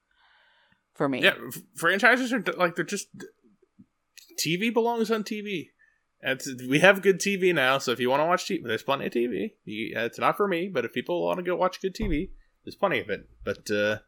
for 0.94 1.08
me. 1.08 1.22
Yeah, 1.22 1.34
franchises 1.76 2.32
are 2.32 2.42
like 2.56 2.76
they're 2.76 2.84
just 2.84 3.08
TV 4.38 4.72
belongs 4.72 5.10
on 5.10 5.24
TV. 5.24 5.70
It's- 6.22 6.48
we 6.68 6.80
have 6.80 7.00
good 7.02 7.18
TV 7.18 7.54
now, 7.54 7.78
so 7.78 7.92
if 7.92 8.00
you 8.00 8.10
want 8.10 8.20
to 8.20 8.26
watch 8.26 8.44
TV, 8.46 8.62
there's 8.64 8.82
plenty 8.82 9.06
of 9.06 9.12
TV. 9.12 9.52
You, 9.64 9.92
it's 9.96 10.18
not 10.18 10.36
for 10.36 10.46
me, 10.46 10.68
but 10.68 10.84
if 10.84 10.92
people 10.92 11.24
want 11.24 11.38
to 11.38 11.42
go 11.42 11.56
watch 11.56 11.80
good 11.80 11.94
TV, 11.94 12.30
there's 12.64 12.74
plenty 12.76 13.00
of 13.00 13.08
it. 13.08 13.28
But 13.44 13.70
uh, 13.70 14.00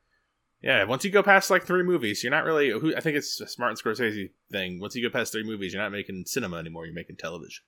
yeah, 0.61 0.85
once 0.85 1.05
you 1.05 1.11
go 1.11 1.23
past 1.23 1.51
like 1.51 1.65
three 1.65 1.83
movies, 1.83 2.23
you're 2.23 2.31
not 2.31 2.45
really. 2.45 2.71
Who, 2.71 2.95
I 2.95 3.01
think 3.01 3.17
it's 3.17 3.41
a 3.41 3.47
Martin 3.59 3.77
Scorsese 3.77 4.31
thing. 4.51 4.79
Once 4.79 4.95
you 4.95 5.03
go 5.03 5.11
past 5.13 5.33
three 5.33 5.45
movies, 5.45 5.73
you're 5.73 5.83
not 5.83 5.93
making 5.93 6.25
cinema 6.27 6.59
anymore. 6.59 6.85
You're 6.85 6.95
making 6.95 7.17
television. 7.17 7.65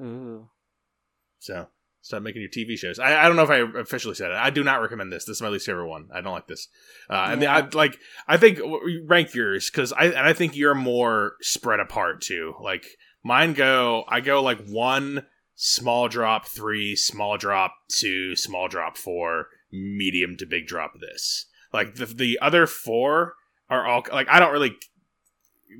Ooh. 0.00 0.48
So 1.38 1.68
Stop 2.02 2.22
making 2.22 2.42
your 2.42 2.50
TV 2.50 2.76
shows. 2.76 2.98
I, 2.98 3.24
I 3.24 3.28
don't 3.28 3.36
know 3.36 3.44
if 3.44 3.50
I 3.50 3.80
officially 3.80 4.16
said 4.16 4.32
it. 4.32 4.36
I 4.36 4.50
do 4.50 4.64
not 4.64 4.82
recommend 4.82 5.12
this. 5.12 5.24
This 5.24 5.36
is 5.36 5.42
my 5.42 5.48
least 5.48 5.66
favorite 5.66 5.86
one. 5.86 6.08
I 6.12 6.20
don't 6.20 6.32
like 6.32 6.48
this. 6.48 6.66
Uh, 7.08 7.28
And 7.30 7.40
the, 7.40 7.46
I, 7.46 7.60
like, 7.72 7.96
I 8.26 8.36
think 8.36 8.58
rank 9.04 9.34
yours 9.34 9.70
because 9.70 9.92
I 9.92 10.06
and 10.06 10.26
I 10.26 10.32
think 10.32 10.56
you're 10.56 10.74
more 10.74 11.34
spread 11.40 11.78
apart 11.78 12.20
too. 12.20 12.54
Like 12.60 12.84
mine 13.22 13.52
go, 13.52 14.04
I 14.08 14.20
go 14.20 14.42
like 14.42 14.66
one 14.66 15.26
small 15.54 16.08
drop, 16.08 16.48
three 16.48 16.96
small 16.96 17.36
drop, 17.38 17.72
two 17.88 18.34
small 18.34 18.66
drop, 18.66 18.96
four 18.96 19.46
medium 19.70 20.36
to 20.38 20.46
big 20.46 20.66
drop. 20.66 20.94
This 21.00 21.46
like 21.72 21.94
the 21.94 22.06
the 22.06 22.38
other 22.42 22.66
four 22.66 23.34
are 23.70 23.86
all 23.86 24.04
like 24.12 24.28
I 24.28 24.40
don't 24.40 24.52
really. 24.52 24.76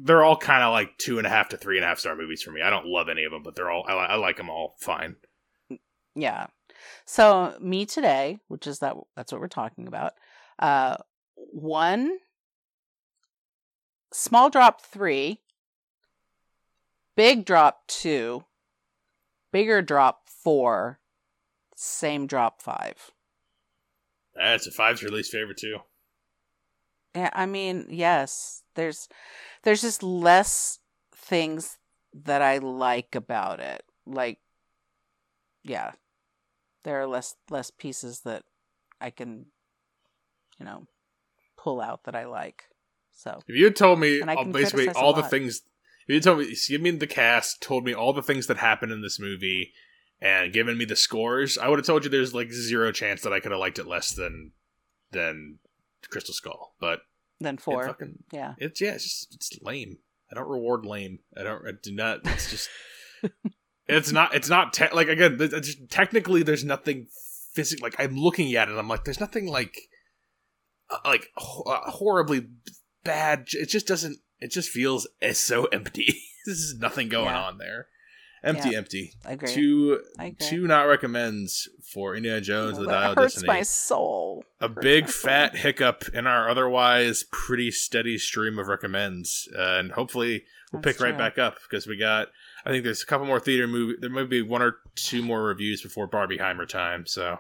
They're 0.01 0.23
all 0.23 0.37
kind 0.39 0.63
of 0.63 0.71
like 0.71 0.97
two 0.99 1.19
and 1.19 1.27
a 1.27 1.31
half 1.31 1.49
to 1.49 1.57
three 1.57 1.77
and 1.79 1.85
a 1.85 1.89
half 1.89 1.99
star 1.99 2.15
movies 2.17 2.43
for 2.43 2.53
me. 2.53 2.63
I 2.63 2.71
don't 2.71 2.87
love 2.87 3.09
any 3.09 3.25
of 3.25 3.33
them, 3.33 3.43
but 3.43 3.57
they're 3.57 3.71
all 3.71 3.85
I, 3.89 3.93
I 3.93 4.15
like 4.15 4.37
them 4.37 4.49
all 4.49 4.77
fine. 4.79 5.17
Yeah. 6.15 6.47
So 7.05 7.57
me 7.61 7.87
today, 7.87 8.39
which 8.49 8.67
is 8.67 8.81
that 8.81 8.97
that's 9.17 9.33
what 9.33 9.41
we're 9.41 9.49
talking 9.49 9.87
about. 9.87 10.15
Uh 10.59 10.97
one 11.35 12.19
small 14.13 14.51
drop 14.51 14.83
3, 14.83 15.41
big 17.17 17.45
drop 17.45 17.87
2, 17.89 18.45
bigger 19.53 19.83
drop 19.83 20.29
4, 20.29 21.01
same 21.75 22.27
drop 22.27 22.61
5. 22.63 23.11
That's 24.35 24.67
a 24.67 24.71
five's 24.71 25.03
your 25.03 25.11
least 25.11 25.33
favorite 25.33 25.59
too. 25.59 25.79
Yeah, 27.15 27.31
I 27.35 27.47
mean, 27.47 27.87
yes. 27.91 28.63
There's 28.75 29.09
there's 29.63 29.83
just 29.83 30.03
less 30.03 30.79
things 31.15 31.79
that 32.15 32.41
I 32.43 32.59
like 32.59 33.15
about 33.15 33.61
it. 33.61 33.83
Like 34.07 34.39
yeah. 35.63 35.93
There 36.85 37.01
are 37.01 37.07
less 37.07 37.35
less 37.51 37.71
pieces 37.71 38.21
that 38.21 38.45
I 39.01 39.11
can 39.11 39.47
you 40.59 40.65
know 40.65 40.87
pull 41.57 41.81
out 41.81 42.05
that 42.05 42.15
I 42.15 42.27
like. 42.27 42.65
So 43.13 43.41
If 43.47 43.57
you 43.57 43.71
told 43.71 44.01
me 44.01 44.21
all- 44.23 44.45
basically 44.47 44.89
all 44.91 45.13
the 45.13 45.23
things 45.23 45.63
if 46.09 46.15
you 46.15 46.21
told 46.21 46.39
me 46.39 46.57
give 46.69 46.81
me 46.81 46.91
the 46.91 47.07
cast, 47.07 47.61
told 47.61 47.85
me 47.85 47.95
all 47.95 48.13
the 48.13 48.23
things 48.23 48.47
that 48.49 48.57
happened 48.57 48.91
in 48.93 49.03
this 49.03 49.21
movie 49.21 49.73
and 50.21 50.53
given 50.53 50.79
me 50.79 50.85
the 50.85 50.97
scores, 50.97 51.59
I 51.59 51.69
would 51.69 51.79
have 51.79 51.87
told 51.87 52.05
you 52.05 52.11
there's 52.11 52.35
like 52.35 52.53
zero 52.53 52.93
chance 52.93 53.23
that 53.23 53.33
I 53.33 53.41
could 53.41 53.53
have 53.53 53.61
liked 53.61 53.79
it 53.79 53.87
less 53.87 54.13
than 54.13 54.53
than 55.11 55.59
Crystal 56.11 56.35
Skull. 56.35 56.75
But 56.81 57.01
then 57.41 57.55
it 57.55 57.61
4. 57.61 57.87
fucking 57.87 58.25
yeah. 58.33 58.55
It's 58.59 58.81
yeah, 58.81 58.95
it's 58.95 59.05
just 59.05 59.35
it's 59.35 59.63
lame. 59.63 59.99
I 60.31 60.35
don't 60.35 60.49
reward 60.49 60.87
lame. 60.87 61.19
I 61.37 61.43
don't. 61.43 61.67
I 61.67 61.73
do 61.83 61.93
not. 61.93 62.21
It's 62.25 62.51
just. 62.51 62.69
it's 63.89 64.13
not. 64.13 64.35
It's 64.35 64.49
not 64.49 64.73
te- 64.73 64.93
like 64.93 65.09
again. 65.09 65.39
th- 65.39 65.53
it's 65.53 65.69
just- 65.75 65.91
technically, 65.91 66.43
there's 66.43 66.65
nothing 66.65 67.09
physical. 67.55 67.85
Like 67.85 67.97
I'm 67.99 68.17
looking 68.17 68.55
at 68.55 68.69
it, 68.69 68.77
I'm 68.77 68.89
like, 68.89 69.05
there's 69.05 69.21
nothing 69.21 69.47
like, 69.47 69.77
uh, 70.91 70.99
like 71.05 71.29
ho- 71.37 71.63
uh, 71.65 71.91
horribly 71.91 72.47
bad. 73.05 73.47
It 73.53 73.67
just 73.69 73.87
doesn't. 73.87 74.19
It 74.41 74.51
just 74.51 74.71
feels 74.71 75.07
it's 75.21 75.39
so 75.39 75.65
empty. 75.73 76.15
There's 76.47 76.75
nothing 76.79 77.09
going 77.09 77.27
Yeah. 77.27 77.43
on 77.43 77.59
there. 77.59 77.89
Empty, 78.45 78.71
Yeah. 78.71 78.79
empty. 78.79 79.13
I 79.25 79.33
agree. 79.35 79.49
Two, 79.53 80.03
I 80.19 80.25
agree. 80.27 80.49
two 80.49 80.67
not 80.67 80.89
recommends 80.89 81.69
for 81.93 82.17
Indiana 82.17 82.41
Jones: 82.41 82.73
Well, 82.73 82.87
The 82.87 82.93
Dial 82.93 83.11
of 83.13 83.17
hurts 83.19 83.35
Destiny 83.35 83.47
my 83.53 83.63
soul. 83.63 84.45
a 84.61 84.67
Hurts 84.69 84.83
big 84.83 85.09
soul. 85.09 85.31
fat 85.31 85.57
hiccup 85.57 86.09
in 86.13 86.27
our 86.27 86.49
otherwise 86.51 87.25
pretty 87.31 87.71
steady 87.71 88.19
stream 88.19 88.59
of 88.59 88.67
recommends, 88.67 89.49
uh, 89.57 89.77
and 89.79 89.93
hopefully 89.93 90.43
we'll 90.73 90.83
That's 90.83 90.97
pick 90.97 91.05
right 91.05 91.17
back 91.17 91.39
up 91.39 91.59
because 91.63 91.87
we 91.87 91.97
got. 91.97 92.29
I 92.65 92.71
think 92.71 92.85
there's 92.85 93.03
a 93.03 93.07
couple 93.07 93.27
more 93.27 93.41
theater 93.41 93.67
movie. 93.67 93.95
There 94.01 94.11
might 94.11 94.29
be 94.31 94.43
one 94.43 94.63
or 94.63 94.77
two 94.95 95.23
more 95.23 95.43
reviews 95.43 95.83
before 95.83 96.09
Barbieheimer 96.09 96.69
time. 96.69 97.07
So, 97.07 97.39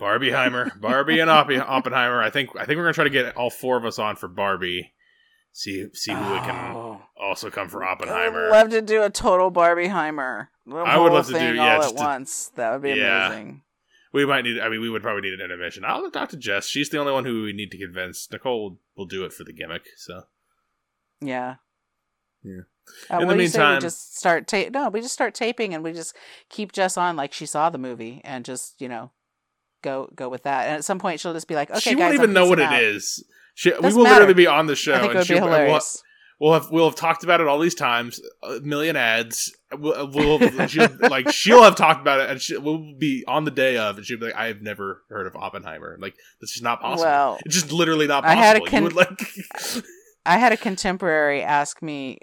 Barbieheimer, 0.00 0.80
Barbie, 0.80 1.20
and 1.20 1.30
Oppen- 1.30 1.64
Oppenheimer. 1.66 2.22
I 2.22 2.30
think 2.30 2.50
I 2.56 2.64
think 2.64 2.76
we're 2.76 2.84
gonna 2.84 2.92
try 2.94 3.04
to 3.04 3.10
get 3.10 3.36
all 3.36 3.50
four 3.50 3.76
of 3.76 3.84
us 3.84 3.98
on 3.98 4.16
for 4.16 4.28
Barbie. 4.28 4.92
See 5.52 5.86
see 5.94 6.12
who 6.12 6.20
we 6.32 6.38
can 6.40 6.74
Oh. 6.76 7.00
also 7.20 7.50
come 7.50 7.68
for 7.68 7.82
I 7.84 7.92
Oppenheimer. 7.92 8.42
would 8.44 8.50
love 8.50 8.70
to 8.70 8.82
do 8.82 9.02
a 9.02 9.10
total 9.10 9.50
Barbieheimer. 9.50 10.48
The 10.66 10.74
I 10.76 10.96
would 10.98 11.08
whole 11.08 11.12
love 11.14 11.26
to 11.26 11.32
do- 11.32 11.38
thing 11.38 11.56
yeah, 11.56 11.74
all 11.76 11.80
just 11.82 11.94
at 11.94 11.98
to- 11.98 12.04
once. 12.04 12.48
That 12.56 12.72
would 12.72 12.82
be 12.82 12.90
Yeah. 12.98 13.26
amazing. 13.28 13.62
we 14.12 14.24
might 14.26 14.42
need. 14.42 14.58
I 14.60 14.68
mean, 14.68 14.80
we 14.80 14.90
would 14.90 15.02
probably 15.02 15.22
need 15.22 15.34
an 15.34 15.40
intermission. 15.40 15.84
I'll 15.84 16.10
talk 16.10 16.28
to 16.30 16.36
Jess. 16.36 16.66
She's 16.66 16.88
the 16.90 16.98
only 16.98 17.12
one 17.12 17.24
who 17.24 17.42
we 17.42 17.52
need 17.52 17.70
to 17.72 17.78
convince. 17.78 18.30
Nicole 18.30 18.78
will 18.96 19.06
do 19.06 19.24
it 19.24 19.32
for 19.32 19.44
the 19.44 19.52
gimmick. 19.52 19.86
So. 19.96 20.22
Yeah. 21.20 21.56
Yeah. 22.44 22.62
Uh, 23.10 23.18
In 23.20 23.28
the 23.28 23.34
do 23.34 23.42
you 23.42 23.48
say 23.48 23.58
meantime- 23.58 23.76
we 23.76 23.80
just 23.80 24.16
start 24.18 24.46
ta- 24.46 24.68
no, 24.72 24.88
we 24.88 25.00
just 25.00 25.14
start 25.14 25.34
taping 25.34 25.74
and 25.74 25.82
we 25.84 25.92
just 25.92 26.14
keep 26.50 26.72
Jess 26.72 26.96
on 26.96 27.16
like 27.16 27.32
she 27.32 27.46
saw 27.46 27.70
the 27.70 27.78
movie 27.78 28.20
and 28.24 28.44
just 28.44 28.80
you 28.80 28.88
know 28.88 29.10
go 29.82 30.10
go 30.14 30.28
with 30.28 30.42
that. 30.44 30.66
And 30.66 30.76
at 30.76 30.84
some 30.84 30.98
point 30.98 31.20
she'll 31.20 31.32
just 31.34 31.48
be 31.48 31.54
like, 31.54 31.70
okay, 31.70 31.80
she 31.80 31.90
guys, 31.94 32.00
won't 32.00 32.14
even 32.14 32.32
know 32.32 32.46
what 32.46 32.58
peacing 32.58 32.72
it 32.72 32.76
out. 32.76 32.82
is. 32.82 33.24
She, 33.54 33.70
we 33.72 33.92
will 33.92 34.04
literally 34.04 34.34
be 34.34 34.46
on 34.46 34.66
the 34.66 34.76
show. 34.76 34.92
I 34.94 35.12
and 35.12 35.26
she'll- 35.26 35.44
and 35.52 35.70
we'll- 35.72 35.80
We'll 36.40 36.52
have 36.52 36.70
we'll 36.70 36.84
have 36.84 36.94
talked 36.94 37.24
about 37.24 37.40
it 37.40 37.48
all 37.48 37.58
these 37.58 37.74
times, 37.74 38.20
a 38.44 38.60
million 38.60 38.94
ads. 38.94 39.52
We'll, 39.76 40.08
we'll 40.08 40.38
she'll, 40.68 40.86
like 41.10 41.32
she'll 41.32 41.64
have 41.64 41.74
talked 41.74 42.00
about 42.00 42.20
it, 42.20 42.30
and 42.30 42.40
she, 42.40 42.56
we'll 42.56 42.94
be 42.96 43.24
on 43.26 43.44
the 43.44 43.50
day 43.50 43.76
of, 43.76 43.96
and 43.96 44.06
she'll 44.06 44.20
be 44.20 44.26
like, 44.26 44.36
"I've 44.36 44.62
never 44.62 45.02
heard 45.08 45.26
of 45.26 45.34
Oppenheimer. 45.34 45.96
Like 46.00 46.14
that's 46.40 46.52
just 46.52 46.62
not 46.62 46.80
possible. 46.80 47.10
Well, 47.10 47.38
it's 47.44 47.56
just 47.56 47.72
literally 47.72 48.06
not 48.06 48.24
I 48.24 48.36
possible." 48.36 48.42
had 48.44 48.56
a 48.56 48.60
You 48.60 48.66
con- 48.70 48.82
would, 48.84 48.92
like, 48.94 49.84
I 50.26 50.38
had 50.38 50.52
a 50.52 50.56
contemporary 50.56 51.42
ask 51.42 51.82
me 51.82 52.20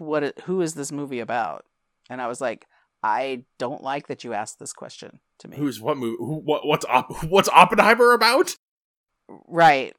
what 0.00 0.22
it- 0.22 0.40
who 0.46 0.60
is 0.60 0.74
this 0.74 0.90
movie 0.92 1.20
about? 1.20 1.64
And 2.08 2.20
I 2.20 2.26
was 2.26 2.40
like, 2.40 2.66
I 3.02 3.44
don't 3.58 3.82
like 3.82 4.08
that 4.08 4.24
you 4.24 4.32
asked 4.34 4.58
this 4.58 4.72
question 4.72 5.20
to 5.38 5.48
me. 5.48 5.56
who's 5.56 5.80
what 5.80 5.96
movie? 5.96 6.16
Who, 6.18 6.40
what 6.40 6.66
what's 6.66 6.84
Op- 6.86 7.24
what's 7.28 7.48
Oppenheimer 7.48 8.12
about? 8.12 8.56
right. 9.48 9.94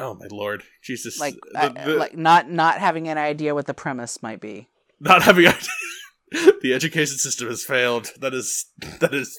Oh 0.00 0.14
my 0.14 0.26
lord, 0.30 0.62
Jesus! 0.82 1.18
Like 1.18 1.34
The- 1.52 1.58
I- 1.80 1.86
like 1.86 2.16
not 2.16 2.48
not 2.50 2.78
having 2.78 3.08
an 3.08 3.18
idea 3.18 3.54
what 3.54 3.66
the 3.66 3.74
premise 3.74 4.22
might 4.22 4.40
be. 4.40 4.68
not 5.00 5.22
having 5.22 5.44
the 6.30 6.72
education 6.72 7.16
system 7.18 7.48
has 7.48 7.64
failed. 7.64 8.10
That 8.20 8.32
is 8.34 8.66
that 9.00 9.12
is 9.12 9.38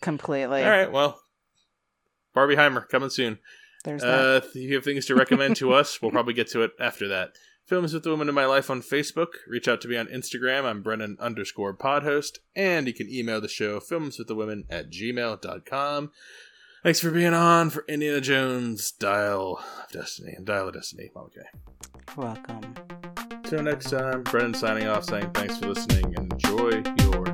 Completely. 0.00 0.62
all 0.62 0.70
right. 0.70 0.92
Well, 0.92 1.18
Barbieheimer 2.36 2.88
coming 2.88 3.10
soon. 3.10 3.38
There's 3.84 4.02
that. 4.02 4.08
Uh, 4.20 4.40
if 4.46 4.54
you 4.54 4.74
have 4.76 4.84
things 4.84 5.06
to 5.06 5.14
recommend 5.14 5.56
to 5.56 5.72
us, 5.74 6.00
we'll 6.00 6.10
probably 6.10 6.34
get 6.34 6.48
to 6.50 6.62
it 6.62 6.72
after 6.80 7.08
that. 7.08 7.30
Films 7.66 7.94
with 7.94 8.02
the 8.02 8.10
Women 8.10 8.28
in 8.28 8.34
My 8.34 8.44
Life 8.44 8.68
on 8.68 8.82
Facebook. 8.82 9.28
Reach 9.48 9.68
out 9.68 9.80
to 9.80 9.88
me 9.88 9.96
on 9.96 10.06
Instagram. 10.08 10.64
I'm 10.64 10.82
Brennan 10.82 11.16
underscore 11.18 11.74
podhost. 11.74 12.38
And 12.54 12.86
you 12.86 12.92
can 12.92 13.08
email 13.08 13.40
the 13.40 13.48
show 13.48 13.80
filmswiththewomen 13.80 14.64
at 14.68 14.90
gmail.com. 14.90 16.10
Thanks 16.82 17.00
for 17.00 17.10
being 17.10 17.32
on 17.32 17.70
for 17.70 17.86
Indiana 17.88 18.20
Jones 18.20 18.92
Dial 18.92 19.58
of 19.58 19.92
Destiny 19.92 20.34
and 20.36 20.44
Dial 20.44 20.68
of 20.68 20.74
Destiny. 20.74 21.10
Okay. 21.16 21.46
Welcome. 22.18 22.74
Till 23.44 23.62
next 23.62 23.88
time, 23.88 24.24
Brennan 24.24 24.52
signing 24.52 24.86
off 24.86 25.04
saying 25.04 25.30
thanks 25.32 25.56
for 25.56 25.68
listening 25.68 26.14
and 26.18 26.30
enjoy 26.30 26.82
your 27.02 27.33